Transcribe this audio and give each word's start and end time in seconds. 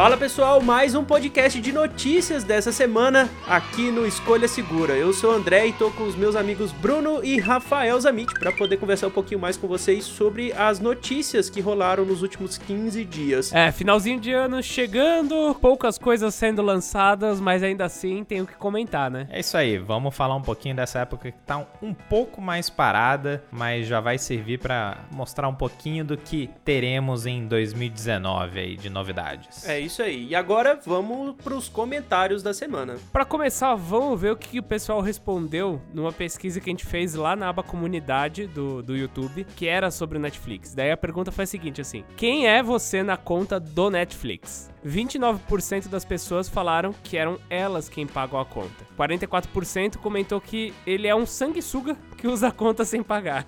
Fala 0.00 0.16
pessoal, 0.16 0.62
mais 0.62 0.94
um 0.94 1.04
podcast 1.04 1.60
de 1.60 1.72
notícias 1.72 2.42
dessa 2.42 2.72
semana 2.72 3.28
aqui 3.46 3.90
no 3.90 4.06
Escolha 4.06 4.48
Segura. 4.48 4.94
Eu 4.94 5.12
sou 5.12 5.30
o 5.30 5.34
André 5.34 5.66
e 5.66 5.74
tô 5.74 5.90
com 5.90 6.04
os 6.04 6.16
meus 6.16 6.34
amigos 6.34 6.72
Bruno 6.72 7.22
e 7.22 7.38
Rafael 7.38 8.00
Zamit 8.00 8.32
para 8.40 8.50
poder 8.50 8.78
conversar 8.78 9.08
um 9.08 9.10
pouquinho 9.10 9.38
mais 9.38 9.58
com 9.58 9.68
vocês 9.68 10.06
sobre 10.06 10.54
as 10.54 10.80
notícias 10.80 11.50
que 11.50 11.60
rolaram 11.60 12.06
nos 12.06 12.22
últimos 12.22 12.56
15 12.56 13.04
dias. 13.04 13.52
É, 13.52 13.70
finalzinho 13.70 14.18
de 14.18 14.32
ano 14.32 14.62
chegando, 14.62 15.54
poucas 15.60 15.98
coisas 15.98 16.34
sendo 16.34 16.62
lançadas, 16.62 17.38
mas 17.38 17.62
ainda 17.62 17.84
assim 17.84 18.24
tenho 18.24 18.46
que 18.46 18.54
comentar, 18.54 19.10
né? 19.10 19.28
É 19.28 19.40
isso 19.40 19.54
aí, 19.54 19.76
vamos 19.76 20.16
falar 20.16 20.34
um 20.34 20.40
pouquinho 20.40 20.74
dessa 20.74 21.00
época 21.00 21.30
que 21.30 21.38
tá 21.44 21.62
um 21.82 21.92
pouco 21.92 22.40
mais 22.40 22.70
parada, 22.70 23.44
mas 23.52 23.86
já 23.86 24.00
vai 24.00 24.16
servir 24.16 24.60
para 24.60 24.96
mostrar 25.12 25.46
um 25.46 25.54
pouquinho 25.54 26.06
do 26.06 26.16
que 26.16 26.48
teremos 26.64 27.26
em 27.26 27.46
2019 27.46 28.58
aí 28.58 28.76
de 28.78 28.88
novidades. 28.88 29.68
É 29.68 29.78
isso 29.78 29.89
aí. 29.98 30.28
E 30.28 30.34
agora 30.34 30.78
vamos 30.84 31.34
pros 31.42 31.68
comentários 31.68 32.42
da 32.42 32.52
semana. 32.52 32.96
Para 33.12 33.24
começar, 33.24 33.74
vamos 33.74 34.20
ver 34.20 34.32
o 34.32 34.36
que 34.36 34.58
o 34.58 34.62
pessoal 34.62 35.00
respondeu 35.00 35.80
numa 35.92 36.12
pesquisa 36.12 36.60
que 36.60 36.68
a 36.68 36.72
gente 36.72 36.84
fez 36.86 37.14
lá 37.14 37.34
na 37.34 37.48
aba 37.48 37.62
comunidade 37.62 38.46
do, 38.46 38.82
do 38.82 38.96
YouTube, 38.96 39.46
que 39.56 39.66
era 39.66 39.90
sobre 39.90 40.18
o 40.18 40.20
Netflix. 40.20 40.74
Daí 40.74 40.90
a 40.90 40.96
pergunta 40.96 41.32
foi 41.32 41.44
a 41.44 41.46
seguinte, 41.46 41.80
assim: 41.80 42.04
Quem 42.16 42.46
é 42.46 42.62
você 42.62 43.02
na 43.02 43.16
conta 43.16 43.58
do 43.58 43.90
Netflix? 43.90 44.70
29% 44.86 45.88
das 45.88 46.04
pessoas 46.04 46.48
falaram 46.48 46.94
que 47.04 47.16
eram 47.16 47.38
elas 47.48 47.88
quem 47.88 48.06
pagam 48.06 48.40
a 48.40 48.44
conta. 48.44 48.86
44% 48.98 49.96
comentou 49.98 50.40
que 50.40 50.72
ele 50.86 51.06
é 51.06 51.14
um 51.14 51.26
sanguessuga 51.26 51.96
que 52.16 52.26
usa 52.26 52.48
a 52.48 52.52
conta 52.52 52.84
sem 52.84 53.02
pagar. 53.02 53.46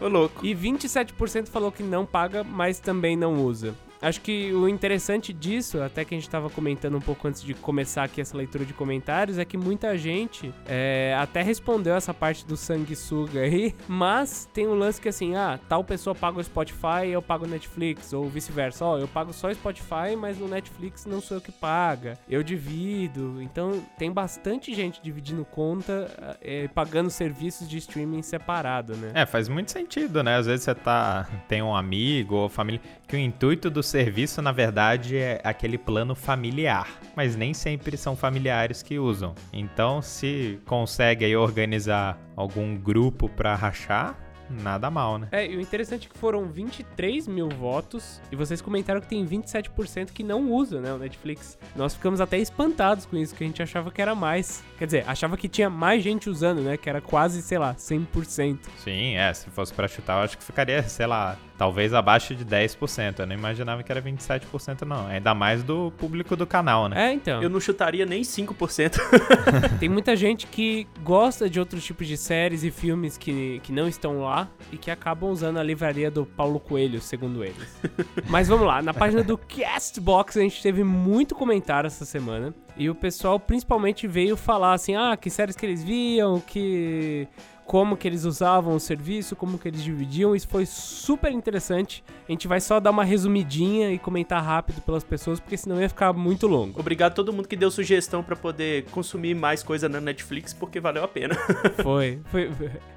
Ô 0.00 0.08
louco. 0.08 0.44
E 0.48 0.54
27% 0.54 1.48
falou 1.48 1.70
que 1.70 1.82
não 1.82 2.06
paga, 2.06 2.42
mas 2.42 2.80
também 2.80 3.16
não 3.16 3.44
usa. 3.44 3.74
Acho 4.00 4.20
que 4.20 4.52
o 4.52 4.68
interessante 4.68 5.32
disso, 5.32 5.82
até 5.82 6.04
que 6.04 6.14
a 6.14 6.16
gente 6.16 6.26
estava 6.26 6.48
comentando 6.48 6.96
um 6.96 7.00
pouco 7.00 7.26
antes 7.26 7.42
de 7.42 7.54
começar 7.54 8.04
aqui 8.04 8.20
essa 8.20 8.36
leitura 8.36 8.64
de 8.64 8.72
comentários, 8.72 9.38
é 9.38 9.44
que 9.44 9.56
muita 9.56 9.96
gente 9.98 10.52
é, 10.66 11.16
até 11.18 11.42
respondeu 11.42 11.94
essa 11.94 12.14
parte 12.14 12.46
do 12.46 12.56
sanguessuga 12.56 13.40
aí, 13.40 13.74
mas 13.88 14.48
tem 14.52 14.68
um 14.68 14.74
lance 14.74 15.00
que 15.00 15.08
assim, 15.08 15.34
ah, 15.34 15.58
tal 15.68 15.82
pessoa 15.82 16.14
paga 16.14 16.38
o 16.38 16.44
Spotify 16.44 17.08
eu 17.10 17.22
pago 17.22 17.44
o 17.44 17.48
Netflix, 17.48 18.12
ou 18.12 18.28
vice-versa, 18.28 18.84
ó, 18.84 18.98
eu 18.98 19.08
pago 19.08 19.32
só 19.32 19.48
o 19.48 19.54
Spotify, 19.54 20.16
mas 20.16 20.38
no 20.38 20.48
Netflix 20.48 21.06
não 21.06 21.20
sou 21.20 21.36
eu 21.36 21.40
que 21.40 21.52
paga, 21.52 22.18
eu 22.28 22.42
divido. 22.42 23.40
Então 23.42 23.82
tem 23.98 24.10
bastante 24.10 24.74
gente 24.74 25.00
dividindo 25.02 25.44
conta 25.44 26.36
é, 26.40 26.68
pagando 26.68 27.10
serviços 27.10 27.68
de 27.68 27.78
streaming 27.78 28.22
separado, 28.22 28.96
né? 28.96 29.12
É, 29.14 29.26
faz 29.26 29.48
muito 29.48 29.70
sentido, 29.70 30.22
né? 30.22 30.36
Às 30.36 30.46
vezes 30.46 30.64
você 30.64 30.74
tá, 30.74 31.28
tem 31.48 31.62
um 31.62 31.74
amigo 31.74 32.36
ou 32.36 32.48
família 32.48 32.80
que 33.06 33.16
o 33.16 33.18
intuito 33.18 33.70
do 33.70 33.82
serviço, 33.88 34.40
na 34.42 34.52
verdade, 34.52 35.16
é 35.16 35.40
aquele 35.42 35.78
plano 35.78 36.14
familiar, 36.14 37.00
mas 37.16 37.34
nem 37.34 37.54
sempre 37.54 37.96
são 37.96 38.14
familiares 38.14 38.82
que 38.82 38.98
usam. 38.98 39.34
Então, 39.52 40.02
se 40.02 40.60
consegue 40.66 41.24
aí 41.24 41.36
organizar 41.36 42.18
algum 42.36 42.76
grupo 42.76 43.28
para 43.28 43.54
rachar, 43.54 44.16
nada 44.50 44.90
mal, 44.90 45.18
né? 45.18 45.28
É, 45.32 45.46
e 45.46 45.56
o 45.56 45.60
interessante 45.60 46.06
é 46.06 46.10
que 46.10 46.18
foram 46.18 46.46
23 46.46 47.28
mil 47.28 47.48
votos 47.48 48.20
e 48.30 48.36
vocês 48.36 48.60
comentaram 48.60 49.00
que 49.00 49.08
tem 49.08 49.24
27% 49.24 50.12
que 50.12 50.22
não 50.22 50.50
usa, 50.50 50.80
né, 50.80 50.92
o 50.92 50.98
Netflix. 50.98 51.58
Nós 51.76 51.94
ficamos 51.94 52.20
até 52.20 52.38
espantados 52.38 53.06
com 53.06 53.16
isso, 53.16 53.34
que 53.34 53.44
a 53.44 53.46
gente 53.46 53.62
achava 53.62 53.90
que 53.90 54.00
era 54.00 54.14
mais. 54.14 54.62
Quer 54.78 54.86
dizer, 54.86 55.04
achava 55.06 55.36
que 55.36 55.48
tinha 55.48 55.68
mais 55.68 56.02
gente 56.02 56.30
usando, 56.30 56.60
né, 56.62 56.76
que 56.76 56.88
era 56.88 57.00
quase, 57.00 57.42
sei 57.42 57.58
lá, 57.58 57.74
100%. 57.74 58.58
Sim, 58.78 59.16
é, 59.16 59.32
se 59.34 59.50
fosse 59.50 59.72
para 59.72 59.88
chutar, 59.88 60.18
eu 60.18 60.24
acho 60.24 60.38
que 60.38 60.44
ficaria, 60.44 60.82
sei 60.88 61.06
lá, 61.06 61.36
talvez 61.58 61.92
abaixo 61.92 62.34
de 62.34 62.46
10%. 62.46 63.18
Eu 63.18 63.26
não 63.26 63.34
imaginava 63.34 63.82
que 63.82 63.90
era 63.90 64.00
27% 64.00 64.82
não, 64.82 65.08
ainda 65.08 65.34
mais 65.34 65.64
do 65.64 65.90
público 65.98 66.36
do 66.36 66.46
canal, 66.46 66.88
né? 66.88 67.10
É, 67.10 67.12
então. 67.12 67.42
Eu 67.42 67.50
não 67.50 67.60
chutaria 67.60 68.06
nem 68.06 68.22
5%. 68.22 68.98
tem 69.80 69.88
muita 69.88 70.14
gente 70.14 70.46
que 70.46 70.86
gosta 71.02 71.50
de 71.50 71.58
outros 71.58 71.84
tipos 71.84 72.06
de 72.06 72.16
séries 72.16 72.62
e 72.62 72.70
filmes 72.70 73.18
que, 73.18 73.60
que 73.64 73.72
não 73.72 73.88
estão 73.88 74.22
lá 74.22 74.48
e 74.72 74.78
que 74.78 74.90
acabam 74.90 75.30
usando 75.30 75.58
a 75.58 75.62
livraria 75.62 76.10
do 76.10 76.24
Paulo 76.24 76.60
Coelho, 76.60 77.00
segundo 77.00 77.44
eles. 77.44 77.76
Mas 78.30 78.46
vamos 78.46 78.66
lá, 78.66 78.80
na 78.80 78.94
página 78.94 79.24
do 79.24 79.36
Castbox 79.36 80.36
a 80.36 80.40
gente 80.40 80.62
teve 80.62 80.84
muito 80.84 81.34
comentário 81.34 81.88
essa 81.88 82.04
semana 82.04 82.54
e 82.76 82.88
o 82.88 82.94
pessoal 82.94 83.40
principalmente 83.40 84.06
veio 84.06 84.36
falar 84.36 84.74
assim: 84.74 84.94
ah, 84.94 85.16
que 85.16 85.28
séries 85.28 85.56
que 85.56 85.66
eles 85.66 85.82
viam, 85.82 86.40
que 86.40 87.26
como 87.68 87.98
que 87.98 88.08
eles 88.08 88.24
usavam 88.24 88.74
o 88.74 88.80
serviço, 88.80 89.36
como 89.36 89.58
que 89.58 89.68
eles 89.68 89.84
dividiam. 89.84 90.34
Isso 90.34 90.48
foi 90.48 90.64
super 90.64 91.30
interessante. 91.30 92.02
A 92.26 92.32
gente 92.32 92.48
vai 92.48 92.62
só 92.62 92.80
dar 92.80 92.90
uma 92.90 93.04
resumidinha 93.04 93.92
e 93.92 93.98
comentar 93.98 94.42
rápido 94.42 94.80
pelas 94.80 95.04
pessoas, 95.04 95.38
porque 95.38 95.54
senão 95.54 95.78
ia 95.78 95.88
ficar 95.88 96.14
muito 96.14 96.46
longo. 96.46 96.80
Obrigado 96.80 97.12
a 97.12 97.14
todo 97.14 97.30
mundo 97.30 97.46
que 97.46 97.56
deu 97.56 97.70
sugestão 97.70 98.22
para 98.22 98.34
poder 98.34 98.86
consumir 98.86 99.34
mais 99.34 99.62
coisa 99.62 99.86
na 99.86 100.00
Netflix, 100.00 100.54
porque 100.54 100.80
valeu 100.80 101.04
a 101.04 101.08
pena. 101.08 101.34
foi, 101.82 102.22
foi. 102.30 102.50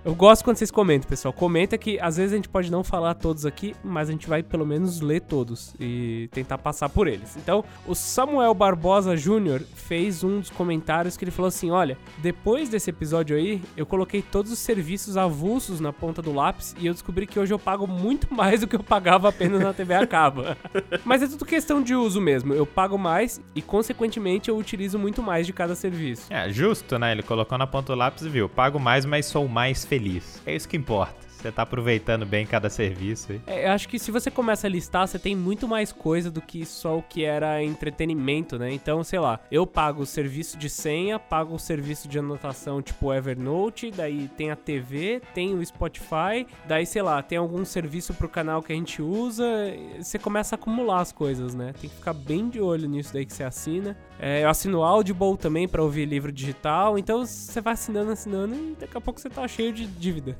Eu 0.05 0.15
gosto 0.15 0.45
quando 0.45 0.55
vocês 0.55 0.71
comentam, 0.71 1.09
pessoal. 1.09 1.33
Comenta 1.33 1.77
que 1.77 1.99
às 1.99 2.15
vezes 2.15 2.31
a 2.31 2.37
gente 2.37 2.47
pode 2.47 2.71
não 2.71 2.81
falar 2.81 3.15
todos 3.15 3.45
aqui, 3.45 3.75
mas 3.83 4.07
a 4.07 4.13
gente 4.13 4.29
vai 4.29 4.41
pelo 4.41 4.65
menos 4.65 5.01
ler 5.01 5.19
todos 5.19 5.75
e 5.81 6.29
tentar 6.31 6.57
passar 6.57 6.87
por 6.87 7.09
eles. 7.09 7.35
Então, 7.35 7.65
o 7.85 7.93
Samuel 7.93 8.53
Barbosa 8.53 9.17
Jr. 9.17 9.63
fez 9.75 10.23
um 10.23 10.39
dos 10.39 10.49
comentários 10.49 11.17
que 11.17 11.25
ele 11.25 11.31
falou 11.31 11.49
assim: 11.49 11.71
olha, 11.71 11.97
depois 12.19 12.69
desse 12.69 12.89
episódio 12.89 13.35
aí, 13.35 13.61
eu 13.75 13.85
coloquei 13.85 14.21
todos 14.21 14.49
os 14.49 14.60
serviços 14.61 15.17
avulsos 15.17 15.79
na 15.79 15.91
ponta 15.91 16.21
do 16.21 16.33
lápis 16.33 16.75
e 16.79 16.87
eu 16.87 16.93
descobri 16.93 17.27
que 17.27 17.39
hoje 17.39 17.53
eu 17.53 17.59
pago 17.59 17.85
muito 17.87 18.31
mais 18.33 18.61
do 18.61 18.67
que 18.67 18.75
eu 18.75 18.83
pagava 18.83 19.29
apenas 19.29 19.61
na 19.61 19.73
TV 19.73 19.93
a 19.93 20.07
cabo. 20.07 20.43
Mas 21.03 21.21
é 21.21 21.27
tudo 21.27 21.45
questão 21.45 21.81
de 21.81 21.95
uso 21.95 22.21
mesmo. 22.21 22.53
Eu 22.53 22.65
pago 22.65 22.97
mais 22.97 23.41
e, 23.55 23.61
consequentemente, 23.61 24.49
eu 24.49 24.57
utilizo 24.57 24.97
muito 24.97 25.21
mais 25.21 25.45
de 25.45 25.53
cada 25.53 25.75
serviço. 25.75 26.27
É, 26.29 26.49
justo, 26.49 26.97
né? 26.97 27.11
Ele 27.11 27.23
colocou 27.23 27.57
na 27.57 27.67
ponta 27.67 27.93
do 27.93 27.97
lápis 27.97 28.23
e 28.23 28.29
viu: 28.29 28.47
pago 28.47 28.79
mais, 28.79 29.05
mas 29.05 29.25
sou 29.25 29.47
mais 29.47 29.85
feliz. 29.85 30.41
É 30.45 30.55
isso 30.55 30.67
que 30.67 30.77
importa. 30.77 31.30
Você 31.41 31.51
tá 31.51 31.63
aproveitando 31.63 32.25
bem 32.25 32.45
cada 32.45 32.69
serviço 32.69 33.31
aí. 33.31 33.41
É, 33.47 33.67
eu 33.67 33.71
acho 33.71 33.89
que 33.89 33.97
se 33.97 34.11
você 34.11 34.29
começa 34.29 34.67
a 34.67 34.69
listar, 34.69 35.07
você 35.07 35.17
tem 35.17 35.35
muito 35.35 35.67
mais 35.67 35.91
coisa 35.91 36.29
do 36.29 36.39
que 36.39 36.65
só 36.65 36.99
o 36.99 37.01
que 37.01 37.23
era 37.23 37.63
entretenimento, 37.63 38.59
né? 38.59 38.71
Então, 38.71 39.03
sei 39.03 39.19
lá, 39.19 39.39
eu 39.51 39.65
pago 39.65 40.03
o 40.03 40.05
serviço 40.05 40.57
de 40.57 40.69
senha, 40.69 41.17
pago 41.17 41.55
o 41.55 41.59
serviço 41.59 42.07
de 42.07 42.19
anotação 42.19 42.81
tipo 42.81 43.11
Evernote, 43.11 43.89
daí 43.89 44.29
tem 44.37 44.51
a 44.51 44.55
TV, 44.55 45.21
tem 45.33 45.55
o 45.55 45.65
Spotify, 45.65 46.45
daí, 46.67 46.85
sei 46.85 47.01
lá, 47.01 47.21
tem 47.23 47.37
algum 47.37 47.65
serviço 47.65 48.13
pro 48.13 48.29
canal 48.29 48.61
que 48.61 48.71
a 48.71 48.75
gente 48.75 49.01
usa, 49.01 49.43
você 49.97 50.19
começa 50.19 50.55
a 50.55 50.57
acumular 50.57 51.01
as 51.01 51.11
coisas, 51.11 51.55
né? 51.55 51.73
Tem 51.79 51.89
que 51.89 51.95
ficar 51.95 52.13
bem 52.13 52.49
de 52.49 52.59
olho 52.59 52.87
nisso 52.87 53.13
daí 53.13 53.25
que 53.25 53.33
você 53.33 53.43
assina. 53.43 53.97
É, 54.19 54.43
eu 54.43 54.49
assino 54.49 54.79
o 54.79 54.83
Audible 54.83 55.35
também 55.37 55.67
para 55.67 55.81
ouvir 55.81 56.05
livro 56.05 56.31
digital, 56.31 56.97
então 56.97 57.25
você 57.25 57.59
vai 57.59 57.73
assinando, 57.73 58.11
assinando 58.11 58.53
e 58.53 58.75
daqui 58.79 58.95
a 58.95 59.01
pouco 59.01 59.19
você 59.19 59.29
tá 59.29 59.47
cheio 59.47 59.73
de 59.73 59.87
dívida. 59.87 60.37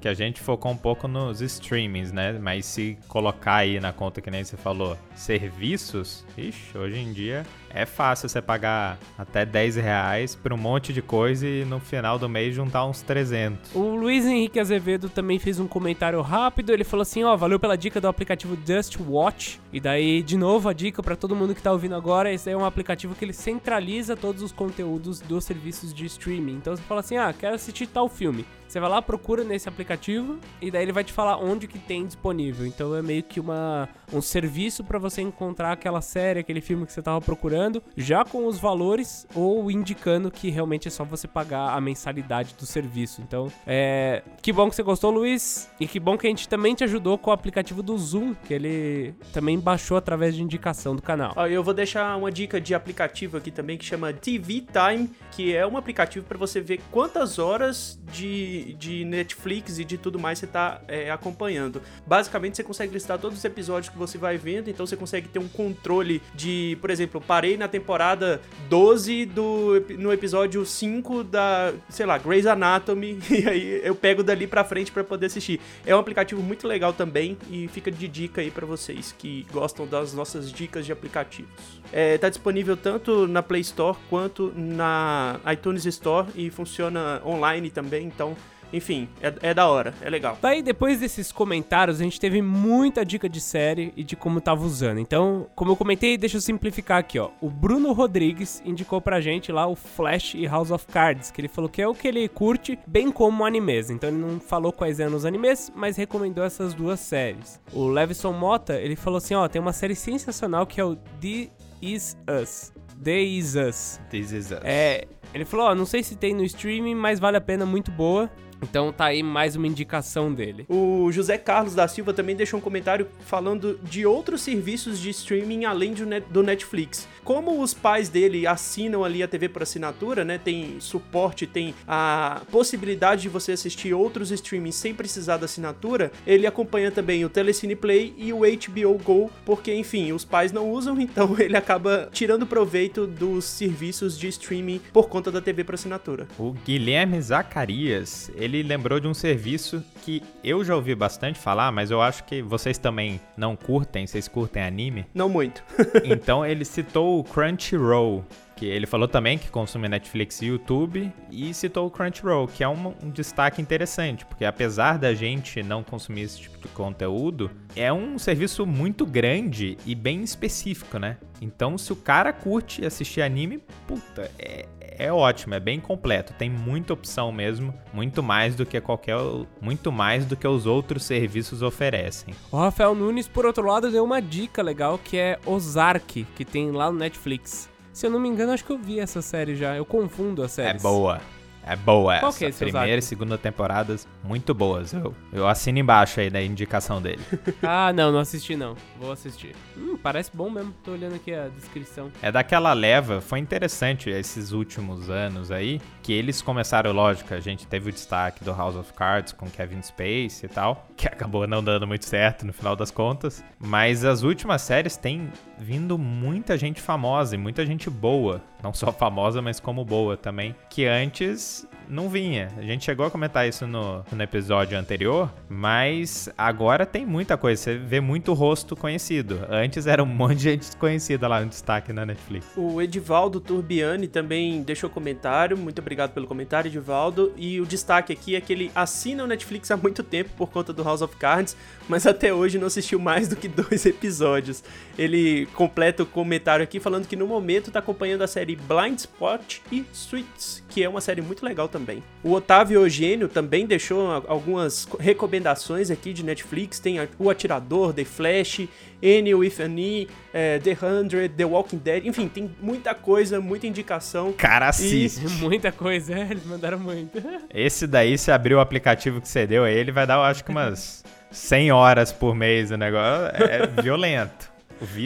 que 0.00 0.08
a 0.08 0.14
gente 0.14 0.31
focou 0.40 0.70
um 0.72 0.76
pouco 0.76 1.06
nos 1.08 1.40
streamings, 1.40 2.12
né? 2.12 2.32
Mas 2.32 2.66
se 2.66 2.98
colocar 3.08 3.56
aí 3.56 3.80
na 3.80 3.92
conta 3.92 4.20
que 4.20 4.30
nem 4.30 4.44
você 4.44 4.56
falou, 4.56 4.96
serviços, 5.14 6.24
ixi, 6.36 6.76
hoje 6.76 6.98
em 6.98 7.12
dia 7.12 7.44
é 7.74 7.86
fácil 7.86 8.28
você 8.28 8.40
pagar 8.40 8.98
até 9.16 9.44
10 9.44 9.76
reais 9.76 10.34
por 10.34 10.52
um 10.52 10.56
monte 10.56 10.92
de 10.92 11.00
coisa 11.00 11.46
e 11.46 11.64
no 11.64 11.80
final 11.80 12.18
do 12.18 12.28
mês 12.28 12.54
juntar 12.54 12.84
uns 12.84 13.02
300. 13.02 13.74
O 13.74 13.94
Luiz 13.94 14.26
Henrique 14.26 14.60
Azevedo 14.60 15.08
também 15.08 15.38
fez 15.38 15.58
um 15.58 15.66
comentário 15.66 16.20
rápido. 16.20 16.70
Ele 16.70 16.84
falou 16.84 17.02
assim: 17.02 17.24
Ó, 17.24 17.32
oh, 17.32 17.36
valeu 17.36 17.58
pela 17.58 17.76
dica 17.76 18.00
do 18.00 18.08
aplicativo 18.08 18.56
Just 18.66 18.98
Watch. 19.00 19.60
E 19.72 19.80
daí, 19.80 20.22
de 20.22 20.36
novo, 20.36 20.68
a 20.68 20.72
dica 20.72 21.02
para 21.02 21.16
todo 21.16 21.34
mundo 21.34 21.54
que 21.54 21.62
tá 21.62 21.72
ouvindo 21.72 21.94
agora: 21.94 22.32
esse 22.32 22.50
é 22.50 22.56
um 22.56 22.64
aplicativo 22.64 23.14
que 23.14 23.24
ele 23.24 23.32
centraliza 23.32 24.16
todos 24.16 24.42
os 24.42 24.52
conteúdos 24.52 25.20
dos 25.20 25.44
serviços 25.44 25.94
de 25.94 26.04
streaming. 26.06 26.54
Então 26.54 26.76
você 26.76 26.82
fala 26.82 27.00
assim: 27.00 27.16
ah, 27.16 27.32
quero 27.32 27.54
assistir 27.54 27.86
tal 27.86 28.08
filme. 28.08 28.44
Você 28.72 28.80
vai 28.80 28.88
lá, 28.88 29.02
procura 29.02 29.44
nesse 29.44 29.68
aplicativo 29.68 30.38
e 30.58 30.70
daí 30.70 30.84
ele 30.84 30.92
vai 30.92 31.04
te 31.04 31.12
falar 31.12 31.36
onde 31.36 31.66
que 31.66 31.78
tem 31.78 32.06
disponível. 32.06 32.64
Então 32.64 32.96
é 32.96 33.02
meio 33.02 33.22
que 33.22 33.38
uma, 33.38 33.86
um 34.10 34.22
serviço 34.22 34.82
para 34.82 34.98
você 34.98 35.20
encontrar 35.20 35.72
aquela 35.72 36.00
série, 36.00 36.40
aquele 36.40 36.62
filme 36.62 36.86
que 36.86 36.92
você 36.94 37.02
tava 37.02 37.20
procurando, 37.20 37.61
já 37.96 38.24
com 38.24 38.46
os 38.46 38.58
valores 38.58 39.26
ou 39.34 39.70
indicando 39.70 40.30
que 40.30 40.50
realmente 40.50 40.88
é 40.88 40.90
só 40.90 41.04
você 41.04 41.28
pagar 41.28 41.76
a 41.76 41.80
mensalidade 41.80 42.54
do 42.58 42.66
serviço. 42.66 43.22
Então, 43.22 43.52
é, 43.66 44.22
que 44.40 44.52
bom 44.52 44.68
que 44.68 44.76
você 44.76 44.82
gostou, 44.82 45.10
Luiz, 45.10 45.70
e 45.78 45.86
que 45.86 46.00
bom 46.00 46.16
que 46.16 46.26
a 46.26 46.30
gente 46.30 46.48
também 46.48 46.74
te 46.74 46.84
ajudou 46.84 47.18
com 47.18 47.30
o 47.30 47.32
aplicativo 47.32 47.82
do 47.82 47.96
Zoom, 47.96 48.34
que 48.34 48.54
ele 48.54 49.14
também 49.32 49.58
baixou 49.58 49.96
através 49.96 50.34
de 50.34 50.42
indicação 50.42 50.96
do 50.96 51.02
canal. 51.02 51.34
Eu 51.46 51.62
vou 51.62 51.74
deixar 51.74 52.16
uma 52.16 52.30
dica 52.30 52.60
de 52.60 52.74
aplicativo 52.74 53.36
aqui 53.36 53.50
também 53.50 53.78
que 53.78 53.84
chama 53.84 54.12
TV 54.12 54.64
Time, 54.72 55.10
que 55.30 55.54
é 55.54 55.66
um 55.66 55.76
aplicativo 55.76 56.24
para 56.26 56.38
você 56.38 56.60
ver 56.60 56.80
quantas 56.90 57.38
horas 57.38 58.00
de 58.10 58.62
de, 58.78 59.04
Netflix 59.04 59.78
e 59.78 59.84
de 59.84 59.98
tudo 59.98 60.18
mais 60.18 60.38
você 60.38 60.44
está 60.44 60.80
é, 60.88 61.10
acompanhando. 61.10 61.82
Basicamente, 62.06 62.56
você 62.56 62.64
consegue 62.64 62.92
listar 62.92 63.18
todos 63.18 63.38
os 63.38 63.44
episódios 63.44 63.88
que 63.88 63.98
você 63.98 64.18
vai 64.18 64.36
vendo, 64.36 64.68
então 64.68 64.86
você 64.86 64.96
consegue 64.96 65.28
ter 65.28 65.38
um 65.38 65.48
controle 65.48 66.22
de, 66.34 66.76
por 66.80 66.90
exemplo, 66.90 67.20
parei 67.20 67.51
parei 67.52 67.56
na 67.56 67.68
temporada 67.68 68.40
12 68.68 69.26
do 69.26 69.84
no 69.98 70.12
episódio 70.12 70.64
5 70.64 71.24
da, 71.24 71.72
sei 71.88 72.06
lá, 72.06 72.18
Grey's 72.18 72.46
Anatomy 72.46 73.18
e 73.30 73.48
aí 73.48 73.80
eu 73.84 73.94
pego 73.94 74.22
dali 74.22 74.46
pra 74.46 74.64
frente 74.64 74.90
para 74.90 75.04
poder 75.04 75.26
assistir. 75.26 75.60
É 75.86 75.94
um 75.94 75.98
aplicativo 75.98 76.42
muito 76.42 76.66
legal 76.66 76.92
também 76.92 77.36
e 77.50 77.68
fica 77.68 77.90
de 77.90 78.08
dica 78.08 78.40
aí 78.40 78.50
para 78.50 78.66
vocês 78.66 79.14
que 79.16 79.46
gostam 79.52 79.86
das 79.86 80.12
nossas 80.12 80.50
dicas 80.52 80.86
de 80.86 80.92
aplicativos. 80.92 81.80
É, 81.92 82.16
tá 82.18 82.28
disponível 82.28 82.76
tanto 82.76 83.26
na 83.26 83.42
Play 83.42 83.60
Store 83.60 83.96
quanto 84.08 84.52
na 84.56 85.38
iTunes 85.52 85.84
Store 85.86 86.28
e 86.34 86.50
funciona 86.50 87.20
online 87.24 87.70
também, 87.70 88.06
então 88.06 88.36
enfim, 88.72 89.08
é, 89.20 89.50
é 89.50 89.54
da 89.54 89.68
hora, 89.68 89.94
é 90.00 90.08
legal. 90.08 90.38
Daí, 90.40 90.62
depois 90.62 91.00
desses 91.00 91.30
comentários, 91.30 92.00
a 92.00 92.04
gente 92.04 92.18
teve 92.18 92.40
muita 92.40 93.04
dica 93.04 93.28
de 93.28 93.40
série 93.40 93.92
e 93.96 94.02
de 94.02 94.16
como 94.16 94.40
tava 94.40 94.64
usando. 94.64 94.98
Então, 94.98 95.46
como 95.54 95.72
eu 95.72 95.76
comentei, 95.76 96.16
deixa 96.16 96.38
eu 96.38 96.40
simplificar 96.40 96.98
aqui, 96.98 97.18
ó. 97.18 97.30
O 97.40 97.50
Bruno 97.50 97.92
Rodrigues 97.92 98.62
indicou 98.64 99.00
pra 99.00 99.20
gente 99.20 99.52
lá 99.52 99.66
o 99.66 99.76
Flash 99.76 100.34
e 100.34 100.46
House 100.46 100.70
of 100.70 100.86
Cards, 100.86 101.30
que 101.30 101.40
ele 101.40 101.48
falou 101.48 101.68
que 101.68 101.82
é 101.82 101.88
o 101.88 101.94
que 101.94 102.08
ele 102.08 102.28
curte, 102.28 102.78
bem 102.86 103.10
como 103.10 103.44
animes. 103.44 103.90
Então, 103.90 104.08
ele 104.08 104.18
não 104.18 104.40
falou 104.40 104.72
quais 104.72 105.00
eram 105.00 105.16
os 105.16 105.24
animes, 105.24 105.70
mas 105.74 105.96
recomendou 105.96 106.44
essas 106.44 106.72
duas 106.74 107.00
séries. 107.00 107.60
O 107.72 107.86
Levison 107.86 108.32
Mota, 108.32 108.74
ele 108.74 108.96
falou 108.96 109.18
assim, 109.18 109.34
ó, 109.34 109.46
tem 109.48 109.60
uma 109.60 109.72
série 109.72 109.94
sensacional 109.94 110.66
que 110.66 110.80
é 110.80 110.84
o 110.84 110.96
The 110.96 111.48
Is 111.80 112.16
Us. 112.40 112.72
The 113.02 113.20
Is 113.20 113.54
Us. 113.56 114.00
This 114.10 114.30
is 114.32 114.50
us. 114.52 114.60
É, 114.62 115.06
ele 115.34 115.44
falou, 115.44 115.66
ó, 115.66 115.74
não 115.74 115.86
sei 115.86 116.02
se 116.02 116.14
tem 116.16 116.34
no 116.34 116.44
streaming, 116.44 116.94
mas 116.94 117.18
vale 117.18 117.36
a 117.36 117.40
pena, 117.40 117.66
muito 117.66 117.90
boa. 117.90 118.30
Então 118.62 118.92
tá 118.92 119.06
aí 119.06 119.22
mais 119.22 119.56
uma 119.56 119.66
indicação 119.66 120.32
dele. 120.32 120.64
O 120.68 121.10
José 121.12 121.36
Carlos 121.36 121.74
da 121.74 121.86
Silva 121.88 122.12
também 122.12 122.36
deixou 122.36 122.58
um 122.58 122.62
comentário 122.62 123.06
falando 123.26 123.78
de 123.82 124.06
outros 124.06 124.40
serviços 124.42 124.98
de 125.00 125.10
streaming 125.10 125.64
além 125.64 125.92
do 125.92 126.06
Net- 126.06 126.26
do 126.30 126.42
Netflix. 126.42 127.06
Como 127.24 127.60
os 127.62 127.74
pais 127.74 128.08
dele 128.08 128.46
assinam 128.46 129.04
ali 129.04 129.22
a 129.22 129.28
TV 129.28 129.48
por 129.48 129.62
assinatura, 129.62 130.24
né? 130.24 130.38
Tem 130.38 130.76
suporte, 130.80 131.46
tem 131.46 131.74
a 131.86 132.42
possibilidade 132.50 133.22
de 133.22 133.28
você 133.28 133.52
assistir 133.52 133.92
outros 133.94 134.30
streamings 134.30 134.74
sem 134.76 134.94
precisar 134.94 135.36
da 135.36 135.44
assinatura. 135.46 136.10
Ele 136.26 136.46
acompanha 136.46 136.90
também 136.90 137.24
o 137.24 137.28
Telecine 137.28 137.76
Play 137.76 138.14
e 138.16 138.32
o 138.32 138.40
HBO 138.40 138.98
Go, 139.02 139.30
porque 139.44 139.74
enfim, 139.74 140.12
os 140.12 140.24
pais 140.24 140.52
não 140.52 140.70
usam, 140.70 140.98
então 141.00 141.36
ele 141.38 141.56
acaba 141.56 142.08
tirando 142.12 142.46
proveito 142.46 143.06
dos 143.06 143.44
serviços 143.44 144.18
de 144.18 144.28
streaming 144.28 144.80
por 144.92 145.08
conta 145.08 145.30
da 145.30 145.40
TV 145.40 145.64
por 145.64 145.74
assinatura. 145.74 146.26
O 146.38 146.52
Guilherme 146.52 147.20
Zacarias, 147.20 148.30
ele 148.36 148.51
lembrou 148.60 148.98
de 148.98 149.06
um 149.06 149.14
serviço 149.14 149.84
que 150.02 150.20
eu 150.42 150.64
já 150.64 150.74
ouvi 150.74 150.96
bastante 150.96 151.38
falar, 151.38 151.70
mas 151.70 151.92
eu 151.92 152.02
acho 152.02 152.24
que 152.24 152.42
vocês 152.42 152.76
também 152.76 153.20
não 153.36 153.54
curtem, 153.54 154.04
vocês 154.04 154.26
curtem 154.26 154.64
anime. 154.64 155.06
Não 155.14 155.28
muito. 155.28 155.62
Então 156.04 156.44
ele 156.44 156.64
citou 156.64 157.20
o 157.20 157.24
Crunchyroll, 157.24 158.24
que 158.56 158.66
ele 158.66 158.86
falou 158.86 159.06
também 159.06 159.38
que 159.38 159.48
consome 159.48 159.88
Netflix 159.88 160.42
e 160.42 160.46
YouTube, 160.46 161.12
e 161.30 161.54
citou 161.54 161.86
o 161.86 161.90
Crunchyroll, 161.90 162.48
que 162.48 162.64
é 162.64 162.68
um, 162.68 162.94
um 163.02 163.10
destaque 163.10 163.62
interessante, 163.62 164.24
porque 164.26 164.44
apesar 164.44 164.98
da 164.98 165.14
gente 165.14 165.62
não 165.62 165.82
consumir 165.84 166.22
esse 166.22 166.40
tipo 166.40 166.58
de 166.58 166.68
conteúdo, 166.68 167.50
é 167.76 167.92
um 167.92 168.18
serviço 168.18 168.66
muito 168.66 169.06
grande 169.06 169.78
e 169.86 169.94
bem 169.94 170.22
específico, 170.22 170.98
né? 170.98 171.18
Então 171.40 171.78
se 171.78 171.92
o 171.92 171.96
cara 171.96 172.32
curte 172.32 172.84
assistir 172.84 173.22
anime, 173.22 173.58
puta, 173.86 174.30
é, 174.38 174.66
é 175.04 175.12
ótimo, 175.12 175.54
é 175.54 175.60
bem 175.60 175.78
completo, 175.80 176.32
tem 176.34 176.48
muita 176.50 176.92
opção 176.92 177.30
mesmo, 177.32 177.74
muito 177.92 178.22
mais 178.22 178.54
do 178.54 178.64
que 178.64 178.80
qualquer, 178.80 179.16
muito 179.60 179.90
mais 179.92 180.24
do 180.24 180.36
que 180.36 180.46
os 180.46 180.66
outros 180.66 181.04
serviços 181.04 181.62
oferecem. 181.62 182.34
O 182.50 182.56
Rafael 182.56 182.94
Nunes, 182.94 183.28
por 183.28 183.44
outro 183.46 183.66
lado, 183.66 183.90
deu 183.90 184.04
uma 184.04 184.20
dica 184.20 184.62
legal 184.62 184.98
que 184.98 185.16
é 185.18 185.38
Ozark, 185.44 186.24
que 186.36 186.44
tem 186.44 186.70
lá 186.70 186.90
no 186.90 186.98
Netflix. 186.98 187.68
Se 187.92 188.06
eu 188.06 188.10
não 188.10 188.18
me 188.18 188.28
engano, 188.28 188.52
acho 188.52 188.64
que 188.64 188.72
eu 188.72 188.78
vi 188.78 188.98
essa 188.98 189.20
série 189.20 189.54
já. 189.54 189.76
Eu 189.76 189.84
confundo 189.84 190.42
as 190.42 190.58
É 190.58 190.64
séries. 190.64 190.82
boa. 190.82 191.20
É 191.64 191.76
boa 191.76 192.18
Qual 192.18 192.30
essa. 192.30 192.38
que 192.38 192.44
é 192.44 192.48
esse 192.48 192.64
Primeira 192.64 192.98
e 192.98 193.02
segunda 193.02 193.38
temporadas, 193.38 194.06
muito 194.22 194.52
boas. 194.52 194.92
Eu, 194.92 195.14
eu 195.32 195.46
assino 195.46 195.78
embaixo 195.78 196.20
aí 196.20 196.28
da 196.30 196.42
indicação 196.42 197.00
dele. 197.00 197.22
Ah, 197.62 197.92
não, 197.92 198.10
não 198.10 198.18
assisti 198.18 198.56
não. 198.56 198.76
Vou 198.98 199.12
assistir. 199.12 199.54
Hum, 199.76 199.96
parece 199.96 200.30
bom 200.34 200.50
mesmo. 200.50 200.74
Tô 200.84 200.92
olhando 200.92 201.14
aqui 201.14 201.32
a 201.32 201.48
descrição. 201.48 202.10
É 202.20 202.30
daquela 202.32 202.72
leva, 202.72 203.20
foi 203.20 203.38
interessante 203.38 204.10
esses 204.10 204.52
últimos 204.52 205.08
anos 205.08 205.50
aí, 205.50 205.80
que 206.02 206.12
eles 206.12 206.42
começaram, 206.42 206.92
lógico, 206.92 207.32
a 207.32 207.40
gente 207.40 207.66
teve 207.66 207.90
o 207.90 207.92
destaque 207.92 208.42
do 208.44 208.52
House 208.52 208.74
of 208.76 208.92
Cards 208.94 209.32
com 209.32 209.48
Kevin 209.48 209.80
Space 209.82 210.44
e 210.44 210.48
tal, 210.48 210.86
que 210.96 211.06
acabou 211.06 211.46
não 211.46 211.62
dando 211.62 211.86
muito 211.86 212.04
certo 212.04 212.44
no 212.44 212.52
final 212.52 212.74
das 212.74 212.90
contas, 212.90 213.44
mas 213.58 214.04
as 214.04 214.22
últimas 214.22 214.62
séries 214.62 214.96
têm 214.96 215.30
vindo 215.58 215.96
muita 215.96 216.58
gente 216.58 216.80
famosa 216.80 217.34
e 217.34 217.38
muita 217.38 217.64
gente 217.64 217.88
boa, 217.88 218.42
não 218.62 218.72
só 218.72 218.92
famosa, 218.92 219.42
mas 219.42 219.58
como 219.58 219.84
boa 219.84 220.16
também, 220.16 220.54
que 220.70 220.86
antes 220.86 221.66
não 221.92 222.08
vinha. 222.08 222.48
A 222.56 222.62
gente 222.62 222.84
chegou 222.84 223.04
a 223.04 223.10
comentar 223.10 223.46
isso 223.46 223.66
no, 223.66 224.04
no 224.10 224.22
episódio 224.22 224.78
anterior, 224.78 225.30
mas 225.48 226.28
agora 226.36 226.86
tem 226.86 227.04
muita 227.04 227.36
coisa, 227.36 227.62
você 227.62 227.76
vê 227.76 228.00
muito 228.00 228.32
rosto 228.32 228.74
conhecido. 228.74 229.40
Antes 229.48 229.86
era 229.86 230.02
um 230.02 230.06
monte 230.22 230.38
de 230.38 230.42
gente 230.44 230.60
desconhecida 230.60 231.28
lá 231.28 231.40
no 231.40 231.48
destaque 231.48 231.92
na 231.92 232.06
Netflix. 232.06 232.46
O 232.56 232.80
Edivaldo 232.80 233.40
Turbiani 233.40 234.08
também 234.08 234.62
deixou 234.62 234.88
comentário. 234.88 235.56
Muito 235.56 235.80
obrigado 235.80 236.12
pelo 236.12 236.26
comentário, 236.26 236.68
Edivaldo. 236.68 237.32
E 237.36 237.60
o 237.60 237.66
destaque 237.66 238.12
aqui 238.12 238.34
é 238.34 238.40
que 238.40 238.52
ele 238.52 238.72
assina 238.74 239.22
o 239.22 239.26
Netflix 239.26 239.70
há 239.70 239.76
muito 239.76 240.02
tempo 240.02 240.30
por 240.36 240.50
conta 240.50 240.72
do 240.72 240.82
House 240.82 241.02
of 241.02 241.14
Cards, 241.16 241.54
mas 241.88 242.06
até 242.06 242.32
hoje 242.32 242.58
não 242.58 242.68
assistiu 242.68 242.98
mais 242.98 243.28
do 243.28 243.36
que 243.36 243.46
dois 243.48 243.84
episódios. 243.84 244.64
Ele 244.96 245.46
completa 245.54 246.02
o 246.02 246.06
comentário 246.06 246.64
aqui 246.64 246.80
falando 246.80 247.06
que 247.06 247.16
no 247.16 247.26
momento 247.26 247.70
tá 247.70 247.80
acompanhando 247.80 248.22
a 248.22 248.26
série 248.26 248.56
Blind 248.56 248.98
Spot 248.98 249.60
e 249.70 249.84
Suits, 249.92 250.64
que 250.70 250.82
é 250.82 250.88
uma 250.88 251.00
série 251.00 251.20
muito 251.20 251.44
legal 251.44 251.68
também. 251.68 251.81
O 252.22 252.32
Otávio 252.32 252.80
Eugênio 252.82 253.28
também 253.28 253.66
deixou 253.66 254.10
algumas 254.28 254.84
co- 254.84 254.96
recomendações 254.96 255.90
aqui 255.90 256.12
de 256.12 256.24
Netflix. 256.24 256.78
Tem 256.78 256.98
O 257.18 257.28
Atirador, 257.30 257.92
The 257.92 258.04
Flash, 258.04 258.68
Annie 259.02 259.34
with 259.34 259.54
Annie, 259.60 260.08
eh, 260.32 260.58
The 260.60 260.76
Hundred, 260.84 261.34
The 261.34 261.44
Walking 261.44 261.78
Dead. 261.78 262.06
Enfim, 262.06 262.28
tem 262.28 262.50
muita 262.60 262.94
coisa, 262.94 263.40
muita 263.40 263.66
indicação. 263.66 264.32
Cara, 264.32 264.68
assiste. 264.68 265.22
Muita 265.42 265.72
coisa, 265.72 266.14
é, 266.14 266.28
eles 266.30 266.44
mandaram 266.44 266.78
muito. 266.78 267.18
Esse 267.52 267.86
daí, 267.86 268.16
se 268.16 268.30
abrir 268.30 268.54
o 268.54 268.60
aplicativo 268.60 269.20
que 269.20 269.28
você 269.28 269.46
deu 269.46 269.64
aí, 269.64 269.74
ele 269.76 269.90
vai 269.90 270.06
dar, 270.06 270.14
eu 270.14 270.22
acho 270.22 270.44
que 270.44 270.50
umas 270.50 271.02
100 271.32 271.72
horas 271.72 272.12
por 272.12 272.34
mês 272.34 272.70
o 272.70 272.76
negócio. 272.76 273.26
É 273.36 273.66
violento. 273.82 274.51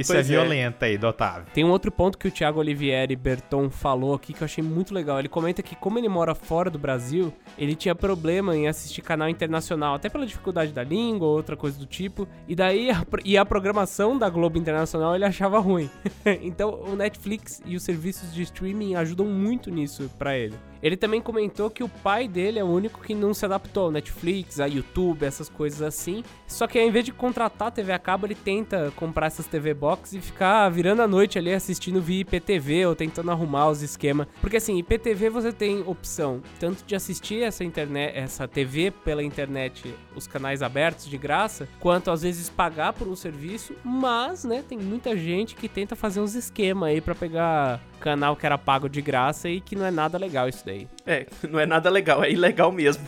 Pois 0.07 0.11
é 0.11 0.21
é. 0.21 0.23
violento 0.23 0.85
aí 0.85 0.99
do 0.99 1.07
Otávio. 1.07 1.47
Tem 1.53 1.65
um 1.65 1.71
outro 1.71 1.91
ponto 1.91 2.19
que 2.19 2.29
o 2.29 2.31
Thiago 2.31 2.61
Olivieri 2.61 3.17
Berton 3.17 3.71
falou 3.71 4.15
aqui 4.15 4.33
que 4.33 4.43
eu 4.43 4.45
achei 4.45 4.63
muito 4.63 4.93
legal. 4.93 5.19
Ele 5.19 5.29
comenta 5.29 5.63
que, 5.63 5.77
como 5.77 5.99
ele 5.99 6.09
mora 6.09 6.35
fora 6.35 6.71
do 6.71 6.79
Brasil, 6.79 7.33
ele 7.59 7.75
tinha 7.75 7.95
problema 7.95 8.57
em 8.57 8.69
assistir 8.69 9.03
canal 9.03 9.29
internacional, 9.29 9.95
até 9.95 10.09
pela 10.09 10.27
dificuldade 10.27 10.73
da 10.73 10.83
língua 10.83 11.27
ou 11.27 11.37
outra 11.37 11.57
coisa 11.57 11.79
do 11.79 11.87
tipo. 11.87 12.29
E 12.49 12.55
daí, 12.55 12.91
a, 12.91 13.05
e 13.25 13.37
a 13.37 13.45
programação 13.45 14.19
da 14.19 14.29
Globo 14.29 14.59
Internacional 14.59 15.15
ele 15.15 15.25
achava 15.25 15.59
ruim. 15.59 15.91
então, 16.43 16.81
o 16.87 16.97
Netflix 16.97 17.63
e 17.65 17.77
os 17.77 17.83
serviços 17.83 18.33
de 18.33 18.43
streaming 18.43 18.95
ajudam 18.95 19.27
muito 19.27 19.71
nisso 19.71 20.11
pra 20.19 20.37
ele. 20.37 20.55
Ele 20.87 20.97
também 20.97 21.21
comentou 21.21 21.69
que 21.69 21.83
o 21.83 21.89
pai 21.89 22.29
dele 22.29 22.61
é 22.61 22.65
o 22.65 22.69
único 22.69 23.01
que 23.01 23.13
não 23.13 23.35
se 23.35 23.45
adaptou 23.45 23.87
ao 23.87 23.91
Netflix, 23.91 24.61
a 24.61 24.67
YouTube, 24.67 25.25
essas 25.25 25.49
coisas 25.49 25.83
assim. 25.83 26.23
Só 26.47 26.69
que 26.69 26.79
ao 26.79 26.87
invés 26.87 27.05
de 27.05 27.11
contratar 27.11 27.69
a 27.69 27.71
TV 27.73 27.93
a 27.93 27.99
cabo, 27.99 28.25
ele 28.25 28.37
tenta 28.37 28.93
comprar 28.95 29.27
essas 29.27 29.47
TV 29.47 29.75
Box 29.75 30.13
e 30.13 30.21
ficar 30.21 30.69
virando 30.69 31.03
a 31.03 31.09
noite 31.09 31.41
ali 31.41 31.53
assistindo 31.53 32.01
via 32.01 32.21
IPTV 32.21 32.87
ou 32.87 32.95
tentando 32.95 33.33
arrumar 33.33 33.69
os 33.69 33.83
esquemas. 33.83 34.29
Porque 34.41 34.59
assim, 34.59 34.79
IPTV 34.79 35.29
você 35.29 35.51
tem 35.51 35.83
opção 35.85 36.41
tanto 36.61 36.85
de 36.85 36.95
assistir 36.95 37.43
essa 37.43 37.65
internet, 37.65 38.17
essa 38.17 38.47
TV 38.47 38.93
pela 38.93 39.25
internet, 39.25 39.93
os 40.15 40.29
canais 40.29 40.63
abertos 40.63 41.07
de 41.07 41.19
graça, 41.19 41.69
quanto 41.81 42.13
às 42.13 42.23
vezes 42.23 42.49
pagar 42.49 42.93
por 42.93 43.09
um 43.09 43.17
serviço, 43.17 43.75
mas, 43.83 44.45
né, 44.45 44.63
tem 44.63 44.79
muita 44.79 45.17
gente 45.17 45.57
que 45.57 45.69
tenta 45.69 45.97
fazer 45.97 46.21
uns 46.21 46.37
esquemas 46.37 46.91
aí 46.91 47.01
pra 47.01 47.15
pegar 47.17 47.81
canal 47.97 48.37
que 48.37 48.47
era 48.47 48.57
pago 48.57 48.89
de 48.89 49.01
graça 49.01 49.49
e 49.49 49.61
que 49.61 49.75
não 49.75 49.85
é 49.85 49.91
nada 49.91 50.19
legal 50.19 50.49
isso 50.49 50.65
daí. 50.65 50.89
É, 51.07 51.27
não 51.49 51.59
é 51.59 51.67
nada 51.67 51.91
legal, 51.91 52.23
é 52.23 52.31
ilegal 52.31 52.71
mesmo. 52.71 53.07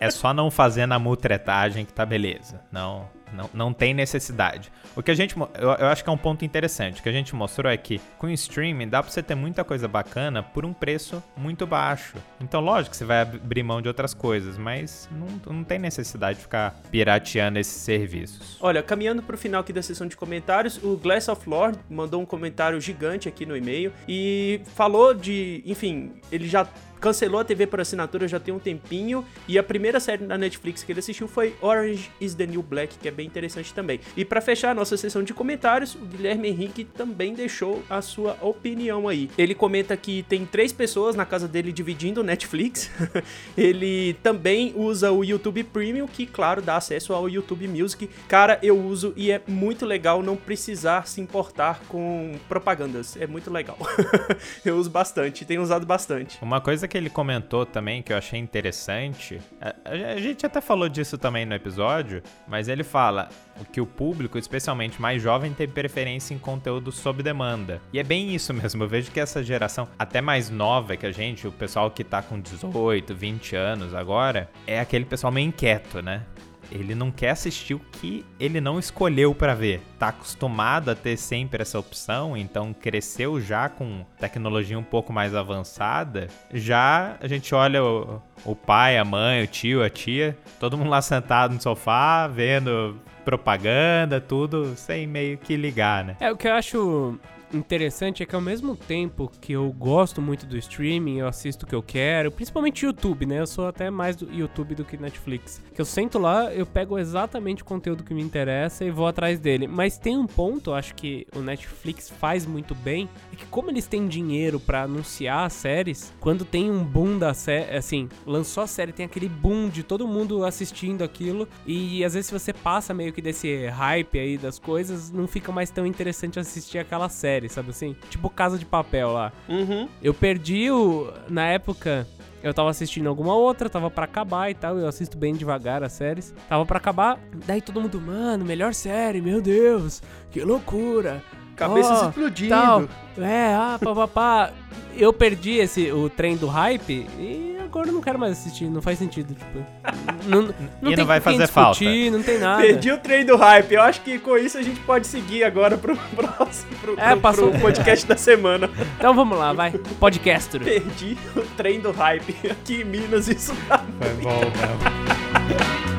É 0.00 0.10
só 0.10 0.34
não 0.34 0.50
fazer 0.50 0.86
na 0.86 0.98
mutretagem 0.98 1.84
que 1.84 1.92
tá 1.92 2.04
beleza. 2.04 2.60
Não, 2.70 3.08
não, 3.32 3.50
não 3.52 3.72
tem 3.72 3.94
necessidade. 3.94 4.70
O 4.96 5.02
que 5.02 5.10
a 5.10 5.14
gente. 5.14 5.36
Eu, 5.36 5.70
eu 5.78 5.86
acho 5.86 6.02
que 6.02 6.10
é 6.10 6.12
um 6.12 6.18
ponto 6.18 6.44
interessante. 6.44 7.00
O 7.00 7.02
que 7.02 7.08
a 7.08 7.12
gente 7.12 7.34
mostrou 7.34 7.70
é 7.70 7.76
que 7.76 8.00
com 8.18 8.26
o 8.26 8.30
streaming 8.30 8.88
dá 8.88 9.02
pra 9.02 9.10
você 9.10 9.22
ter 9.22 9.34
muita 9.34 9.64
coisa 9.64 9.86
bacana 9.86 10.42
por 10.42 10.64
um 10.64 10.72
preço 10.72 11.22
muito 11.36 11.66
baixo. 11.66 12.16
Então, 12.40 12.60
lógico 12.60 12.90
que 12.90 12.96
você 12.96 13.04
vai 13.04 13.22
abrir 13.22 13.62
mão 13.62 13.80
de 13.80 13.88
outras 13.88 14.14
coisas, 14.14 14.56
mas 14.56 15.08
não, 15.12 15.54
não 15.54 15.64
tem 15.64 15.78
necessidade 15.78 16.38
de 16.38 16.42
ficar 16.42 16.74
pirateando 16.90 17.58
esses 17.58 17.80
serviços. 17.80 18.56
Olha, 18.60 18.82
caminhando 18.82 19.22
pro 19.22 19.36
final 19.36 19.60
aqui 19.60 19.72
da 19.72 19.82
sessão 19.82 20.06
de 20.06 20.16
comentários, 20.16 20.82
o 20.82 20.96
Glass 20.96 21.28
of 21.28 21.48
Lord 21.48 21.78
mandou 21.88 22.20
um 22.20 22.26
comentário 22.26 22.80
gigante 22.80 23.28
aqui 23.28 23.44
no 23.46 23.56
e-mail 23.56 23.92
e 24.08 24.60
falou 24.74 25.14
de, 25.14 25.62
enfim, 25.64 26.14
ele 26.30 26.48
já 26.48 26.66
cancelou 27.00 27.40
a 27.40 27.44
TV 27.44 27.66
por 27.66 27.80
assinatura 27.80 28.28
já 28.28 28.40
tem 28.40 28.52
um 28.52 28.58
tempinho 28.58 29.24
e 29.46 29.58
a 29.58 29.62
primeira 29.62 30.00
série 30.00 30.24
da 30.24 30.36
Netflix 30.36 30.82
que 30.82 30.92
ele 30.92 31.00
assistiu 31.00 31.28
foi 31.28 31.54
Orange 31.60 32.10
is 32.20 32.34
the 32.34 32.46
New 32.46 32.62
Black, 32.62 32.98
que 32.98 33.08
é 33.08 33.10
bem 33.10 33.26
interessante 33.26 33.72
também. 33.72 34.00
E 34.16 34.24
para 34.24 34.40
fechar 34.40 34.70
a 34.70 34.74
nossa 34.74 34.96
sessão 34.96 35.22
de 35.22 35.32
comentários, 35.32 35.94
o 35.94 35.98
Guilherme 35.98 36.48
Henrique 36.48 36.84
também 36.84 37.34
deixou 37.34 37.82
a 37.88 38.02
sua 38.02 38.36
opinião 38.40 39.08
aí. 39.08 39.30
Ele 39.38 39.54
comenta 39.54 39.96
que 39.96 40.24
tem 40.28 40.44
três 40.44 40.72
pessoas 40.72 41.14
na 41.14 41.24
casa 41.24 41.46
dele 41.46 41.72
dividindo 41.72 42.20
o 42.20 42.24
Netflix. 42.24 42.90
ele 43.56 44.14
também 44.22 44.72
usa 44.76 45.12
o 45.12 45.24
YouTube 45.24 45.62
Premium, 45.64 46.06
que 46.06 46.26
claro 46.26 46.60
dá 46.60 46.76
acesso 46.76 47.12
ao 47.12 47.28
YouTube 47.28 47.68
Music. 47.68 48.08
Cara, 48.26 48.58
eu 48.62 48.78
uso 48.78 49.12
e 49.16 49.30
é 49.30 49.40
muito 49.46 49.86
legal 49.86 50.22
não 50.22 50.36
precisar 50.36 51.06
se 51.06 51.20
importar 51.20 51.80
com 51.88 52.34
propagandas. 52.48 53.16
É 53.16 53.26
muito 53.26 53.50
legal. 53.50 53.78
eu 54.64 54.76
uso 54.76 54.90
bastante, 54.90 55.44
tenho 55.44 55.62
usado 55.62 55.86
bastante. 55.86 56.38
Uma 56.42 56.60
coisa 56.60 56.87
que 56.88 56.96
ele 56.96 57.10
comentou 57.10 57.64
também 57.64 58.02
que 58.02 58.12
eu 58.12 58.16
achei 58.16 58.40
interessante, 58.40 59.40
a, 59.60 59.74
a 60.12 60.16
gente 60.16 60.44
até 60.44 60.60
falou 60.60 60.88
disso 60.88 61.16
também 61.16 61.46
no 61.46 61.54
episódio, 61.54 62.22
mas 62.46 62.68
ele 62.68 62.82
fala 62.82 63.28
que 63.72 63.80
o 63.80 63.86
público, 63.86 64.38
especialmente 64.38 65.00
mais 65.00 65.22
jovem, 65.22 65.52
tem 65.52 65.68
preferência 65.68 66.34
em 66.34 66.38
conteúdo 66.38 66.90
sob 66.90 67.22
demanda. 67.22 67.80
E 67.92 67.98
é 67.98 68.02
bem 68.02 68.34
isso 68.34 68.52
mesmo. 68.54 68.82
Eu 68.82 68.88
vejo 68.88 69.10
que 69.10 69.20
essa 69.20 69.42
geração, 69.42 69.88
até 69.98 70.20
mais 70.20 70.50
nova 70.50 70.96
que 70.96 71.06
a 71.06 71.12
gente, 71.12 71.46
o 71.46 71.52
pessoal 71.52 71.90
que 71.90 72.02
tá 72.02 72.22
com 72.22 72.40
18, 72.40 73.14
20 73.14 73.56
anos 73.56 73.94
agora, 73.94 74.50
é 74.66 74.80
aquele 74.80 75.04
pessoal 75.04 75.32
meio 75.32 75.48
inquieto, 75.48 76.02
né? 76.02 76.24
Ele 76.70 76.94
não 76.94 77.10
quer 77.10 77.30
assistir 77.30 77.74
o 77.74 77.78
que 77.78 78.24
ele 78.38 78.60
não 78.60 78.78
escolheu 78.78 79.34
para 79.34 79.54
ver. 79.54 79.80
Tá 79.98 80.08
acostumado 80.08 80.90
a 80.90 80.94
ter 80.94 81.16
sempre 81.16 81.62
essa 81.62 81.78
opção, 81.78 82.36
então 82.36 82.72
cresceu 82.72 83.40
já 83.40 83.68
com 83.68 84.04
tecnologia 84.18 84.78
um 84.78 84.82
pouco 84.82 85.12
mais 85.12 85.34
avançada. 85.34 86.28
Já 86.52 87.16
a 87.20 87.26
gente 87.26 87.54
olha 87.54 87.82
o, 87.82 88.22
o 88.44 88.54
pai, 88.54 88.98
a 88.98 89.04
mãe, 89.04 89.42
o 89.42 89.46
tio, 89.46 89.82
a 89.82 89.90
tia, 89.90 90.36
todo 90.60 90.76
mundo 90.76 90.90
lá 90.90 91.02
sentado 91.02 91.54
no 91.54 91.60
sofá, 91.60 92.26
vendo 92.26 92.98
propaganda, 93.24 94.20
tudo 94.20 94.74
sem 94.74 95.06
meio 95.06 95.36
que 95.36 95.54
ligar, 95.54 96.02
né? 96.02 96.16
É, 96.18 96.32
o 96.32 96.36
que 96.36 96.48
eu 96.48 96.54
acho 96.54 97.18
interessante 97.52 98.22
é 98.22 98.26
que 98.26 98.34
ao 98.34 98.40
mesmo 98.40 98.76
tempo 98.76 99.30
que 99.40 99.52
eu 99.52 99.72
gosto 99.72 100.20
muito 100.20 100.46
do 100.46 100.56
streaming, 100.56 101.18
eu 101.18 101.28
assisto 101.28 101.64
o 101.64 101.68
que 101.68 101.74
eu 101.74 101.82
quero, 101.82 102.30
principalmente 102.30 102.84
YouTube, 102.84 103.26
né? 103.26 103.40
Eu 103.40 103.46
sou 103.46 103.66
até 103.66 103.90
mais 103.90 104.16
do 104.16 104.32
YouTube 104.32 104.74
do 104.74 104.84
que 104.84 104.96
Netflix. 104.96 105.62
Que 105.74 105.80
eu 105.80 105.84
sento 105.84 106.18
lá, 106.18 106.52
eu 106.52 106.66
pego 106.66 106.98
exatamente 106.98 107.62
o 107.62 107.64
conteúdo 107.64 108.04
que 108.04 108.14
me 108.14 108.22
interessa 108.22 108.84
e 108.84 108.90
vou 108.90 109.06
atrás 109.06 109.38
dele. 109.38 109.66
Mas 109.66 109.98
tem 109.98 110.16
um 110.16 110.26
ponto, 110.26 110.72
acho 110.72 110.94
que 110.94 111.26
o 111.34 111.40
Netflix 111.40 112.10
faz 112.10 112.44
muito 112.44 112.74
bem, 112.74 113.08
é 113.32 113.36
que 113.36 113.46
como 113.46 113.70
eles 113.70 113.86
têm 113.86 114.06
dinheiro 114.06 114.60
para 114.60 114.82
anunciar 114.82 115.46
as 115.46 115.52
séries, 115.52 116.12
quando 116.20 116.44
tem 116.44 116.70
um 116.70 116.84
boom 116.84 117.18
da 117.18 117.34
série, 117.34 117.76
assim, 117.76 118.08
lançou 118.26 118.62
a 118.62 118.66
série, 118.66 118.92
tem 118.92 119.06
aquele 119.06 119.28
boom 119.28 119.68
de 119.68 119.82
todo 119.82 120.06
mundo 120.06 120.44
assistindo 120.44 121.02
aquilo 121.02 121.48
e 121.66 122.04
às 122.04 122.14
vezes 122.14 122.26
se 122.26 122.32
você 122.32 122.52
passa 122.52 122.92
meio 122.92 123.12
que 123.12 123.22
desse 123.22 123.66
hype 123.66 124.18
aí 124.18 124.36
das 124.36 124.58
coisas, 124.58 125.10
não 125.10 125.26
fica 125.26 125.52
mais 125.52 125.70
tão 125.70 125.86
interessante 125.86 126.38
assistir 126.38 126.78
aquela 126.78 127.08
série 127.08 127.37
série, 127.38 127.48
sabe 127.48 127.70
assim? 127.70 127.96
Tipo 128.10 128.28
Casa 128.28 128.58
de 128.58 128.64
Papel 128.64 129.12
lá. 129.12 129.32
Uhum. 129.48 129.88
Eu 130.02 130.12
perdi 130.12 130.70
o. 130.70 131.12
Na 131.28 131.46
época. 131.46 132.06
Eu 132.40 132.54
tava 132.54 132.70
assistindo 132.70 133.08
alguma 133.08 133.34
outra, 133.34 133.68
tava 133.68 133.90
para 133.90 134.04
acabar 134.04 134.48
e 134.48 134.54
tal. 134.54 134.78
Eu 134.78 134.86
assisto 134.86 135.18
bem 135.18 135.34
devagar 135.34 135.82
as 135.82 135.90
séries. 135.90 136.32
Tava 136.48 136.64
para 136.64 136.78
acabar. 136.78 137.18
Daí 137.46 137.60
todo 137.60 137.80
mundo, 137.80 138.00
mano, 138.00 138.44
melhor 138.44 138.72
série, 138.74 139.20
meu 139.20 139.42
Deus, 139.42 140.00
que 140.30 140.40
loucura. 140.42 141.20
Cabeças 141.58 142.02
Ó, 142.02 142.08
explodindo. 142.08 142.48
Tal. 142.50 142.84
É, 143.18 143.52
ah, 143.54 143.78
papapá. 143.82 144.50
eu 144.96 145.12
perdi 145.12 145.56
esse, 145.58 145.90
o 145.90 146.08
trem 146.08 146.36
do 146.36 146.46
hype 146.46 147.06
e 147.18 147.56
agora 147.64 147.88
eu 147.88 147.92
não 147.92 148.00
quero 148.00 148.18
mais 148.18 148.32
assistir, 148.32 148.64
não 148.70 148.80
faz 148.80 148.98
sentido, 148.98 149.34
tipo. 149.34 149.66
Não, 150.28 150.42
não 150.42 150.50
E 150.82 150.94
tem 150.94 150.96
não 150.98 151.06
vai 151.06 151.20
fazer 151.20 151.46
falta. 151.46 151.78
discutir, 151.78 152.10
Não 152.10 152.22
tem 152.22 152.38
nada. 152.38 152.60
Perdi 152.60 152.90
o 152.92 152.98
trem 152.98 153.24
do 153.24 153.34
hype. 153.36 153.72
Eu 153.72 153.80
acho 153.82 154.02
que 154.02 154.18
com 154.18 154.36
isso 154.36 154.58
a 154.58 154.62
gente 154.62 154.78
pode 154.80 155.06
seguir 155.06 155.42
agora 155.42 155.78
pro 155.78 155.96
próximo 156.14 156.70
pro, 156.82 156.94
É, 156.98 157.10
pro- 157.12 157.20
passou. 157.20 157.50
pro 157.50 157.60
podcast 157.60 158.04
da 158.06 158.16
semana. 158.16 158.68
Então 158.98 159.14
vamos 159.14 159.38
lá, 159.38 159.52
vai. 159.54 159.70
Podcaster. 159.98 160.60
Perdi 160.62 161.16
o 161.34 161.40
trem 161.56 161.80
do 161.80 161.90
hype. 161.92 162.36
Aqui 162.50 162.82
em 162.82 162.84
Minas 162.84 163.26
isso 163.28 163.54
tá 163.68 163.82
Foi 163.98 164.14
bom, 164.22 164.40
não. 164.40 165.88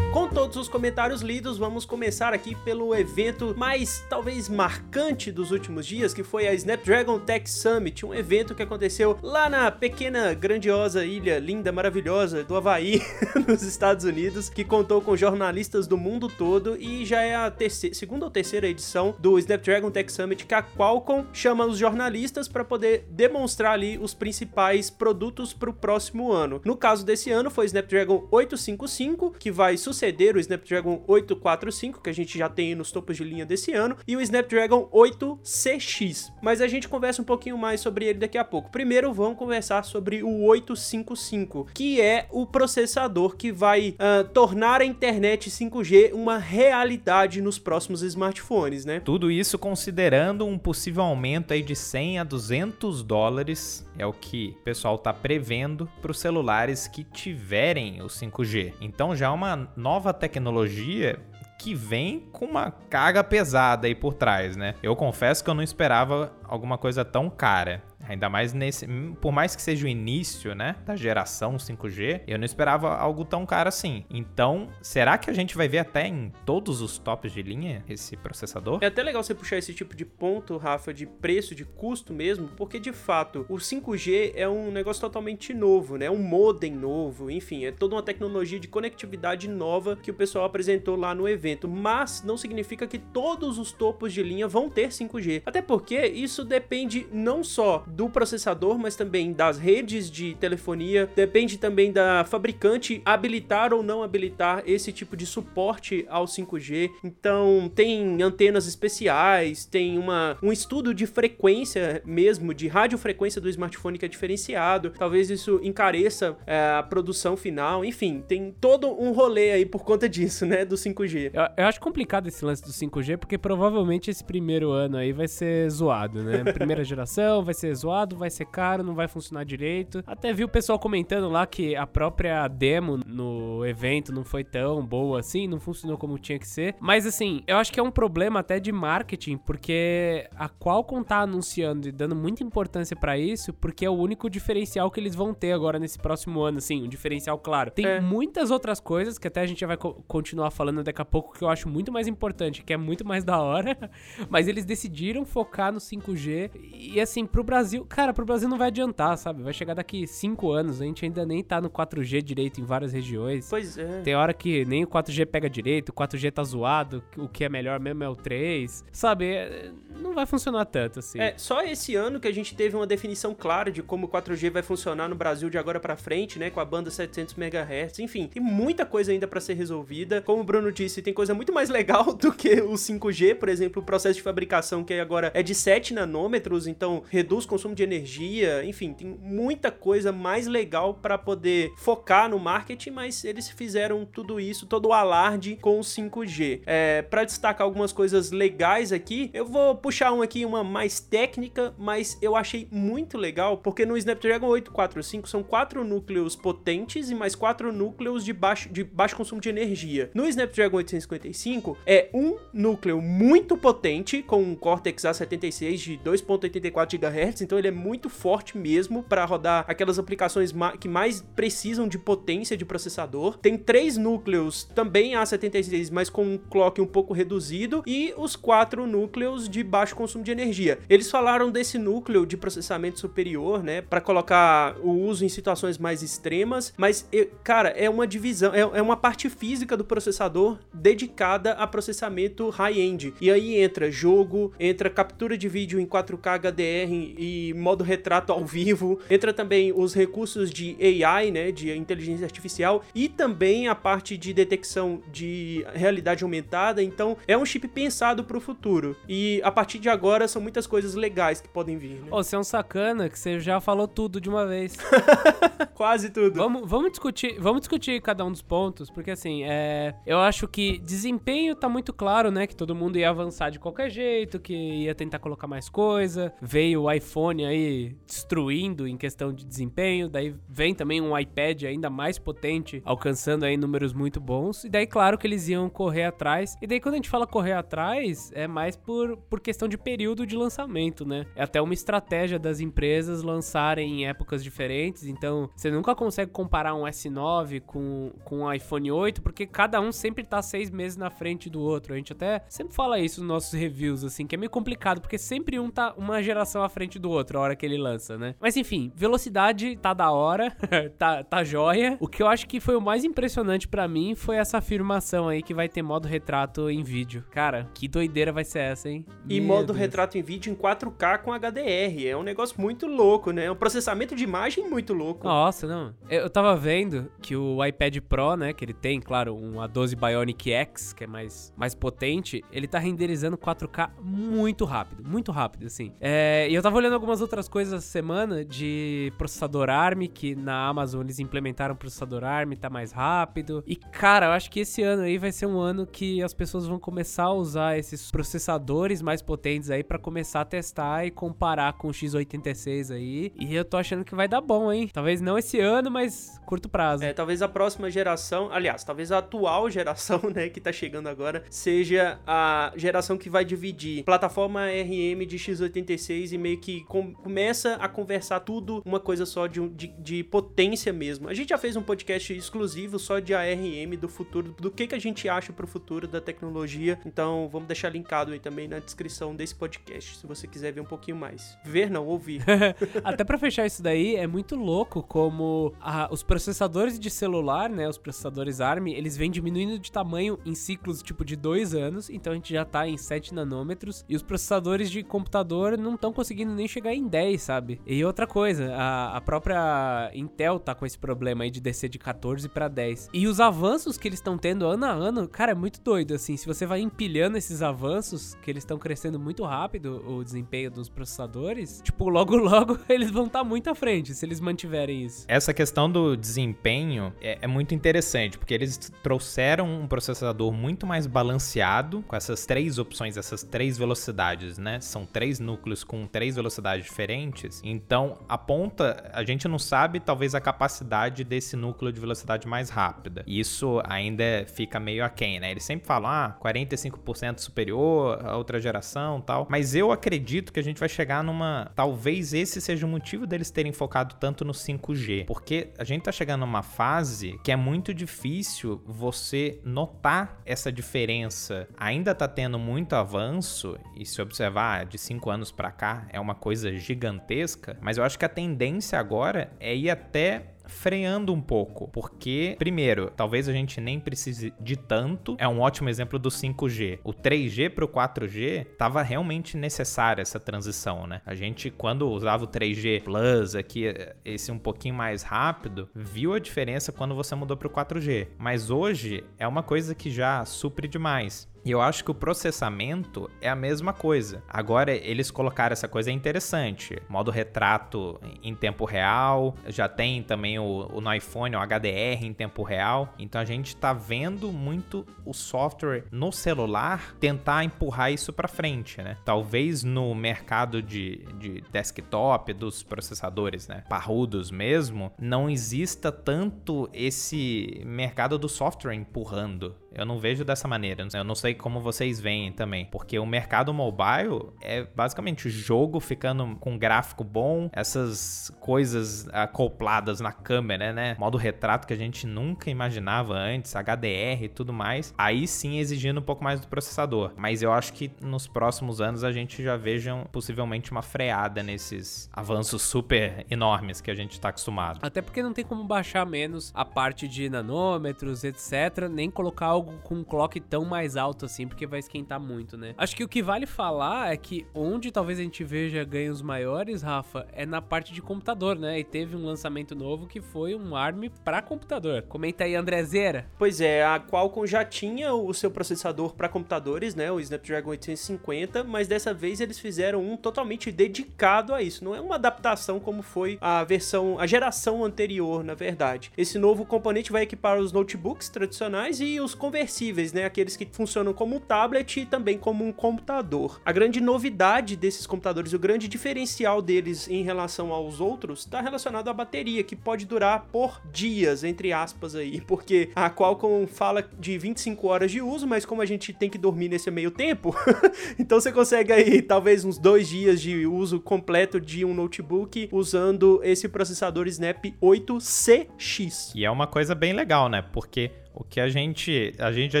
comentários 0.78 1.22
lidos, 1.22 1.56
vamos 1.56 1.84
começar 1.84 2.34
aqui 2.34 2.56
pelo 2.64 2.92
evento 2.96 3.54
mais 3.56 4.04
talvez 4.10 4.48
marcante 4.48 5.30
dos 5.30 5.52
últimos 5.52 5.86
dias, 5.86 6.12
que 6.12 6.24
foi 6.24 6.48
a 6.48 6.54
Snapdragon 6.54 7.20
Tech 7.20 7.48
Summit, 7.48 8.04
um 8.04 8.12
evento 8.12 8.56
que 8.56 8.62
aconteceu 8.64 9.16
lá 9.22 9.48
na 9.48 9.70
pequena, 9.70 10.34
grandiosa 10.34 11.06
ilha 11.06 11.38
linda, 11.38 11.70
maravilhosa 11.70 12.42
do 12.42 12.56
Havaí, 12.56 13.00
nos 13.46 13.62
Estados 13.62 14.04
Unidos, 14.04 14.48
que 14.48 14.64
contou 14.64 15.00
com 15.00 15.16
jornalistas 15.16 15.86
do 15.86 15.96
mundo 15.96 16.26
todo 16.28 16.76
e 16.76 17.04
já 17.06 17.20
é 17.22 17.36
a 17.36 17.48
terce- 17.52 17.94
segunda 17.94 18.24
ou 18.24 18.30
terceira 18.32 18.66
edição 18.66 19.14
do 19.20 19.38
Snapdragon 19.38 19.92
Tech 19.92 20.10
Summit 20.10 20.44
que 20.44 20.54
a 20.56 20.62
Qualcomm 20.64 21.24
chama 21.32 21.64
os 21.66 21.78
jornalistas 21.78 22.48
para 22.48 22.64
poder 22.64 23.06
demonstrar 23.10 23.74
ali 23.74 23.96
os 23.96 24.12
principais 24.12 24.90
produtos 24.90 25.54
para 25.54 25.70
o 25.70 25.72
próximo 25.72 26.32
ano. 26.32 26.60
No 26.64 26.76
caso 26.76 27.06
desse 27.06 27.30
ano 27.30 27.48
foi 27.48 27.66
Snapdragon 27.66 28.26
855, 28.32 29.36
que 29.38 29.52
vai 29.52 29.76
suceder 29.76 30.34
o 30.34 30.40
Snapdragon 30.40 30.63
845, 31.06 32.00
que 32.00 32.10
a 32.10 32.14
gente 32.14 32.38
já 32.38 32.48
tem 32.48 32.74
nos 32.74 32.90
topos 32.90 33.16
de 33.16 33.24
linha 33.24 33.46
desse 33.46 33.72
ano, 33.72 33.96
e 34.06 34.16
o 34.16 34.20
Snapdragon 34.20 34.88
8CX. 34.92 36.32
Mas 36.42 36.60
a 36.60 36.68
gente 36.68 36.88
conversa 36.88 37.22
um 37.22 37.24
pouquinho 37.24 37.58
mais 37.58 37.80
sobre 37.80 38.06
ele 38.06 38.18
daqui 38.18 38.38
a 38.38 38.44
pouco. 38.44 38.70
Primeiro 38.70 39.12
vamos 39.12 39.38
conversar 39.38 39.84
sobre 39.84 40.22
o 40.22 40.44
855, 40.44 41.68
que 41.74 42.00
é 42.00 42.26
o 42.30 42.46
processador 42.46 43.36
que 43.36 43.52
vai 43.52 43.94
ah, 43.98 44.24
tornar 44.32 44.80
a 44.80 44.84
internet 44.84 45.50
5G 45.50 46.12
uma 46.12 46.38
realidade 46.38 47.40
nos 47.40 47.58
próximos 47.58 48.02
smartphones, 48.02 48.84
né? 48.84 49.00
Tudo 49.00 49.30
isso 49.30 49.58
considerando 49.58 50.46
um 50.46 50.58
possível 50.58 51.02
aumento 51.02 51.52
aí 51.52 51.62
de 51.62 51.76
100 51.76 52.18
a 52.20 52.24
200 52.24 53.02
dólares, 53.02 53.86
é 53.98 54.06
o 54.06 54.12
que 54.12 54.56
o 54.60 54.64
pessoal 54.64 54.98
tá 54.98 55.12
prevendo 55.12 55.88
para 56.00 56.10
os 56.10 56.18
celulares 56.18 56.86
que 56.88 57.04
tiverem 57.04 58.02
o 58.02 58.06
5G. 58.06 58.74
Então 58.80 59.14
já 59.14 59.26
é 59.26 59.30
uma 59.30 59.68
nova 59.76 60.12
tecnologia 60.12 61.18
que 61.58 61.74
vem 61.74 62.20
com 62.32 62.44
uma 62.44 62.70
carga 62.70 63.22
pesada 63.24 63.86
aí 63.86 63.94
por 63.94 64.12
trás, 64.12 64.56
né? 64.56 64.74
Eu 64.82 64.94
confesso 64.94 65.42
que 65.42 65.48
eu 65.48 65.54
não 65.54 65.62
esperava 65.62 66.32
alguma 66.44 66.76
coisa 66.76 67.04
tão 67.04 67.30
cara. 67.30 67.82
Ainda 68.08 68.28
mais 68.28 68.52
nesse. 68.52 68.86
Por 69.20 69.32
mais 69.32 69.54
que 69.56 69.62
seja 69.62 69.86
o 69.86 69.88
início, 69.88 70.54
né? 70.54 70.76
Da 70.84 70.96
geração 70.96 71.56
5G, 71.56 72.22
eu 72.26 72.38
não 72.38 72.44
esperava 72.44 72.96
algo 72.96 73.24
tão 73.24 73.46
caro 73.46 73.68
assim. 73.68 74.04
Então, 74.10 74.68
será 74.82 75.18
que 75.18 75.30
a 75.30 75.32
gente 75.32 75.56
vai 75.56 75.68
ver 75.68 75.78
até 75.78 76.06
em 76.06 76.32
todos 76.44 76.80
os 76.80 76.98
tops 76.98 77.32
de 77.32 77.42
linha 77.42 77.84
esse 77.88 78.16
processador? 78.16 78.78
É 78.82 78.86
até 78.86 79.02
legal 79.02 79.22
você 79.22 79.34
puxar 79.34 79.58
esse 79.58 79.74
tipo 79.74 79.96
de 79.96 80.04
ponto, 80.04 80.56
Rafa, 80.56 80.92
de 80.92 81.06
preço, 81.06 81.54
de 81.54 81.64
custo 81.64 82.12
mesmo, 82.12 82.48
porque 82.56 82.78
de 82.78 82.92
fato 82.92 83.46
o 83.48 83.56
5G 83.56 84.32
é 84.34 84.48
um 84.48 84.70
negócio 84.70 85.00
totalmente 85.00 85.52
novo, 85.54 85.96
né? 85.96 86.10
Um 86.10 86.22
modem 86.22 86.72
novo, 86.72 87.30
enfim, 87.30 87.64
é 87.64 87.72
toda 87.72 87.94
uma 87.94 88.02
tecnologia 88.02 88.58
de 88.60 88.68
conectividade 88.68 89.48
nova 89.48 89.96
que 89.96 90.10
o 90.10 90.14
pessoal 90.14 90.44
apresentou 90.44 90.96
lá 90.96 91.14
no 91.14 91.28
evento. 91.28 91.68
Mas 91.68 92.22
não 92.22 92.36
significa 92.36 92.86
que 92.86 92.98
todos 92.98 93.58
os 93.58 93.72
topos 93.72 94.12
de 94.12 94.22
linha 94.22 94.46
vão 94.46 94.68
ter 94.68 94.88
5G. 94.88 95.42
Até 95.46 95.62
porque 95.62 96.06
isso 96.06 96.44
depende 96.44 97.06
não 97.12 97.42
só 97.42 97.84
do 97.94 98.08
processador, 98.08 98.78
mas 98.78 98.96
também 98.96 99.32
das 99.32 99.58
redes 99.58 100.10
de 100.10 100.34
telefonia, 100.34 101.08
depende 101.14 101.58
também 101.58 101.92
da 101.92 102.24
fabricante 102.24 103.00
habilitar 103.04 103.72
ou 103.72 103.82
não 103.82 104.02
habilitar 104.02 104.62
esse 104.66 104.92
tipo 104.92 105.16
de 105.16 105.26
suporte 105.26 106.04
ao 106.08 106.24
5G. 106.24 106.90
Então, 107.02 107.70
tem 107.74 108.22
antenas 108.22 108.66
especiais, 108.66 109.64
tem 109.64 109.98
uma, 109.98 110.36
um 110.42 110.52
estudo 110.52 110.92
de 110.92 111.06
frequência 111.06 112.02
mesmo, 112.04 112.52
de 112.52 112.66
radiofrequência 112.68 113.40
do 113.40 113.48
smartphone 113.48 113.98
que 113.98 114.04
é 114.04 114.08
diferenciado. 114.08 114.90
Talvez 114.98 115.30
isso 115.30 115.60
encareça 115.62 116.36
é, 116.46 116.74
a 116.78 116.82
produção 116.82 117.36
final. 117.36 117.84
Enfim, 117.84 118.22
tem 118.26 118.54
todo 118.60 118.88
um 118.88 119.12
rolê 119.12 119.52
aí 119.52 119.66
por 119.66 119.84
conta 119.84 120.08
disso, 120.08 120.44
né, 120.44 120.64
do 120.64 120.74
5G. 120.74 121.30
Eu, 121.32 121.42
eu 121.56 121.66
acho 121.66 121.80
complicado 121.80 122.26
esse 122.26 122.44
lance 122.44 122.62
do 122.62 122.70
5G, 122.70 123.16
porque 123.16 123.38
provavelmente 123.38 124.10
esse 124.10 124.24
primeiro 124.24 124.70
ano 124.70 124.96
aí 124.96 125.12
vai 125.12 125.28
ser 125.28 125.70
zoado, 125.70 126.22
né? 126.22 126.44
Primeira 126.52 126.82
geração 126.84 127.42
vai 127.42 127.54
ser 127.54 127.74
zoado, 127.74 127.83
vai 128.16 128.30
ser 128.30 128.46
caro, 128.46 128.82
não 128.82 128.94
vai 128.94 129.08
funcionar 129.08 129.44
direito. 129.44 130.02
Até 130.06 130.32
vi 130.32 130.44
o 130.44 130.48
pessoal 130.48 130.78
comentando 130.78 131.28
lá 131.28 131.46
que 131.46 131.74
a 131.76 131.86
própria 131.86 132.46
demo 132.48 132.98
no 133.06 133.64
evento 133.66 134.12
não 134.12 134.24
foi 134.24 134.42
tão 134.44 134.84
boa 134.84 135.20
assim, 135.20 135.46
não 135.46 135.60
funcionou 135.60 135.96
como 135.98 136.18
tinha 136.18 136.38
que 136.38 136.46
ser. 136.48 136.74
Mas 136.80 137.06
assim, 137.06 137.42
eu 137.46 137.56
acho 137.56 137.72
que 137.72 137.80
é 137.80 137.82
um 137.82 137.90
problema 137.90 138.40
até 138.40 138.58
de 138.58 138.72
marketing, 138.72 139.36
porque 139.38 140.28
a 140.36 140.48
Qualcomm 140.48 141.02
tá 141.02 141.18
anunciando 141.18 141.88
e 141.88 141.92
dando 141.92 142.14
muita 142.16 142.42
importância 142.42 142.96
para 142.96 143.16
isso, 143.18 143.52
porque 143.52 143.84
é 143.84 143.90
o 143.90 143.94
único 143.94 144.28
diferencial 144.30 144.90
que 144.90 145.00
eles 145.00 145.14
vão 145.14 145.32
ter 145.34 145.52
agora 145.52 145.78
nesse 145.78 145.98
próximo 145.98 146.40
ano, 146.42 146.58
assim, 146.58 146.82
um 146.84 146.88
diferencial 146.88 147.38
claro. 147.38 147.70
Tem 147.70 147.86
É. 147.86 148.00
muitas 148.00 148.50
outras 148.50 148.80
coisas 148.80 149.18
que 149.18 149.28
até 149.28 149.40
a 149.40 149.46
gente 149.46 149.60
já 149.60 149.66
vai 149.66 149.76
co- 149.76 150.02
continuar 150.06 150.50
falando 150.50 150.82
daqui 150.82 151.00
a 151.00 151.04
pouco 151.04 151.32
que 151.36 151.42
eu 151.42 151.48
acho 151.48 151.68
muito 151.68 151.90
mais 151.92 152.06
importante, 152.06 152.62
que 152.62 152.72
é 152.72 152.76
muito 152.76 153.04
mais 153.06 153.24
da 153.24 153.40
hora, 153.40 153.76
mas 154.28 154.48
eles 154.48 154.64
decidiram 154.64 155.24
focar 155.24 155.72
no 155.72 155.78
5G 155.80 156.50
e 156.72 157.00
assim, 157.00 157.26
pro 157.26 157.42
Brasil, 157.42 157.73
cara, 157.80 158.12
pro 158.12 158.24
Brasil 158.24 158.48
não 158.48 158.58
vai 158.58 158.68
adiantar, 158.68 159.16
sabe? 159.16 159.42
Vai 159.42 159.52
chegar 159.52 159.74
daqui 159.74 160.06
5 160.06 160.50
anos, 160.50 160.80
a 160.80 160.84
gente 160.84 161.04
ainda 161.04 161.24
nem 161.24 161.42
tá 161.42 161.60
no 161.60 161.70
4G 161.70 162.22
direito 162.22 162.60
em 162.60 162.64
várias 162.64 162.92
regiões. 162.92 163.48
Pois 163.48 163.78
é. 163.78 164.02
Tem 164.02 164.14
hora 164.14 164.32
que 164.34 164.64
nem 164.64 164.84
o 164.84 164.86
4G 164.86 165.26
pega 165.26 165.48
direito, 165.48 165.88
o 165.88 165.92
4G 165.92 166.30
tá 166.30 166.42
zoado, 166.44 167.02
o 167.16 167.28
que 167.28 167.44
é 167.44 167.48
melhor 167.48 167.80
mesmo 167.80 168.04
é 168.04 168.08
o 168.08 168.14
3. 168.14 168.84
Sabe, 168.92 169.26
é- 169.26 169.72
não 170.00 170.14
vai 170.14 170.26
funcionar 170.26 170.64
tanto 170.64 170.98
assim. 170.98 171.20
É, 171.20 171.34
só 171.36 171.62
esse 171.62 171.94
ano 171.94 172.20
que 172.20 172.28
a 172.28 172.32
gente 172.32 172.54
teve 172.54 172.76
uma 172.76 172.86
definição 172.86 173.34
clara 173.34 173.70
de 173.70 173.82
como 173.82 174.06
o 174.06 174.08
4G 174.08 174.50
vai 174.50 174.62
funcionar 174.62 175.08
no 175.08 175.14
Brasil 175.14 175.50
de 175.50 175.58
agora 175.58 175.78
pra 175.78 175.96
frente, 175.96 176.38
né, 176.38 176.50
com 176.50 176.60
a 176.60 176.64
banda 176.64 176.90
700 176.90 177.36
MHz. 177.36 177.98
Enfim, 177.98 178.26
tem 178.26 178.42
muita 178.42 178.84
coisa 178.84 179.12
ainda 179.12 179.26
pra 179.26 179.40
ser 179.40 179.54
resolvida. 179.54 180.20
Como 180.20 180.40
o 180.42 180.44
Bruno 180.44 180.72
disse, 180.72 181.02
tem 181.02 181.12
coisa 181.12 181.34
muito 181.34 181.52
mais 181.52 181.68
legal 181.68 182.12
do 182.14 182.32
que 182.32 182.60
o 182.60 182.72
5G, 182.72 183.36
por 183.36 183.48
exemplo, 183.48 183.82
o 183.82 183.84
processo 183.84 184.16
de 184.16 184.22
fabricação 184.22 184.84
que 184.84 184.94
agora 184.94 185.30
é 185.34 185.42
de 185.42 185.54
7 185.54 185.94
nanômetros, 185.94 186.66
então 186.66 187.02
reduz 187.08 187.46
consumo 187.46 187.74
de 187.74 187.82
energia. 187.82 188.64
Enfim, 188.64 188.92
tem 188.92 189.06
muita 189.06 189.70
coisa 189.70 190.12
mais 190.12 190.46
legal 190.46 190.94
pra 190.94 191.18
poder 191.18 191.72
focar 191.78 192.28
no 192.28 192.38
marketing, 192.38 192.90
mas 192.90 193.24
eles 193.24 193.48
fizeram 193.48 194.04
tudo 194.04 194.40
isso, 194.40 194.66
todo 194.66 194.88
o 194.88 194.92
alarde 194.92 195.56
com 195.60 195.78
o 195.78 195.82
5G. 195.82 196.62
É, 196.66 197.02
para 197.02 197.24
destacar 197.24 197.64
algumas 197.64 197.92
coisas 197.92 198.30
legais 198.30 198.92
aqui, 198.92 199.30
eu 199.32 199.46
vou 199.46 199.76
puxar 199.84 200.14
um 200.14 200.22
aqui, 200.22 200.46
uma 200.46 200.64
mais 200.64 200.98
técnica, 200.98 201.74
mas 201.76 202.16
eu 202.22 202.34
achei 202.34 202.66
muito 202.70 203.18
legal, 203.18 203.58
porque 203.58 203.84
no 203.84 203.98
Snapdragon 203.98 204.46
845 204.46 205.28
são 205.28 205.42
quatro 205.42 205.84
núcleos 205.84 206.34
potentes 206.34 207.10
e 207.10 207.14
mais 207.14 207.34
quatro 207.34 207.70
núcleos 207.70 208.24
de 208.24 208.32
baixo, 208.32 208.70
de 208.70 208.82
baixo 208.82 209.14
consumo 209.14 209.42
de 209.42 209.50
energia. 209.50 210.10
No 210.14 210.26
Snapdragon 210.26 210.78
855 210.78 211.76
é 211.84 212.08
um 212.14 212.38
núcleo 212.50 213.02
muito 213.02 213.58
potente, 213.58 214.22
com 214.22 214.42
um 214.42 214.54
Cortex 214.54 215.02
A76 215.02 215.76
de 215.76 215.98
2.84 215.98 216.98
GHz, 216.98 217.42
então 217.42 217.58
ele 217.58 217.68
é 217.68 217.70
muito 217.70 218.08
forte 218.08 218.56
mesmo 218.56 219.02
para 219.02 219.26
rodar 219.26 219.66
aquelas 219.68 219.98
aplicações 219.98 220.50
que 220.80 220.88
mais 220.88 221.20
precisam 221.20 221.86
de 221.86 221.98
potência 221.98 222.56
de 222.56 222.64
processador. 222.64 223.36
Tem 223.36 223.58
três 223.58 223.98
núcleos 223.98 224.64
também 224.64 225.12
A76, 225.12 225.90
mas 225.92 226.08
com 226.08 226.24
um 226.24 226.38
clock 226.38 226.80
um 226.80 226.86
pouco 226.86 227.12
reduzido 227.12 227.82
e 227.86 228.14
os 228.16 228.34
quatro 228.34 228.86
núcleos 228.86 229.46
de 229.46 229.73
baixo 229.74 229.96
consumo 229.96 230.22
de 230.22 230.30
energia. 230.30 230.78
Eles 230.88 231.10
falaram 231.10 231.50
desse 231.50 231.78
núcleo 231.78 232.24
de 232.24 232.36
processamento 232.36 233.00
superior, 233.00 233.60
né, 233.60 233.82
para 233.82 234.00
colocar 234.00 234.76
o 234.80 234.90
uso 234.90 235.24
em 235.24 235.28
situações 235.28 235.78
mais 235.78 236.00
extremas, 236.00 236.72
mas 236.76 237.08
cara, 237.42 237.70
é 237.70 237.90
uma 237.90 238.06
divisão, 238.06 238.54
é, 238.54 238.60
é 238.60 238.80
uma 238.80 238.96
parte 238.96 239.28
física 239.28 239.76
do 239.76 239.84
processador 239.84 240.58
dedicada 240.72 241.54
a 241.54 241.66
processamento 241.66 242.50
high-end. 242.50 243.14
E 243.20 243.32
aí 243.32 243.60
entra 243.60 243.90
jogo, 243.90 244.52
entra 244.60 244.88
captura 244.88 245.36
de 245.36 245.48
vídeo 245.48 245.80
em 245.80 245.86
4K 245.86 246.38
HDR 246.38 246.92
e 247.18 247.52
modo 247.56 247.82
retrato 247.82 248.32
ao 248.32 248.44
vivo, 248.44 249.00
entra 249.10 249.32
também 249.32 249.72
os 249.74 249.92
recursos 249.92 250.50
de 250.50 250.76
AI, 251.04 251.32
né, 251.32 251.50
de 251.50 251.76
inteligência 251.76 252.24
artificial 252.24 252.84
e 252.94 253.08
também 253.08 253.66
a 253.66 253.74
parte 253.74 254.16
de 254.16 254.32
detecção 254.32 255.02
de 255.10 255.66
realidade 255.74 256.22
aumentada. 256.22 256.80
Então, 256.80 257.16
é 257.26 257.36
um 257.36 257.44
chip 257.44 257.66
pensado 257.66 258.22
para 258.22 258.38
o 258.38 258.40
futuro. 258.40 258.96
E 259.08 259.40
a 259.42 259.50
partir 259.50 259.63
de 259.64 259.88
agora 259.88 260.28
são 260.28 260.40
muitas 260.40 260.66
coisas 260.66 260.94
legais 260.94 261.40
que 261.40 261.48
podem 261.48 261.76
vir, 261.76 262.00
né? 262.00 262.08
Ô, 262.10 262.22
você 262.22 262.36
é 262.36 262.38
um 262.38 262.44
sacana 262.44 263.08
que 263.08 263.18
você 263.18 263.40
já 263.40 263.60
falou 263.60 263.88
tudo 263.88 264.20
de 264.20 264.28
uma 264.28 264.46
vez. 264.46 264.76
Quase 265.74 266.10
tudo. 266.10 266.36
vamos, 266.36 266.68
vamos 266.68 266.90
discutir, 266.90 267.36
vamos 267.40 267.62
discutir 267.62 268.00
cada 268.00 268.24
um 268.24 268.30
dos 268.30 268.42
pontos, 268.42 268.90
porque 268.90 269.10
assim, 269.10 269.42
é, 269.44 269.94
eu 270.06 270.18
acho 270.18 270.46
que 270.46 270.78
desempenho 270.78 271.56
tá 271.56 271.68
muito 271.68 271.92
claro, 271.92 272.30
né, 272.30 272.46
que 272.46 272.54
todo 272.54 272.74
mundo 272.74 272.98
ia 272.98 273.10
avançar 273.10 273.50
de 273.50 273.58
qualquer 273.58 273.90
jeito, 273.90 274.38
que 274.38 274.54
ia 274.54 274.94
tentar 274.94 275.18
colocar 275.18 275.46
mais 275.46 275.68
coisa. 275.68 276.32
Veio 276.40 276.82
o 276.82 276.92
iPhone 276.92 277.44
aí 277.44 277.96
destruindo 278.06 278.86
em 278.86 278.96
questão 278.96 279.32
de 279.32 279.44
desempenho, 279.44 280.08
daí 280.08 280.34
vem 280.48 280.74
também 280.74 281.00
um 281.00 281.18
iPad 281.18 281.64
ainda 281.64 281.90
mais 281.90 282.18
potente, 282.18 282.82
alcançando 282.84 283.44
aí 283.44 283.56
números 283.56 283.92
muito 283.92 284.20
bons. 284.20 284.64
E 284.64 284.68
daí 284.68 284.86
claro 284.86 285.18
que 285.18 285.26
eles 285.26 285.48
iam 285.48 285.68
correr 285.68 286.04
atrás. 286.04 286.56
E 286.60 286.66
daí 286.66 286.80
quando 286.80 286.94
a 286.94 286.98
gente 286.98 287.10
fala 287.10 287.26
correr 287.26 287.52
atrás, 287.52 288.30
é 288.34 288.46
mais 288.46 288.76
por, 288.76 289.16
por 289.16 289.40
questão 289.40 289.53
de 289.68 289.78
período 289.78 290.26
de 290.26 290.36
lançamento, 290.36 291.04
né? 291.04 291.26
É 291.36 291.42
até 291.42 291.60
uma 291.60 291.74
estratégia 291.74 292.38
das 292.38 292.60
empresas 292.60 293.22
lançarem 293.22 294.02
em 294.02 294.06
épocas 294.06 294.42
diferentes. 294.42 295.06
Então, 295.06 295.48
você 295.54 295.70
nunca 295.70 295.94
consegue 295.94 296.30
comparar 296.30 296.74
um 296.74 296.82
S9 296.82 297.60
com, 297.60 298.12
com 298.24 298.40
um 298.40 298.52
iPhone 298.52 298.90
8, 298.90 299.22
porque 299.22 299.46
cada 299.46 299.80
um 299.80 299.92
sempre 299.92 300.24
tá 300.24 300.42
seis 300.42 300.70
meses 300.70 300.96
na 300.96 301.10
frente 301.10 301.48
do 301.48 301.60
outro. 301.60 301.94
A 301.94 301.96
gente 301.96 302.12
até 302.12 302.42
sempre 302.48 302.74
fala 302.74 302.98
isso 302.98 303.20
nos 303.20 303.28
nossos 303.28 303.52
reviews, 303.52 304.04
assim, 304.04 304.26
que 304.26 304.34
é 304.34 304.38
meio 304.38 304.50
complicado, 304.50 305.00
porque 305.00 305.18
sempre 305.18 305.58
um 305.58 305.70
tá 305.70 305.94
uma 305.96 306.22
geração 306.22 306.62
à 306.62 306.68
frente 306.68 306.98
do 306.98 307.10
outro 307.10 307.38
a 307.38 307.42
hora 307.42 307.56
que 307.56 307.64
ele 307.64 307.78
lança, 307.78 308.18
né? 308.18 308.34
Mas 308.40 308.56
enfim, 308.56 308.92
velocidade 308.94 309.76
tá 309.76 309.94
da 309.94 310.10
hora, 310.10 310.50
tá, 310.98 311.22
tá 311.22 311.44
joia. 311.44 311.96
O 312.00 312.08
que 312.08 312.22
eu 312.22 312.26
acho 312.26 312.46
que 312.46 312.60
foi 312.60 312.76
o 312.76 312.80
mais 312.80 313.04
impressionante 313.04 313.68
pra 313.68 313.88
mim 313.88 314.14
foi 314.14 314.36
essa 314.36 314.58
afirmação 314.58 315.28
aí 315.28 315.42
que 315.42 315.54
vai 315.54 315.68
ter 315.68 315.82
modo 315.82 316.08
retrato 316.08 316.70
em 316.70 316.82
vídeo. 316.82 317.24
Cara, 317.30 317.68
que 317.74 317.88
doideira 317.88 318.32
vai 318.32 318.44
ser 318.44 318.60
essa, 318.60 318.88
hein? 318.88 319.04
E 319.28 319.40
modo 319.44 319.72
retrato 319.72 320.18
em 320.18 320.22
vídeo 320.22 320.52
em 320.52 320.56
4K 320.56 321.18
com 321.18 321.32
HDR. 321.32 322.06
É 322.06 322.16
um 322.16 322.22
negócio 322.22 322.60
muito 322.60 322.86
louco, 322.86 323.30
né? 323.30 323.44
É 323.44 323.50
um 323.50 323.56
processamento 323.56 324.16
de 324.16 324.24
imagem 324.24 324.68
muito 324.68 324.92
louco. 324.92 325.26
Nossa, 325.26 325.66
não. 325.66 325.94
Eu 326.08 326.24
eu 326.24 326.30
tava 326.30 326.56
vendo 326.56 327.12
que 327.20 327.36
o 327.36 327.62
iPad 327.62 327.98
Pro, 327.98 328.34
né, 328.34 328.54
que 328.54 328.64
ele 328.64 328.72
tem, 328.72 328.98
claro, 328.98 329.36
um 329.36 329.56
A12 329.56 329.94
Bionic 329.94 330.50
X, 330.50 330.94
que 330.94 331.04
é 331.04 331.06
mais, 331.06 331.52
mais 331.54 331.74
potente, 331.74 332.42
ele 332.50 332.66
tá 332.66 332.78
renderizando 332.78 333.36
4K 333.36 333.90
muito 334.00 334.64
rápido, 334.64 335.06
muito 335.06 335.30
rápido, 335.30 335.66
assim. 335.66 335.92
É, 336.00 336.48
e 336.48 336.54
eu 336.54 336.62
tava 336.62 336.78
olhando 336.78 336.94
algumas 336.94 337.20
outras 337.20 337.46
coisas 337.46 337.74
essa 337.74 337.86
semana 337.86 338.42
de 338.42 339.12
processador 339.18 339.68
ARM, 339.68 340.06
que 340.06 340.34
na 340.34 340.66
Amazon 340.66 341.02
eles 341.02 341.18
implementaram 341.18 341.76
processador 341.76 342.24
ARM, 342.24 342.52
tá 342.52 342.70
mais 342.70 342.90
rápido. 342.90 343.62
E, 343.66 343.76
cara, 343.76 344.26
eu 344.26 344.32
acho 344.32 344.50
que 344.50 344.60
esse 344.60 344.82
ano 344.82 345.02
aí 345.02 345.18
vai 345.18 345.30
ser 345.30 345.44
um 345.44 345.58
ano 345.58 345.86
que 345.86 346.22
as 346.22 346.32
pessoas 346.32 346.66
vão 346.66 346.78
começar 346.78 347.24
a 347.24 347.34
usar 347.34 347.78
esses 347.78 348.10
processadores 348.10 349.02
mais 349.02 349.20
potentes 349.20 349.33
aí 349.70 349.82
pra 349.82 349.98
começar 349.98 350.40
a 350.40 350.44
testar 350.44 351.04
e 351.06 351.10
comparar 351.10 351.72
com 351.74 351.88
o 351.88 351.90
X86 351.90 352.94
aí. 352.94 353.32
E 353.38 353.54
eu 353.54 353.64
tô 353.64 353.76
achando 353.76 354.04
que 354.04 354.14
vai 354.14 354.28
dar 354.28 354.40
bom, 354.40 354.72
hein? 354.72 354.88
Talvez 354.92 355.20
não 355.20 355.38
esse 355.38 355.60
ano, 355.60 355.90
mas 355.90 356.40
curto 356.46 356.68
prazo. 356.68 357.04
É, 357.04 357.12
talvez 357.12 357.42
a 357.42 357.48
próxima 357.48 357.90
geração, 357.90 358.50
aliás, 358.52 358.84
talvez 358.84 359.10
a 359.12 359.18
atual 359.18 359.68
geração, 359.70 360.20
né, 360.34 360.48
que 360.48 360.60
tá 360.60 360.72
chegando 360.72 361.08
agora, 361.08 361.44
seja 361.50 362.18
a 362.26 362.72
geração 362.76 363.16
que 363.16 363.28
vai 363.30 363.44
dividir 363.44 364.04
plataforma 364.04 364.66
RM 364.66 365.26
de 365.26 365.38
x86 365.38 366.32
e 366.32 366.38
meio 366.38 366.58
que 366.58 366.84
com- 366.84 367.12
começa 367.14 367.74
a 367.74 367.88
conversar 367.88 368.40
tudo 368.40 368.82
uma 368.84 369.00
coisa 369.00 369.26
só 369.26 369.46
de, 369.46 369.66
de, 369.70 369.88
de 369.98 370.24
potência 370.24 370.92
mesmo. 370.92 371.28
A 371.28 371.34
gente 371.34 371.48
já 371.50 371.58
fez 371.58 371.76
um 371.76 371.82
podcast 371.82 372.32
exclusivo 372.32 372.98
só 372.98 373.18
de 373.18 373.34
ARM 373.34 373.96
do 373.98 374.08
futuro, 374.08 374.54
do 374.58 374.70
que, 374.70 374.86
que 374.86 374.94
a 374.94 374.98
gente 374.98 375.28
acha 375.28 375.52
pro 375.52 375.66
futuro 375.66 376.06
da 376.06 376.20
tecnologia. 376.20 376.98
Então 377.04 377.48
vamos 377.50 377.68
deixar 377.68 377.88
linkado 377.88 378.32
aí 378.32 378.38
também 378.38 378.68
na 378.68 378.78
descrição 378.78 379.23
desse 379.32 379.54
podcast, 379.54 380.16
se 380.18 380.26
você 380.26 380.48
quiser 380.48 380.72
ver 380.72 380.80
um 380.80 380.84
pouquinho 380.84 381.16
mais. 381.16 381.56
Ver 381.64 381.88
não, 381.88 382.04
ouvir. 382.04 382.42
Até 383.04 383.22
pra 383.22 383.38
fechar 383.38 383.64
isso 383.64 383.80
daí, 383.80 384.16
é 384.16 384.26
muito 384.26 384.56
louco 384.56 385.04
como 385.04 385.72
a- 385.80 386.08
os 386.10 386.24
processadores 386.24 386.98
de 386.98 387.08
celular, 387.10 387.70
né, 387.70 387.88
os 387.88 387.96
processadores 387.96 388.60
ARM, 388.60 388.88
eles 388.88 389.16
vêm 389.16 389.30
diminuindo 389.30 389.78
de 389.78 389.92
tamanho 389.92 390.36
em 390.44 390.56
ciclos 390.56 391.00
tipo 391.00 391.24
de 391.24 391.36
dois 391.36 391.74
anos, 391.76 392.10
então 392.10 392.32
a 392.32 392.36
gente 392.36 392.52
já 392.52 392.64
tá 392.64 392.88
em 392.88 392.96
7 392.96 393.32
nanômetros, 393.32 394.04
e 394.08 394.16
os 394.16 394.22
processadores 394.24 394.90
de 394.90 395.04
computador 395.04 395.78
não 395.78 395.94
estão 395.94 396.12
conseguindo 396.12 396.52
nem 396.52 396.66
chegar 396.66 396.92
em 396.92 397.06
10, 397.06 397.40
sabe? 397.40 397.80
E 397.86 398.04
outra 398.04 398.26
coisa, 398.26 398.74
a, 398.74 399.16
a 399.16 399.20
própria 399.20 400.10
Intel 400.14 400.58
tá 400.58 400.74
com 400.74 400.84
esse 400.86 400.98
problema 400.98 401.44
aí 401.44 401.50
de 401.50 401.60
descer 401.60 401.88
de 401.88 401.98
14 401.98 402.48
pra 402.48 402.66
10. 402.66 403.10
E 403.12 403.26
os 403.28 403.38
avanços 403.38 403.98
que 403.98 404.08
eles 404.08 404.18
estão 404.18 404.38
tendo 404.38 404.66
ano 404.66 404.86
a 404.86 404.90
ano, 404.90 405.28
cara, 405.28 405.52
é 405.52 405.54
muito 405.54 405.80
doido, 405.80 406.14
assim, 406.14 406.36
se 406.36 406.46
você 406.46 406.64
vai 406.66 406.80
empilhando 406.80 407.36
esses 407.36 407.60
avanços, 407.62 408.34
que 408.42 408.50
eles 408.50 408.62
estão 408.62 408.78
crescendo 408.78 409.03
muito 409.12 409.44
rápido, 409.44 410.02
o 410.06 410.22
desempenho 410.22 410.70
dos 410.70 410.88
processadores, 410.88 411.80
tipo, 411.82 412.08
logo 412.08 412.36
logo 412.36 412.78
eles 412.88 413.10
vão 413.10 413.26
estar 413.26 413.44
muito 413.44 413.68
à 413.68 413.74
frente, 413.74 414.14
se 414.14 414.24
eles 414.24 414.40
mantiverem 414.40 415.04
isso. 415.04 415.24
Essa 415.28 415.52
questão 415.52 415.90
do 415.90 416.16
desempenho 416.16 417.12
é, 417.20 417.38
é 417.42 417.46
muito 417.46 417.74
interessante, 417.74 418.38
porque 418.38 418.54
eles 418.54 418.78
trouxeram 419.02 419.66
um 419.82 419.86
processador 419.86 420.52
muito 420.52 420.86
mais 420.86 421.06
balanceado, 421.06 422.02
com 422.02 422.16
essas 422.16 422.46
três 422.46 422.78
opções, 422.78 423.16
essas 423.16 423.42
três 423.42 423.76
velocidades, 423.76 424.58
né? 424.58 424.80
São 424.80 425.04
três 425.04 425.38
núcleos 425.38 425.84
com 425.84 426.06
três 426.06 426.36
velocidades 426.36 426.54
velocidades 426.54 426.84
diferentes. 426.84 427.60
Então, 427.64 428.18
a 428.28 428.38
ponta, 428.38 429.10
a 429.12 429.24
gente 429.24 429.48
não 429.48 429.58
sabe 429.58 430.00
talvez 430.00 430.34
a 430.34 430.40
capacidade 430.40 431.24
desse 431.24 431.56
núcleo 431.56 431.92
de 431.92 432.00
velocidade 432.00 432.46
mais 432.46 432.70
rápida. 432.70 433.24
Isso 433.26 433.80
ainda 433.84 434.44
fica 434.46 434.78
meio 434.78 435.04
aquém, 435.04 435.40
né? 435.40 435.50
Eles 435.50 435.64
sempre 435.64 435.86
falam, 435.86 436.10
ah, 436.10 436.36
45% 436.42 437.38
superior 437.38 438.20
a 438.24 438.36
outra 438.36 438.60
geração 438.60 438.93
tal. 439.20 439.46
Mas 439.50 439.74
eu 439.74 439.92
acredito 439.92 440.52
que 440.52 440.60
a 440.60 440.62
gente 440.62 440.78
vai 440.78 440.88
chegar 440.88 441.22
numa. 441.22 441.70
Talvez 441.74 442.32
esse 442.32 442.60
seja 442.60 442.86
o 442.86 442.88
motivo 442.88 443.26
deles 443.26 443.50
terem 443.50 443.72
focado 443.72 444.14
tanto 444.16 444.44
no 444.44 444.52
5G. 444.52 445.26
Porque 445.26 445.68
a 445.78 445.84
gente 445.84 446.02
tá 446.02 446.12
chegando 446.12 446.40
numa 446.40 446.62
fase 446.62 447.38
que 447.42 447.52
é 447.52 447.56
muito 447.56 447.92
difícil 447.92 448.82
você 448.86 449.60
notar 449.64 450.40
essa 450.44 450.70
diferença. 450.70 451.68
Ainda 451.76 452.14
tá 452.14 452.28
tendo 452.28 452.58
muito 452.58 452.94
avanço, 452.94 453.78
e 453.96 454.04
se 454.04 454.20
observar 454.20 454.86
de 454.86 454.98
5 454.98 455.30
anos 455.30 455.50
para 455.50 455.70
cá, 455.70 456.06
é 456.10 456.20
uma 456.20 456.34
coisa 456.34 456.76
gigantesca. 456.76 457.76
Mas 457.80 457.96
eu 457.96 458.04
acho 458.04 458.18
que 458.18 458.24
a 458.24 458.28
tendência 458.28 458.98
agora 458.98 459.52
é 459.60 459.74
ir 459.74 459.90
até 459.90 460.53
freando 460.66 461.32
um 461.32 461.40
pouco, 461.40 461.88
porque 461.88 462.56
primeiro, 462.58 463.10
talvez 463.10 463.48
a 463.48 463.52
gente 463.52 463.80
nem 463.80 464.00
precise 464.00 464.52
de 464.60 464.76
tanto. 464.76 465.36
É 465.38 465.48
um 465.48 465.60
ótimo 465.60 465.88
exemplo 465.88 466.18
do 466.18 466.28
5G. 466.28 467.00
O 467.04 467.12
3G 467.12 467.70
para 467.70 467.84
o 467.84 467.88
4G 467.88 468.66
tava 468.76 469.02
realmente 469.02 469.56
necessária 469.56 470.22
essa 470.22 470.40
transição, 470.40 471.06
né? 471.06 471.20
A 471.24 471.34
gente 471.34 471.70
quando 471.70 472.08
usava 472.08 472.44
o 472.44 472.48
3G 472.48 473.02
Plus 473.02 473.54
aqui, 473.54 473.86
esse 474.24 474.50
um 474.50 474.58
pouquinho 474.58 474.94
mais 474.94 475.22
rápido, 475.22 475.88
viu 475.94 476.34
a 476.34 476.38
diferença 476.38 476.92
quando 476.92 477.14
você 477.14 477.34
mudou 477.34 477.56
para 477.56 477.68
o 477.68 477.70
4G. 477.70 478.28
Mas 478.38 478.70
hoje 478.70 479.24
é 479.38 479.46
uma 479.46 479.62
coisa 479.62 479.94
que 479.94 480.10
já 480.10 480.44
supre 480.44 480.88
demais. 480.88 481.52
E 481.64 481.70
eu 481.70 481.80
acho 481.80 482.04
que 482.04 482.10
o 482.10 482.14
processamento 482.14 483.30
é 483.40 483.48
a 483.48 483.56
mesma 483.56 483.92
coisa. 483.92 484.42
Agora 484.48 484.92
eles 484.92 485.30
colocaram 485.30 485.72
essa 485.72 485.88
coisa 485.88 486.12
interessante, 486.12 487.00
modo 487.08 487.30
retrato 487.30 488.20
em 488.42 488.54
tempo 488.54 488.84
real, 488.84 489.54
já 489.68 489.88
tem 489.88 490.22
também 490.22 490.58
o, 490.58 490.88
o 490.92 491.00
no 491.00 491.14
iPhone 491.14 491.56
o 491.56 491.60
HDR 491.60 492.24
em 492.24 492.34
tempo 492.34 492.62
real. 492.62 493.14
Então 493.18 493.40
a 493.40 493.44
gente 493.44 493.68
está 493.68 493.94
vendo 493.94 494.52
muito 494.52 495.06
o 495.24 495.32
software 495.32 496.04
no 496.10 496.30
celular 496.30 497.14
tentar 497.18 497.64
empurrar 497.64 498.12
isso 498.12 498.32
para 498.32 498.46
frente, 498.46 499.00
né? 499.00 499.16
Talvez 499.24 499.82
no 499.82 500.14
mercado 500.14 500.82
de, 500.82 501.24
de 501.38 501.62
desktop 501.72 502.52
dos 502.52 502.82
processadores, 502.82 503.68
né, 503.68 503.84
parrudos 503.88 504.50
mesmo, 504.50 505.12
não 505.18 505.48
exista 505.48 506.12
tanto 506.12 506.90
esse 506.92 507.82
mercado 507.86 508.38
do 508.38 508.48
software 508.48 508.94
empurrando 508.94 509.74
eu 509.94 510.04
não 510.04 510.18
vejo 510.18 510.44
dessa 510.44 510.66
maneira. 510.66 511.06
Eu 511.14 511.24
não 511.24 511.36
sei 511.36 511.53
como 511.54 511.80
vocês 511.80 512.20
veem 512.20 512.52
também. 512.52 512.84
Porque 512.86 513.18
o 513.18 513.26
mercado 513.26 513.72
mobile 513.72 514.52
é 514.60 514.84
basicamente 514.94 515.46
o 515.46 515.50
jogo 515.50 516.00
ficando 516.00 516.56
com 516.56 516.78
gráfico 516.78 517.24
bom, 517.24 517.68
essas 517.72 518.50
coisas 518.60 519.28
acopladas 519.32 520.20
na 520.20 520.32
câmera, 520.32 520.92
né? 520.92 521.16
Modo 521.18 521.38
retrato 521.38 521.86
que 521.86 521.92
a 521.92 521.96
gente 521.96 522.26
nunca 522.26 522.70
imaginava 522.70 523.34
antes, 523.34 523.74
HDR 523.74 524.44
e 524.44 524.48
tudo 524.48 524.72
mais. 524.72 525.14
Aí 525.16 525.46
sim 525.46 525.78
exigindo 525.78 526.20
um 526.20 526.22
pouco 526.22 526.42
mais 526.42 526.60
do 526.60 526.68
processador. 526.68 527.32
Mas 527.36 527.62
eu 527.62 527.72
acho 527.72 527.92
que 527.92 528.10
nos 528.20 528.46
próximos 528.46 529.00
anos 529.00 529.24
a 529.24 529.32
gente 529.32 529.62
já 529.62 529.76
veja 529.76 530.14
possivelmente 530.32 530.90
uma 530.90 531.02
freada 531.02 531.62
nesses 531.62 532.28
avanços 532.32 532.82
super 532.82 533.46
enormes 533.50 534.00
que 534.00 534.10
a 534.10 534.14
gente 534.14 534.32
está 534.32 534.48
acostumado. 534.48 534.98
Até 535.02 535.22
porque 535.22 535.42
não 535.42 535.52
tem 535.52 535.64
como 535.64 535.84
baixar 535.84 536.26
menos 536.26 536.72
a 536.74 536.84
parte 536.84 537.28
de 537.28 537.48
nanômetros, 537.48 538.44
etc. 538.44 539.08
Nem 539.10 539.30
colocar 539.30 539.66
algo 539.66 539.98
com 540.02 540.16
um 540.16 540.24
clock 540.24 540.60
tão 540.60 540.84
mais 540.84 541.16
alto 541.16 541.43
assim, 541.44 541.66
porque 541.66 541.86
vai 541.86 541.98
esquentar 541.98 542.40
muito, 542.40 542.76
né? 542.76 542.94
Acho 542.96 543.16
que 543.16 543.24
o 543.24 543.28
que 543.28 543.42
vale 543.42 543.66
falar 543.66 544.32
é 544.32 544.36
que 544.36 544.66
onde 544.74 545.10
talvez 545.10 545.38
a 545.38 545.42
gente 545.42 545.62
veja 545.64 546.04
ganhos 546.04 546.42
maiores, 546.42 547.02
Rafa, 547.02 547.46
é 547.52 547.66
na 547.66 547.82
parte 547.82 548.12
de 548.12 548.22
computador, 548.22 548.78
né? 548.78 548.98
E 548.98 549.04
teve 549.04 549.36
um 549.36 549.44
lançamento 549.44 549.94
novo 549.94 550.26
que 550.26 550.40
foi 550.40 550.74
um 550.74 550.96
ARM 550.96 551.28
para 551.44 551.60
computador. 551.60 552.22
Comenta 552.22 552.64
aí, 552.64 552.74
Andrezeira. 552.74 553.46
Pois 553.58 553.80
é, 553.80 554.04
a 554.04 554.18
Qualcomm 554.20 554.66
já 554.66 554.84
tinha 554.84 555.34
o 555.34 555.52
seu 555.52 555.70
processador 555.70 556.34
para 556.34 556.48
computadores, 556.48 557.14
né? 557.14 557.30
O 557.30 557.40
Snapdragon 557.40 557.90
850, 557.90 558.84
mas 558.84 559.08
dessa 559.08 559.34
vez 559.34 559.60
eles 559.60 559.78
fizeram 559.78 560.22
um 560.22 560.36
totalmente 560.36 560.90
dedicado 560.90 561.74
a 561.74 561.82
isso. 561.82 562.04
Não 562.04 562.14
é 562.14 562.20
uma 562.20 562.36
adaptação 562.36 562.98
como 563.00 563.22
foi 563.22 563.58
a 563.60 563.84
versão, 563.84 564.38
a 564.38 564.46
geração 564.46 565.04
anterior, 565.04 565.62
na 565.62 565.74
verdade. 565.74 566.32
Esse 566.36 566.58
novo 566.58 566.84
componente 566.84 567.32
vai 567.32 567.42
equipar 567.42 567.78
os 567.78 567.92
notebooks 567.92 568.48
tradicionais 568.48 569.20
e 569.20 569.40
os 569.40 569.54
conversíveis, 569.54 570.32
né? 570.32 570.44
Aqueles 570.44 570.76
que 570.76 570.88
funcionam 570.90 571.33
como 571.34 571.56
um 571.56 571.60
tablet 571.60 572.20
e 572.20 572.26
também 572.26 572.58
como 572.58 572.84
um 572.84 572.92
computador. 572.92 573.80
A 573.84 573.92
grande 573.92 574.20
novidade 574.20 574.96
desses 574.96 575.26
computadores, 575.26 575.72
o 575.72 575.78
grande 575.78 576.08
diferencial 576.08 576.80
deles 576.80 577.28
em 577.28 577.42
relação 577.42 577.92
aos 577.92 578.20
outros, 578.20 578.60
está 578.60 578.80
relacionado 578.80 579.28
à 579.28 579.32
bateria, 579.32 579.84
que 579.84 579.96
pode 579.96 580.24
durar 580.26 580.66
por 580.72 581.00
dias, 581.12 581.64
entre 581.64 581.92
aspas 581.92 582.34
aí, 582.34 582.60
porque 582.66 583.10
a 583.14 583.28
Qualcomm 583.30 583.86
fala 583.86 584.26
de 584.38 584.56
25 584.56 585.06
horas 585.06 585.30
de 585.30 585.40
uso, 585.40 585.66
mas 585.66 585.84
como 585.84 586.00
a 586.00 586.06
gente 586.06 586.32
tem 586.32 586.48
que 586.48 586.58
dormir 586.58 586.88
nesse 586.88 587.10
meio 587.10 587.30
tempo, 587.30 587.74
então 588.38 588.60
você 588.60 588.72
consegue 588.72 589.12
aí 589.12 589.42
talvez 589.42 589.84
uns 589.84 589.98
dois 589.98 590.28
dias 590.28 590.60
de 590.60 590.86
uso 590.86 591.20
completo 591.20 591.80
de 591.80 592.04
um 592.04 592.14
notebook 592.14 592.88
usando 592.92 593.60
esse 593.62 593.88
processador 593.88 594.46
Snap 594.46 594.84
8CX. 595.02 596.52
E 596.54 596.64
é 596.64 596.70
uma 596.70 596.86
coisa 596.86 597.14
bem 597.14 597.32
legal, 597.32 597.68
né? 597.68 597.82
Porque 597.82 598.30
o 598.54 598.62
que 598.62 598.80
a 598.80 598.88
gente, 598.88 599.52
a 599.58 599.72
gente 599.72 599.92
já 599.92 600.00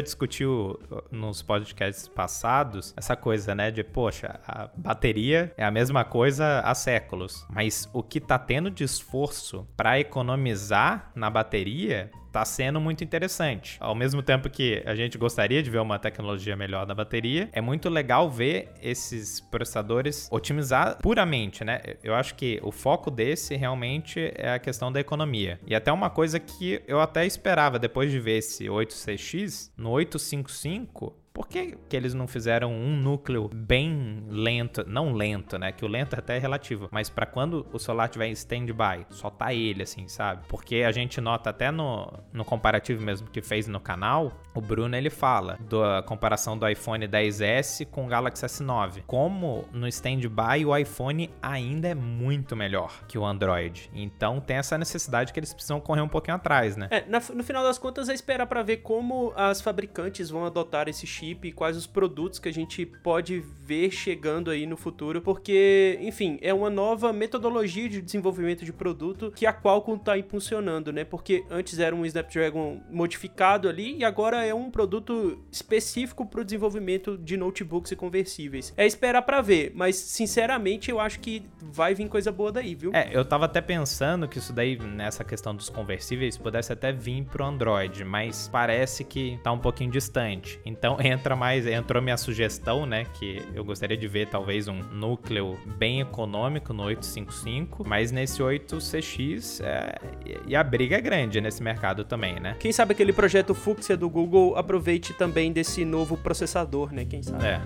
discutiu 0.00 0.78
uh, 0.90 1.02
nos 1.10 1.42
podcasts 1.42 2.06
passados, 2.06 2.94
essa 2.96 3.16
coisa, 3.16 3.54
né, 3.54 3.70
de, 3.70 3.82
poxa, 3.82 4.40
a 4.46 4.70
bateria 4.76 5.52
é 5.56 5.64
a 5.64 5.70
mesma 5.70 6.04
coisa 6.04 6.60
há 6.60 6.74
séculos, 6.74 7.44
mas 7.50 7.88
o 7.92 8.02
que 8.02 8.20
tá 8.20 8.38
tendo 8.38 8.70
de 8.70 8.84
esforço 8.84 9.66
para 9.76 9.98
economizar 9.98 11.10
na 11.14 11.28
bateria 11.28 12.10
tá 12.34 12.44
sendo 12.44 12.80
muito 12.80 13.04
interessante. 13.04 13.76
Ao 13.78 13.94
mesmo 13.94 14.20
tempo 14.20 14.50
que 14.50 14.82
a 14.84 14.96
gente 14.96 15.16
gostaria 15.16 15.62
de 15.62 15.70
ver 15.70 15.78
uma 15.78 16.00
tecnologia 16.00 16.56
melhor 16.56 16.84
da 16.84 16.92
bateria, 16.92 17.48
é 17.52 17.60
muito 17.60 17.88
legal 17.88 18.28
ver 18.28 18.72
esses 18.82 19.38
processadores 19.38 20.28
otimizar 20.32 20.98
puramente, 21.00 21.62
né? 21.62 21.80
Eu 22.02 22.12
acho 22.12 22.34
que 22.34 22.58
o 22.64 22.72
foco 22.72 23.08
desse 23.08 23.54
realmente 23.54 24.32
é 24.34 24.50
a 24.54 24.58
questão 24.58 24.90
da 24.90 24.98
economia. 24.98 25.60
E 25.64 25.76
até 25.76 25.92
uma 25.92 26.10
coisa 26.10 26.40
que 26.40 26.82
eu 26.88 27.00
até 27.00 27.24
esperava 27.24 27.78
depois 27.78 28.10
de 28.10 28.18
ver 28.18 28.38
esse 28.38 28.64
8CX, 28.64 29.70
no 29.76 29.90
855 29.90 31.23
por 31.34 31.48
que, 31.48 31.76
que 31.88 31.96
eles 31.96 32.14
não 32.14 32.28
fizeram 32.28 32.72
um 32.72 32.96
núcleo 32.96 33.50
bem 33.52 34.24
lento? 34.28 34.84
Não 34.86 35.12
lento, 35.12 35.58
né? 35.58 35.72
Que 35.72 35.84
o 35.84 35.88
lento 35.88 36.14
até 36.14 36.36
é 36.36 36.38
relativo. 36.38 36.88
Mas 36.92 37.10
para 37.10 37.26
quando 37.26 37.66
o 37.72 37.78
celular 37.78 38.08
tiver 38.08 38.28
em 38.28 38.32
stand-by, 38.32 39.04
só 39.10 39.30
tá 39.30 39.52
ele, 39.52 39.82
assim, 39.82 40.06
sabe? 40.06 40.46
Porque 40.48 40.76
a 40.76 40.92
gente 40.92 41.20
nota 41.20 41.50
até 41.50 41.72
no, 41.72 42.08
no 42.32 42.44
comparativo 42.44 43.02
mesmo 43.02 43.28
que 43.28 43.42
fez 43.42 43.66
no 43.66 43.80
canal, 43.80 44.32
o 44.54 44.60
Bruno 44.60 44.94
ele 44.94 45.10
fala 45.10 45.58
da 45.68 46.04
comparação 46.06 46.56
do 46.56 46.68
iPhone 46.68 47.04
10S 47.08 47.84
com 47.86 48.04
o 48.04 48.08
Galaxy 48.08 48.46
S9. 48.46 49.02
Como 49.04 49.64
no 49.72 49.88
stand-by 49.88 50.64
o 50.64 50.76
iPhone 50.76 51.28
ainda 51.42 51.88
é 51.88 51.94
muito 51.96 52.54
melhor 52.54 53.04
que 53.08 53.18
o 53.18 53.26
Android. 53.26 53.90
Então 53.92 54.40
tem 54.40 54.58
essa 54.58 54.78
necessidade 54.78 55.32
que 55.32 55.40
eles 55.40 55.52
precisam 55.52 55.80
correr 55.80 56.00
um 56.00 56.08
pouquinho 56.08 56.36
atrás, 56.36 56.76
né? 56.76 56.86
É, 56.92 57.04
no 57.08 57.42
final 57.42 57.64
das 57.64 57.76
contas 57.76 58.08
é 58.08 58.14
esperar 58.14 58.46
para 58.46 58.62
ver 58.62 58.76
como 58.78 59.32
as 59.34 59.60
fabricantes 59.60 60.30
vão 60.30 60.46
adotar 60.46 60.88
esse 60.88 61.08
chip 61.24 61.48
e 61.48 61.52
quais 61.52 61.76
os 61.76 61.86
produtos 61.86 62.38
que 62.38 62.48
a 62.48 62.52
gente 62.52 62.84
pode 62.84 63.42
ver 63.66 63.90
chegando 63.90 64.50
aí 64.50 64.66
no 64.66 64.76
futuro, 64.76 65.22
porque, 65.22 65.98
enfim, 66.02 66.38
é 66.42 66.52
uma 66.52 66.68
nova 66.68 67.12
metodologia 67.12 67.88
de 67.88 68.02
desenvolvimento 68.02 68.64
de 68.64 68.72
produto 68.72 69.32
que 69.34 69.46
a 69.46 69.52
Qualcomm 69.52 69.96
está 69.96 70.18
impulsionando, 70.18 70.92
né? 70.92 71.04
Porque 71.04 71.44
antes 71.50 71.78
era 71.78 71.96
um 71.96 72.04
Snapdragon 72.04 72.80
modificado 72.90 73.68
ali 73.68 73.96
e 73.96 74.04
agora 74.04 74.44
é 74.44 74.54
um 74.54 74.70
produto 74.70 75.42
específico 75.50 76.26
para 76.26 76.42
o 76.42 76.44
desenvolvimento 76.44 77.16
de 77.16 77.36
notebooks 77.36 77.92
e 77.92 77.96
conversíveis. 77.96 78.74
É 78.76 78.86
esperar 78.86 79.22
para 79.22 79.40
ver, 79.40 79.72
mas 79.74 79.96
sinceramente 79.96 80.90
eu 80.90 81.00
acho 81.00 81.20
que 81.20 81.42
vai 81.62 81.94
vir 81.94 82.08
coisa 82.08 82.30
boa 82.30 82.52
daí, 82.52 82.74
viu? 82.74 82.90
É, 82.92 83.08
eu 83.12 83.24
tava 83.24 83.46
até 83.46 83.60
pensando 83.60 84.28
que 84.28 84.38
isso 84.38 84.52
daí 84.52 84.78
nessa 84.78 85.24
questão 85.24 85.54
dos 85.54 85.70
conversíveis 85.70 86.36
pudesse 86.36 86.72
até 86.72 86.92
vir 86.92 87.24
pro 87.24 87.44
Android, 87.44 88.04
mas 88.04 88.48
parece 88.48 89.04
que 89.04 89.38
tá 89.42 89.52
um 89.52 89.58
pouquinho 89.58 89.90
distante. 89.90 90.60
Então 90.66 90.96
entra 91.14 91.34
mais, 91.34 91.66
entrou 91.66 92.02
minha 92.02 92.16
sugestão, 92.16 92.84
né, 92.84 93.06
que 93.14 93.42
eu 93.54 93.64
gostaria 93.64 93.96
de 93.96 94.06
ver 94.06 94.28
talvez 94.28 94.68
um 94.68 94.78
núcleo 94.92 95.58
bem 95.78 96.00
econômico 96.00 96.72
no 96.72 96.84
855, 96.84 97.86
mas 97.86 98.12
nesse 98.12 98.42
8CX 98.42 99.64
é, 99.64 99.98
e 100.46 100.54
a 100.54 100.62
briga 100.62 100.96
é 100.96 101.00
grande 101.00 101.40
nesse 101.40 101.62
mercado 101.62 102.04
também, 102.04 102.38
né? 102.40 102.56
Quem 102.58 102.72
sabe 102.72 102.92
aquele 102.92 103.12
projeto 103.12 103.54
Fuchsia 103.54 103.96
do 103.96 104.08
Google 104.08 104.56
aproveite 104.56 105.12
também 105.14 105.52
desse 105.52 105.84
novo 105.84 106.16
processador, 106.16 106.92
né? 106.92 107.04
Quem 107.04 107.22
sabe? 107.22 107.44
É. 107.44 107.60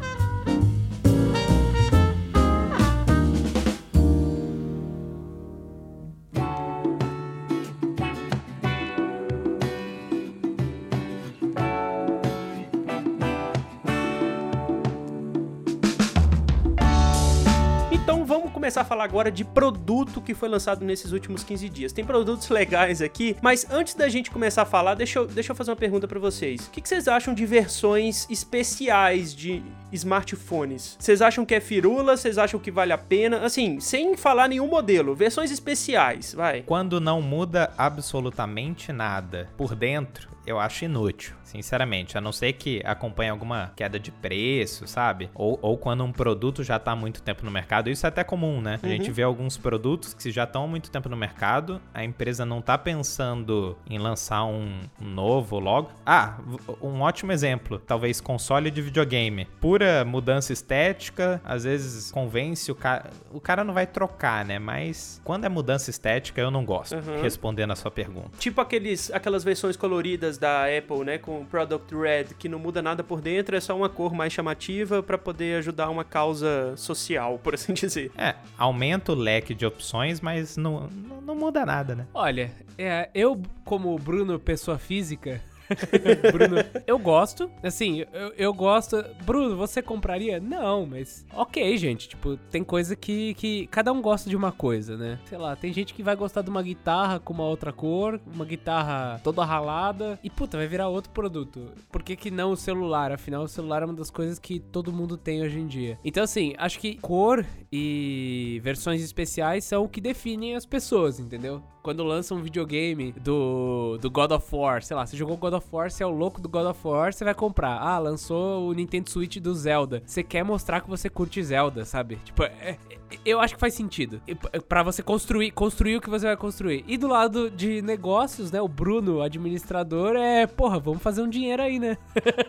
começar 18.68 18.83
a 18.83 18.85
falar 18.85 19.04
agora 19.04 19.31
de 19.31 19.46
produto 19.46 20.20
que 20.20 20.35
foi 20.35 20.46
lançado 20.46 20.85
nesses 20.85 21.11
últimos 21.11 21.42
15 21.42 21.70
dias. 21.70 21.90
Tem 21.90 22.04
produtos 22.04 22.50
legais 22.50 23.00
aqui, 23.00 23.35
mas 23.40 23.66
antes 23.70 23.94
da 23.94 24.11
gente 24.11 24.31
começar 24.31 24.61
a 24.61 24.66
falar, 24.66 24.94
deixa 24.94 25.20
eu, 25.20 25.26
deixa 25.26 25.52
eu 25.52 25.57
fazer 25.57 25.70
uma 25.70 25.76
pergunta 25.76 26.07
para 26.07 26.18
vocês. 26.18 26.66
O 26.66 26.70
que, 26.70 26.83
que 26.83 26.88
vocês 26.88 27.09
acham 27.09 27.33
de 27.33 27.46
versões 27.46 28.26
especiais 28.28 29.35
de 29.35 29.62
smartphones? 29.90 30.98
Vocês 31.00 31.22
acham 31.22 31.46
que 31.46 31.54
é 31.54 31.61
firula? 31.61 32.14
Vocês 32.14 32.37
acham 32.37 32.61
que 32.61 32.70
vale 32.70 32.92
a 32.92 32.98
pena? 32.98 33.38
Assim, 33.38 33.81
sem 33.81 34.14
falar 34.18 34.48
nenhum 34.48 34.66
modelo, 34.66 35.14
versões 35.14 35.50
especiais, 35.50 36.35
vai. 36.35 36.61
Quando 36.61 37.00
não 37.00 37.22
muda 37.22 37.72
absolutamente 37.78 38.92
nada 38.92 39.48
por 39.57 39.74
dentro, 39.74 40.28
eu 40.48 40.58
acho 40.58 40.87
inútil, 40.87 41.34
sinceramente. 41.44 42.16
A 42.16 42.20
não 42.20 42.32
ser 42.32 42.54
que 42.54 42.80
acompanhe 42.84 43.30
alguma 43.30 43.72
queda 43.76 44.00
de 44.00 44.11
preço, 44.11 44.87
sabe? 44.87 45.30
Ou, 45.34 45.58
ou 45.61 45.76
quando 45.76 46.02
um 46.02 46.11
produto 46.11 46.64
já 46.64 46.78
tá 46.78 46.92
há 46.92 46.96
muito 46.96 47.22
tempo 47.22 47.44
no 47.44 47.50
mercado. 47.50 47.90
Isso 47.90 48.06
é 48.06 48.08
até 48.08 48.24
comum, 48.24 48.61
né? 48.61 48.80
Uhum. 48.82 48.88
A 48.88 48.92
gente 48.92 49.11
vê 49.11 49.22
alguns 49.22 49.58
produtos 49.58 50.14
que 50.14 50.30
já 50.30 50.44
estão 50.44 50.64
há 50.64 50.66
muito 50.66 50.90
tempo 50.90 51.08
no 51.08 51.16
mercado, 51.16 51.80
a 51.92 52.02
empresa 52.02 52.46
não 52.46 52.62
tá 52.62 52.78
pensando 52.78 53.76
em 53.88 53.98
lançar 53.98 54.44
um, 54.44 54.80
novo 54.98 55.58
logo. 55.58 55.90
Ah, 56.06 56.38
um 56.80 57.00
ótimo 57.02 57.30
exemplo. 57.30 57.78
Talvez 57.78 58.20
console 58.20 58.70
de 58.70 58.80
videogame. 58.80 59.46
Pura 59.61 60.04
mudança 60.04 60.52
estética, 60.52 61.42
às 61.44 61.64
vezes 61.64 62.11
convence 62.11 62.72
o 62.72 62.74
cara. 62.74 63.11
O 63.30 63.40
cara 63.40 63.62
não 63.64 63.74
vai 63.74 63.87
trocar, 63.87 64.44
né? 64.46 64.58
Mas 64.58 65.20
quando 65.24 65.44
é 65.44 65.48
mudança 65.48 65.90
estética, 65.90 66.40
eu 66.40 66.50
não 66.50 66.64
gosto. 66.64 66.94
Uhum. 66.94 67.20
Respondendo 67.20 67.72
a 67.72 67.76
sua 67.76 67.90
pergunta. 67.90 68.30
Tipo 68.38 68.61
aqueles, 68.62 69.11
aquelas 69.12 69.44
versões 69.44 69.76
coloridas 69.76 70.38
da 70.38 70.64
Apple, 70.64 71.05
né, 71.05 71.18
com 71.18 71.40
o 71.40 71.44
Product 71.44 71.94
Red, 71.94 72.24
que 72.38 72.48
não 72.48 72.59
muda 72.59 72.81
nada 72.81 73.03
por 73.03 73.20
dentro, 73.20 73.57
é 73.57 73.61
só 73.61 73.77
uma 73.77 73.88
cor 73.88 74.14
mais 74.14 74.33
chamativa 74.33 75.03
para 75.03 75.18
poder 75.18 75.59
ajudar 75.59 75.90
uma 75.90 76.05
causa 76.05 76.74
social, 76.77 77.38
por 77.38 77.55
assim 77.55 77.72
dizer. 77.74 78.11
É, 78.16 78.35
aumenta 78.57 79.12
o 79.12 79.14
leque 79.14 79.55
de 79.55 79.66
opções, 79.66 80.20
mas 80.20 80.57
não, 80.57 80.88
não, 80.88 81.20
não 81.20 81.35
muda 81.35 81.64
nada, 81.66 81.94
né? 81.94 82.07
Olha, 82.14 82.51
é, 82.77 83.11
eu, 83.14 83.40
como 83.64 83.96
Bruno, 83.98 84.38
pessoa 84.38 84.79
física, 84.79 85.40
Bruno, 86.33 86.57
eu 86.87 86.98
gosto. 86.98 87.50
Assim, 87.62 88.04
eu, 88.12 88.33
eu 88.37 88.54
gosto. 88.54 89.04
Bruno, 89.24 89.57
você 89.57 89.83
compraria? 89.83 90.40
Não, 90.40 90.87
mas 90.87 91.26
ok, 91.33 91.76
gente. 91.76 92.09
Tipo, 92.09 92.37
tem 92.50 92.64
coisa 92.64 92.96
que, 92.96 93.35
que 93.35 93.66
cada 93.68 93.92
um 93.92 94.00
gosta 94.00 94.28
de 94.28 94.37
uma 94.37 94.52
coisa, 94.52 94.96
né? 94.96 95.18
Sei 95.26 95.38
lá, 95.38 95.54
tem 95.57 95.72
gente 95.72 95.94
que 95.94 96.02
vai 96.02 96.16
gostar 96.16 96.42
de 96.42 96.50
uma 96.50 96.62
guitarra 96.62 97.20
com 97.20 97.33
uma 97.33 97.44
outra 97.44 97.72
cor, 97.72 98.20
uma 98.33 98.44
guitarra 98.44 99.20
toda 99.22 99.44
ralada 99.44 100.18
e 100.22 100.31
puta, 100.31 100.57
vai 100.57 100.66
virar 100.66 100.88
outro 100.88 101.11
produto. 101.11 101.72
Por 101.90 102.02
que, 102.02 102.16
que 102.16 102.31
não 102.31 102.52
o 102.52 102.57
celular? 102.57 103.12
Afinal, 103.12 103.42
o 103.42 103.48
celular 103.48 103.83
é 103.83 103.85
uma 103.85 103.94
das 103.94 104.11
coisas 104.11 104.38
que 104.38 104.59
todo 104.59 104.92
mundo 104.92 105.16
tem 105.16 105.42
hoje 105.42 105.59
em 105.59 105.66
dia. 105.66 105.98
Então, 106.04 106.22
assim, 106.22 106.54
acho 106.59 106.78
que 106.78 106.96
cor 106.96 107.44
e 107.72 108.61
versões 108.62 109.02
especiais 109.02 109.64
são 109.64 109.85
o 109.85 109.88
que 109.88 110.00
definem 110.00 110.54
as 110.54 110.66
pessoas, 110.66 111.20
entendeu? 111.20 111.62
Quando 111.88 112.05
lança 112.05 112.35
um 112.35 112.42
videogame 112.42 113.12
do, 113.12 113.96
do 113.98 114.11
God 114.11 114.33
of 114.33 114.46
War, 114.55 114.83
sei 114.83 114.94
lá, 114.94 115.07
você 115.07 115.16
jogou 115.16 115.38
God 115.38 115.55
of 115.55 115.66
War, 115.72 115.90
você 115.90 116.03
é 116.03 116.07
o 116.07 116.11
louco 116.11 116.38
do 116.38 116.46
God 116.46 116.66
of 116.66 116.87
War, 116.87 117.14
você 117.14 117.24
vai 117.24 117.33
comprar. 117.33 117.79
Ah, 117.81 117.98
lançou 117.98 118.68
o 118.68 118.74
Nintendo 118.74 119.09
Switch 119.09 119.38
do 119.38 119.55
Zelda. 119.55 120.03
Você 120.05 120.22
quer 120.22 120.44
mostrar 120.44 120.83
que 120.83 120.90
você 120.90 121.09
curte 121.09 121.42
Zelda, 121.42 121.87
sabe? 121.87 122.16
Tipo, 122.27 122.42
é, 122.42 122.77
eu 123.24 123.40
acho 123.40 123.55
que 123.55 123.61
faz 123.61 123.74
sentido. 123.74 124.20
para 124.68 124.83
você 124.83 125.03
construir, 125.03 125.51
construir 125.51 125.96
o 125.96 126.01
que 126.01 126.11
você 126.11 126.27
vai 126.27 126.37
construir. 126.37 126.85
E 126.87 126.96
do 126.96 127.09
lado 127.09 127.51
de 127.51 127.81
negócios, 127.83 128.51
né? 128.51 128.61
O 128.61 128.68
Bruno, 128.68 129.22
administrador, 129.22 130.16
é, 130.16 130.46
porra, 130.46 130.79
vamos 130.79 131.03
fazer 131.03 131.22
um 131.22 131.29
dinheiro 131.29 131.62
aí, 131.62 131.79
né? 131.79 131.96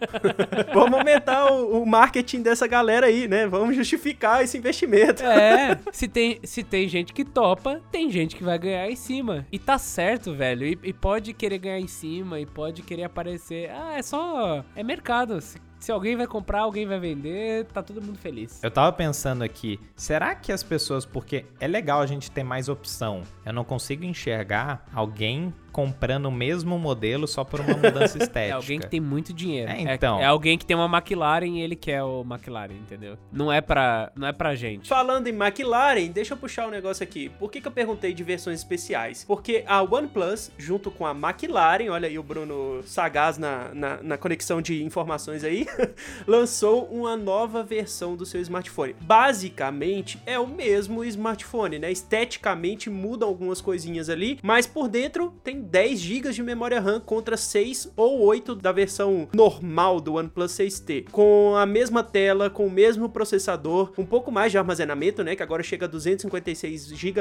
vamos 0.73 0.97
aumentar 0.97 1.51
o, 1.51 1.81
o, 1.81 1.85
marketing 1.85 2.41
dessa 2.41 2.67
galera 2.67 3.07
aí, 3.07 3.27
né? 3.27 3.47
Vamos 3.47 3.75
justificar 3.75 4.43
esse 4.43 4.57
investimento. 4.57 5.23
É, 5.23 5.79
se 5.91 6.07
tem, 6.07 6.39
se 6.43 6.63
tem 6.63 6.87
gente 6.87 7.13
que 7.13 7.23
topa, 7.23 7.81
tem 7.91 8.09
gente 8.11 8.35
que 8.35 8.43
vai 8.43 8.57
ganhar 8.57 8.89
em 8.89 8.95
cima. 8.95 9.28
E 9.51 9.59
tá 9.59 9.77
certo, 9.77 10.33
velho. 10.33 10.65
E, 10.65 10.79
e 10.83 10.93
pode 10.93 11.33
querer 11.33 11.57
ganhar 11.57 11.79
em 11.79 11.87
cima, 11.87 12.39
e 12.39 12.45
pode 12.45 12.81
querer 12.81 13.03
aparecer. 13.03 13.69
Ah, 13.71 13.97
é 13.97 14.01
só. 14.01 14.63
É 14.75 14.83
mercado. 14.83 15.39
Se 15.41 15.59
se 15.79 15.91
alguém 15.91 16.15
vai 16.15 16.27
comprar, 16.27 16.61
alguém 16.61 16.85
vai 16.85 16.99
vender, 16.99 17.65
tá 17.65 17.81
todo 17.81 18.01
mundo 18.01 18.17
feliz. 18.17 18.61
Eu 18.63 18.69
tava 18.69 18.91
pensando 18.91 19.43
aqui, 19.43 19.79
será 19.95 20.35
que 20.35 20.51
as 20.51 20.61
pessoas, 20.61 21.05
porque 21.05 21.45
é 21.59 21.67
legal 21.67 22.01
a 22.01 22.05
gente 22.05 22.29
ter 22.29 22.43
mais 22.43 22.69
opção, 22.69 23.23
eu 23.45 23.53
não 23.53 23.63
consigo 23.63 24.03
enxergar 24.03 24.85
alguém 24.93 25.53
comprando 25.71 26.25
o 26.25 26.31
mesmo 26.31 26.77
modelo 26.77 27.27
só 27.27 27.43
por 27.43 27.61
uma 27.61 27.75
mudança 27.75 28.17
estética. 28.21 28.39
É 28.39 28.51
alguém 28.51 28.79
que 28.79 28.87
tem 28.87 28.99
muito 28.99 29.33
dinheiro. 29.33 29.71
É, 29.71 29.93
então. 29.93 30.19
É, 30.19 30.23
é, 30.23 30.25
alguém 30.25 30.57
que 30.57 30.65
tem 30.65 30.75
uma 30.75 30.97
McLaren 30.97 31.45
e 31.45 31.61
ele 31.61 31.75
quer 31.75 32.03
o 32.03 32.21
McLaren, 32.29 32.73
entendeu? 32.73 33.17
Não 33.31 33.51
é 33.51 33.61
pra, 33.61 34.11
não 34.15 34.27
é 34.27 34.33
pra 34.33 34.55
gente. 34.55 34.89
Falando 34.89 35.27
em 35.27 35.33
McLaren, 35.33 36.07
deixa 36.07 36.33
eu 36.33 36.37
puxar 36.37 36.67
um 36.67 36.71
negócio 36.71 37.03
aqui. 37.03 37.29
Por 37.39 37.49
que, 37.51 37.61
que 37.61 37.67
eu 37.67 37.71
perguntei 37.71 38.13
de 38.13 38.23
versões 38.23 38.59
especiais? 38.59 39.23
Porque 39.23 39.63
a 39.65 39.81
OnePlus, 39.81 40.51
junto 40.57 40.91
com 40.91 41.05
a 41.05 41.11
McLaren, 41.11 41.89
olha 41.89 42.07
aí 42.07 42.17
o 42.17 42.23
Bruno 42.23 42.81
sagaz 42.83 43.37
na, 43.37 43.73
na, 43.73 44.03
na 44.03 44.17
conexão 44.17 44.61
de 44.61 44.83
informações 44.83 45.43
aí, 45.43 45.65
lançou 46.27 46.85
uma 46.85 47.15
nova 47.15 47.63
versão 47.63 48.15
do 48.15 48.25
seu 48.25 48.41
smartphone. 48.41 48.95
Basicamente, 49.01 50.21
é 50.25 50.39
o 50.39 50.47
mesmo 50.47 51.03
smartphone, 51.03 51.79
né? 51.79 51.91
Esteticamente 51.91 52.89
mudam 52.89 53.27
algumas 53.27 53.61
coisinhas 53.61 54.09
ali, 54.09 54.39
mas 54.41 54.65
por 54.65 54.87
dentro 54.87 55.33
tem 55.43 55.61
10 55.61 55.99
GB 55.99 56.31
de 56.31 56.43
memória 56.43 56.79
RAM 56.79 56.99
contra 56.99 57.37
6 57.37 57.93
ou 57.95 58.21
8 58.21 58.55
da 58.55 58.71
versão 58.71 59.27
normal 59.33 59.99
do 59.99 60.15
OnePlus 60.15 60.51
6T. 60.53 61.09
Com 61.11 61.55
a 61.55 61.65
mesma 61.65 62.03
tela, 62.03 62.49
com 62.49 62.67
o 62.67 62.71
mesmo 62.71 63.09
processador, 63.09 63.93
um 63.97 64.05
pouco 64.05 64.31
mais 64.31 64.51
de 64.51 64.57
armazenamento, 64.57 65.23
né, 65.23 65.35
que 65.35 65.43
agora 65.43 65.63
chega 65.63 65.85
a 65.85 65.89
256 65.89 66.87
GB 66.87 67.19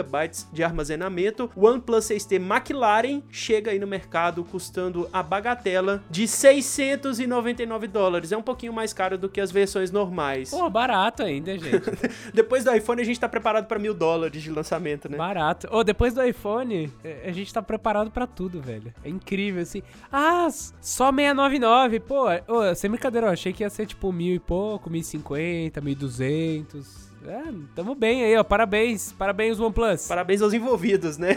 de 0.53 0.63
armazenamento. 0.63 1.51
O 1.55 1.67
OnePlus 1.67 2.07
6T 2.07 2.37
McLaren 2.37 3.23
chega 3.31 3.71
aí 3.71 3.79
no 3.79 3.87
mercado 3.87 4.45
custando 4.45 5.09
a 5.13 5.23
bagatela 5.23 6.03
de 6.11 6.27
699 6.27 7.87
dólares. 7.87 8.33
É 8.33 8.37
um 8.39 8.43
pouquinho 8.43 8.73
mais 8.73 8.93
caro 8.93 9.19
do 9.19 9.29
que 9.29 9.41
as 9.41 9.51
versões 9.51 9.91
normais. 9.91 10.51
Pô, 10.51 10.69
barato 10.71 11.23
ainda, 11.23 11.57
gente. 11.59 11.83
depois 12.33 12.65
do 12.65 12.75
iPhone 12.75 13.01
a 13.03 13.05
gente 13.05 13.19
tá 13.19 13.29
preparado 13.29 13.67
para 13.67 13.79
mil 13.79 13.95
dólares 13.95 14.43
de 14.43 14.51
lançamento, 14.51 15.09
né? 15.09 15.17
Barato. 15.17 15.69
Ou 15.71 15.81
oh, 15.81 15.85
depois 15.85 16.15
do 16.15 16.23
iPhone 16.23 16.93
é, 17.05 17.29
a 17.29 17.33
gente 17.33 17.53
tá 17.53 17.61
preparado 17.63 18.11
para 18.11 18.27
tudo, 18.27 18.61
velho. 18.61 18.93
É 19.05 19.09
incrível, 19.09 19.63
assim. 19.63 19.83
Ah, 20.13 20.49
só 20.81 21.13
699. 21.13 22.01
Pô, 22.01 22.27
oh, 22.47 22.75
sem 22.75 22.91
brincadeira, 22.91 23.27
eu 23.27 23.33
achei 23.33 23.53
que 23.53 23.63
ia 23.63 23.71
ser 23.71 23.87
tipo 23.87 24.13
mil 24.13 24.35
e 24.35 24.39
pouco, 24.39 24.89
1050, 24.89 25.81
1200. 25.81 27.08
É, 27.27 27.43
tamo 27.75 27.95
bem 27.95 28.25
aí, 28.25 28.37
ó. 28.37 28.45
Parabéns, 28.45 29.13
parabéns 29.13 29.59
OnePlus. 29.59 30.07
Parabéns 30.07 30.41
aos 30.41 30.53
envolvidos, 30.53 31.19
né? 31.19 31.31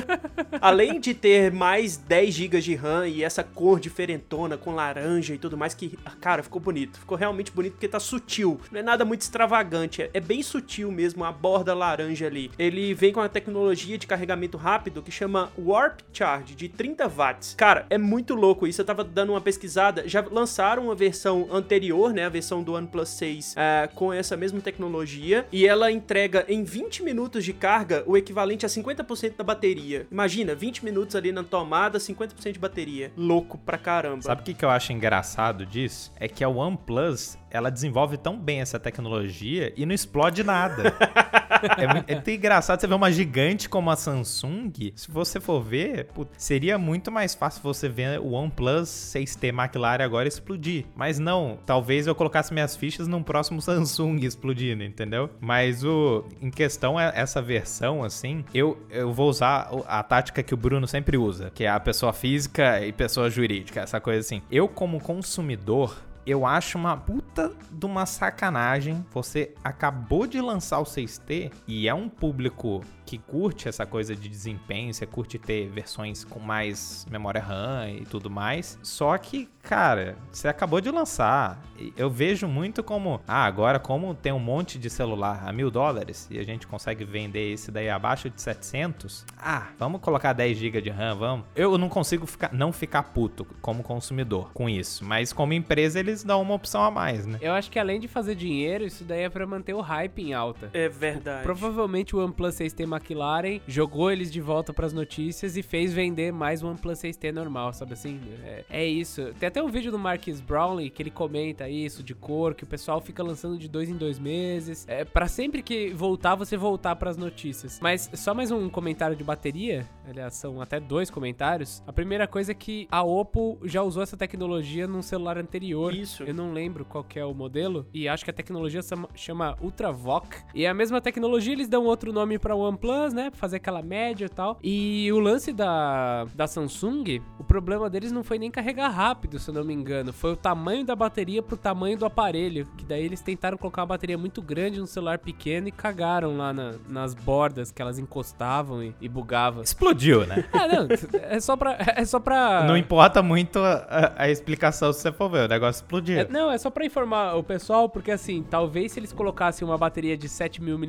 Além 0.60 0.98
de 1.00 1.14
ter 1.14 1.52
mais 1.52 1.96
10 1.96 2.34
GB 2.34 2.60
de 2.60 2.74
RAM 2.74 3.06
e 3.06 3.22
essa 3.22 3.44
cor 3.44 3.78
diferentona 3.78 4.56
com 4.56 4.74
laranja 4.74 5.34
e 5.34 5.38
tudo 5.38 5.56
mais, 5.56 5.74
que, 5.74 5.98
cara, 6.20 6.42
ficou 6.42 6.60
bonito. 6.60 6.98
Ficou 6.98 7.16
realmente 7.16 7.52
bonito 7.52 7.72
porque 7.72 7.88
tá 7.88 8.00
sutil. 8.00 8.60
Não 8.70 8.80
é 8.80 8.82
nada 8.82 9.04
muito 9.04 9.20
extravagante, 9.20 10.08
é, 10.12 10.20
bem 10.20 10.42
sutil 10.42 10.90
mesmo 10.90 11.24
a 11.24 11.32
borda 11.32 11.74
laranja 11.74 12.26
ali. 12.26 12.50
Ele 12.58 12.94
vem 12.94 13.12
com 13.12 13.20
a 13.20 13.28
tecnologia 13.28 13.98
de 13.98 14.06
carregamento 14.06 14.56
rápido 14.56 15.02
que 15.02 15.10
chama 15.10 15.52
Warp 15.58 16.00
Charge, 16.12 16.54
de 16.54 16.68
30 16.68 17.06
watts. 17.08 17.54
Cara, 17.54 17.86
é 17.90 17.98
muito 17.98 18.34
louco 18.34 18.66
isso. 18.66 18.80
Eu 18.80 18.84
tava 18.84 19.04
dando 19.04 19.30
uma 19.30 19.40
pesquisada, 19.40 20.08
já 20.08 20.24
lançaram 20.30 20.84
uma 20.84 20.94
versão 20.94 21.48
anterior, 21.52 22.12
né? 22.12 22.24
A 22.24 22.30
versão 22.30 22.62
do 22.62 22.72
OnePlus 22.72 23.08
6 23.10 23.54
é, 23.56 23.88
com 23.94 24.12
essa 24.12 24.36
mesma 24.36 24.60
tecnologia 24.60 25.17
dia 25.18 25.46
e 25.50 25.66
ela 25.66 25.90
entrega 25.90 26.44
em 26.48 26.62
20 26.62 27.02
minutos 27.02 27.44
de 27.44 27.52
carga 27.52 28.02
o 28.06 28.16
equivalente 28.16 28.64
a 28.64 28.68
50% 28.68 29.36
da 29.36 29.44
bateria. 29.44 30.06
Imagina, 30.10 30.54
20 30.54 30.84
minutos 30.84 31.16
ali 31.16 31.32
na 31.32 31.42
tomada, 31.42 31.98
50% 31.98 32.52
de 32.52 32.58
bateria. 32.58 33.12
Louco 33.16 33.58
pra 33.58 33.76
caramba. 33.76 34.22
Sabe 34.22 34.42
o 34.42 34.44
que, 34.44 34.54
que 34.54 34.64
eu 34.64 34.70
acho 34.70 34.92
engraçado 34.92 35.66
disso? 35.66 36.12
É 36.16 36.28
que 36.28 36.44
a 36.44 36.48
OnePlus 36.48 37.38
ela 37.50 37.70
desenvolve 37.70 38.16
tão 38.16 38.38
bem 38.38 38.60
essa 38.60 38.78
tecnologia 38.78 39.72
e 39.76 39.86
não 39.86 39.94
explode 39.94 40.44
nada. 40.44 40.94
é, 41.76 41.86
muito, 41.86 42.28
é 42.28 42.34
engraçado 42.34 42.80
você 42.80 42.86
ver 42.86 42.94
uma 42.94 43.10
gigante 43.10 43.68
como 43.68 43.90
a 43.90 43.96
Samsung. 43.96 44.92
Se 44.94 45.10
você 45.10 45.40
for 45.40 45.62
ver, 45.62 46.08
seria 46.36 46.78
muito 46.78 47.10
mais 47.10 47.34
fácil 47.34 47.62
você 47.62 47.88
ver 47.88 48.20
o 48.20 48.32
OnePlus 48.32 48.88
6T 48.88 49.48
McLaren 49.48 50.04
agora 50.04 50.28
explodir. 50.28 50.84
Mas 50.94 51.18
não, 51.18 51.58
talvez 51.64 52.06
eu 52.06 52.14
colocasse 52.14 52.52
minhas 52.52 52.76
fichas 52.76 53.08
num 53.08 53.22
próximo 53.22 53.62
Samsung 53.62 54.20
explodindo, 54.24 54.84
entendeu? 54.84 55.07
Mas 55.40 55.84
o 55.84 56.24
em 56.40 56.50
questão 56.50 56.98
é 56.98 57.12
essa 57.14 57.40
versão 57.40 58.04
assim, 58.04 58.44
eu, 58.52 58.78
eu 58.90 59.12
vou 59.12 59.28
usar 59.28 59.70
a 59.86 60.02
tática 60.02 60.42
que 60.42 60.54
o 60.54 60.56
Bruno 60.56 60.86
sempre 60.86 61.16
usa, 61.16 61.50
que 61.54 61.64
é 61.64 61.68
a 61.68 61.80
pessoa 61.80 62.12
física 62.12 62.84
e 62.84 62.92
pessoa 62.92 63.30
jurídica, 63.30 63.80
essa 63.80 64.00
coisa 64.00 64.20
assim. 64.20 64.42
Eu 64.50 64.68
como 64.68 65.00
consumidor 65.00 65.96
eu 66.28 66.44
acho 66.44 66.76
uma 66.76 66.94
puta 66.94 67.50
de 67.70 67.86
uma 67.86 68.04
sacanagem. 68.04 69.02
Você 69.14 69.54
acabou 69.64 70.26
de 70.26 70.38
lançar 70.42 70.78
o 70.78 70.84
6T 70.84 71.50
e 71.66 71.88
é 71.88 71.94
um 71.94 72.06
público 72.06 72.82
que 73.08 73.16
curte 73.16 73.66
essa 73.66 73.86
coisa 73.86 74.14
de 74.14 74.28
desempenho, 74.28 74.92
você 74.92 75.06
curte 75.06 75.38
ter 75.38 75.66
versões 75.70 76.24
com 76.24 76.38
mais 76.38 77.06
memória 77.10 77.40
RAM 77.40 77.88
e 77.88 78.04
tudo 78.04 78.28
mais. 78.28 78.78
Só 78.82 79.16
que, 79.16 79.48
cara, 79.62 80.18
você 80.30 80.46
acabou 80.46 80.78
de 80.78 80.90
lançar. 80.90 81.58
Eu 81.96 82.10
vejo 82.10 82.46
muito 82.46 82.82
como, 82.82 83.18
ah, 83.26 83.44
agora 83.44 83.78
como 83.78 84.14
tem 84.14 84.30
um 84.30 84.38
monte 84.38 84.78
de 84.78 84.90
celular 84.90 85.48
a 85.48 85.52
mil 85.54 85.70
dólares 85.70 86.28
e 86.30 86.38
a 86.38 86.42
gente 86.42 86.66
consegue 86.66 87.02
vender 87.02 87.50
esse 87.50 87.70
daí 87.70 87.88
abaixo 87.88 88.28
de 88.28 88.42
700, 88.42 89.24
ah, 89.38 89.68
vamos 89.78 90.02
colocar 90.02 90.34
10 90.34 90.58
GB 90.58 90.82
de 90.82 90.90
RAM, 90.90 91.16
vamos. 91.16 91.46
Eu 91.56 91.78
não 91.78 91.88
consigo 91.88 92.26
ficar, 92.26 92.52
não 92.52 92.74
ficar 92.74 93.04
puto 93.04 93.46
como 93.62 93.82
consumidor 93.82 94.52
com 94.52 94.68
isso, 94.68 95.02
mas 95.02 95.32
como 95.32 95.54
empresa 95.54 95.98
eles 95.98 96.22
dão 96.22 96.42
uma 96.42 96.52
opção 96.52 96.82
a 96.82 96.90
mais, 96.90 97.24
né? 97.24 97.38
Eu 97.40 97.54
acho 97.54 97.70
que 97.70 97.78
além 97.78 97.98
de 97.98 98.06
fazer 98.06 98.34
dinheiro, 98.34 98.84
isso 98.84 99.02
daí 99.02 99.22
é 99.22 99.30
pra 99.30 99.46
manter 99.46 99.72
o 99.72 99.80
hype 99.80 100.20
em 100.20 100.34
alta. 100.34 100.68
É 100.74 100.90
verdade. 100.90 101.44
Provavelmente 101.44 102.14
o 102.14 102.22
OnePlus 102.22 102.54
6T 102.56 102.97
McLaren 102.98 103.60
jogou 103.66 104.10
eles 104.10 104.30
de 104.30 104.40
volta 104.40 104.72
pras 104.72 104.92
notícias 104.92 105.56
e 105.56 105.62
fez 105.62 105.92
vender 105.92 106.32
mais 106.32 106.62
o 106.62 106.68
OnePlus 106.68 106.98
6T 106.98 107.32
normal, 107.32 107.72
sabe 107.72 107.94
assim? 107.94 108.20
É, 108.44 108.64
é 108.68 108.86
isso. 108.86 109.32
Tem 109.38 109.48
até 109.48 109.62
um 109.62 109.68
vídeo 109.68 109.90
do 109.90 109.98
Marcus 109.98 110.40
Brownlee 110.40 110.90
que 110.90 111.02
ele 111.02 111.10
comenta 111.10 111.68
isso, 111.68 112.02
de 112.02 112.14
cor, 112.14 112.54
que 112.54 112.64
o 112.64 112.66
pessoal 112.66 113.00
fica 113.00 113.22
lançando 113.22 113.58
de 113.58 113.68
dois 113.68 113.88
em 113.88 113.96
dois 113.96 114.18
meses. 114.18 114.84
É, 114.88 115.04
para 115.04 115.28
sempre 115.28 115.62
que 115.62 115.90
voltar, 115.90 116.34
você 116.34 116.56
voltar 116.56 116.96
pras 116.96 117.16
notícias. 117.16 117.78
Mas 117.80 118.10
só 118.14 118.34
mais 118.34 118.50
um 118.50 118.68
comentário 118.68 119.16
de 119.16 119.24
bateria, 119.24 119.88
aliás, 120.08 120.34
são 120.34 120.60
até 120.60 120.80
dois 120.80 121.10
comentários. 121.10 121.82
A 121.86 121.92
primeira 121.92 122.26
coisa 122.26 122.52
é 122.52 122.54
que 122.54 122.86
a 122.90 123.02
Oppo 123.02 123.58
já 123.64 123.82
usou 123.82 124.02
essa 124.02 124.16
tecnologia 124.16 124.86
num 124.86 125.02
celular 125.02 125.38
anterior. 125.38 125.94
Isso. 125.94 126.22
Eu 126.22 126.34
não 126.34 126.52
lembro 126.52 126.84
qual 126.84 127.04
que 127.04 127.18
é 127.18 127.24
o 127.24 127.34
modelo. 127.34 127.86
E 127.92 128.08
acho 128.08 128.24
que 128.24 128.30
a 128.30 128.34
tecnologia 128.34 128.82
chama- 128.82 129.08
chama 129.14 129.56
Ultravoc. 129.60 130.36
E 130.54 130.64
é 130.64 130.68
a 130.68 130.74
mesma 130.74 131.00
tecnologia, 131.00 131.52
eles 131.52 131.68
dão 131.68 131.84
outro 131.84 132.12
nome 132.12 132.38
pra 132.38 132.54
OnePlus, 132.56 133.12
né? 133.12 133.30
Pra 133.30 133.38
fazer 133.38 133.56
aquela 133.56 133.82
média 133.82 134.26
e 134.26 134.28
tal. 134.28 134.58
E 134.62 135.10
o 135.12 135.18
lance 135.18 135.52
da, 135.52 136.24
da 136.34 136.46
Samsung, 136.46 137.20
o 137.38 137.44
problema 137.44 137.88
deles 137.90 138.12
não 138.12 138.24
foi 138.24 138.38
nem 138.38 138.50
carregar 138.50 138.88
rápido, 138.88 139.38
se 139.38 139.50
eu 139.50 139.54
não 139.54 139.64
me 139.64 139.74
engano. 139.74 140.12
Foi 140.12 140.32
o 140.32 140.36
tamanho 140.36 140.84
da 140.84 140.96
bateria 140.96 141.42
pro 141.42 141.56
tamanho 141.56 141.96
do 141.98 142.06
aparelho. 142.06 142.66
Que 142.76 142.84
daí 142.84 143.04
eles 143.04 143.20
tentaram 143.20 143.56
colocar 143.58 143.82
uma 143.82 143.86
bateria 143.88 144.16
muito 144.18 144.40
grande 144.42 144.78
num 144.80 144.86
celular 144.86 145.18
pequeno 145.18 145.68
e 145.68 145.72
cagaram 145.72 146.36
lá 146.36 146.52
na- 146.52 146.74
nas 146.88 147.14
bordas 147.14 147.70
que 147.70 147.80
elas 147.82 147.98
encostavam 147.98 148.82
e, 148.82 148.94
e 149.00 149.08
bugavam. 149.08 149.62
Explodiu, 149.62 149.97
né? 150.26 150.44
Ah, 150.52 150.66
não. 150.66 150.88
É 151.22 151.40
só 151.40 151.56
pra. 151.56 151.76
É 151.96 152.04
só 152.04 152.18
pra. 152.20 152.64
Não 152.64 152.76
importa 152.76 153.22
muito 153.22 153.58
a, 153.58 154.12
a- 154.16 154.30
explicação 154.30 154.92
se 154.92 155.00
você 155.00 155.12
for 155.12 155.28
ver, 155.28 155.44
o 155.46 155.48
negócio 155.48 155.80
explodiu. 155.82 156.20
É, 156.20 156.26
não, 156.28 156.50
é 156.50 156.58
só 156.58 156.70
pra 156.70 156.84
informar 156.84 157.34
o 157.36 157.42
pessoal, 157.42 157.88
porque 157.88 158.10
assim, 158.10 158.44
talvez 158.48 158.92
se 158.92 159.00
eles 159.00 159.12
colocassem 159.12 159.66
uma 159.66 159.76
bateria 159.78 160.16
de 160.16 160.28
7000 160.28 160.78
mAh 160.78 160.86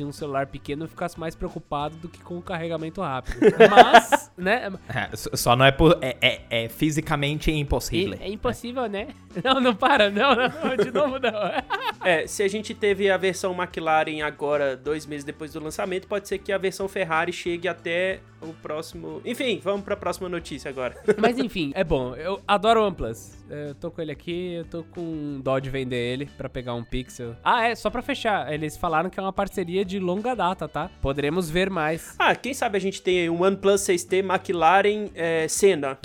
em 0.00 0.04
um 0.04 0.12
celular 0.12 0.46
pequeno, 0.46 0.84
eu 0.84 0.88
ficasse 0.88 1.18
mais 1.18 1.34
preocupado 1.34 1.96
do 1.96 2.08
que 2.08 2.20
com 2.22 2.38
o 2.38 2.42
carregamento 2.42 3.00
rápido. 3.00 3.38
Mas, 3.70 4.30
né? 4.36 4.70
É, 4.88 5.08
só 5.14 5.56
não 5.56 5.64
é, 5.64 5.72
por, 5.72 5.98
é, 6.00 6.16
é, 6.20 6.64
é 6.64 6.68
fisicamente 6.68 7.50
impossível. 7.50 8.18
É 8.20 8.28
impossível, 8.28 8.86
né? 8.86 9.08
Não, 9.42 9.58
não 9.62 9.74
para, 9.74 10.10
não, 10.10 10.34
não, 10.34 10.46
não, 10.48 10.76
de 10.76 10.90
novo 10.90 11.18
não. 11.18 11.32
É, 12.04 12.26
se 12.26 12.42
a 12.42 12.48
gente 12.48 12.74
teve 12.74 13.10
a 13.10 13.16
versão 13.16 13.54
McLaren 13.54 14.20
agora, 14.22 14.76
dois 14.76 15.06
meses 15.06 15.24
depois 15.24 15.52
do 15.54 15.60
lançamento, 15.62 16.06
pode 16.06 16.28
ser 16.28 16.36
que 16.38 16.52
a 16.52 16.58
versão 16.58 16.86
Ferrari 16.88 17.32
chegue 17.32 17.66
até 17.66 18.20
o 18.52 18.62
próximo. 18.62 19.20
Enfim, 19.24 19.60
vamos 19.62 19.82
pra 19.82 19.96
próxima 19.96 20.28
notícia 20.28 20.68
agora. 20.68 20.96
Mas 21.18 21.38
enfim, 21.38 21.72
é 21.74 21.84
bom. 21.84 22.14
Eu 22.14 22.40
adoro 22.46 22.80
o 22.80 22.86
OnePlus. 22.86 23.32
Eu 23.50 23.74
tô 23.74 23.90
com 23.90 24.00
ele 24.00 24.12
aqui, 24.12 24.54
eu 24.54 24.64
tô 24.64 24.82
com 24.82 25.40
dó 25.42 25.58
de 25.58 25.68
vender 25.68 25.96
ele 25.96 26.26
pra 26.38 26.48
pegar 26.48 26.74
um 26.74 26.82
Pixel. 26.82 27.36
Ah, 27.44 27.68
é, 27.68 27.74
só 27.74 27.90
pra 27.90 28.00
fechar. 28.00 28.50
Eles 28.52 28.76
falaram 28.76 29.10
que 29.10 29.20
é 29.20 29.22
uma 29.22 29.32
parceria 29.32 29.84
de 29.84 29.98
longa 29.98 30.34
data, 30.34 30.66
tá? 30.66 30.90
Poderemos 31.02 31.50
ver 31.50 31.68
mais. 31.68 32.14
Ah, 32.18 32.34
quem 32.34 32.54
sabe 32.54 32.78
a 32.78 32.80
gente 32.80 33.02
tem 33.02 33.20
aí 33.20 33.30
um 33.30 33.42
OnePlus 33.42 33.82
6T 33.82 34.18
McLaren 34.18 35.10
é, 35.14 35.46
Senna. 35.48 35.98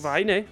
Vai, 0.00 0.24
né? 0.24 0.44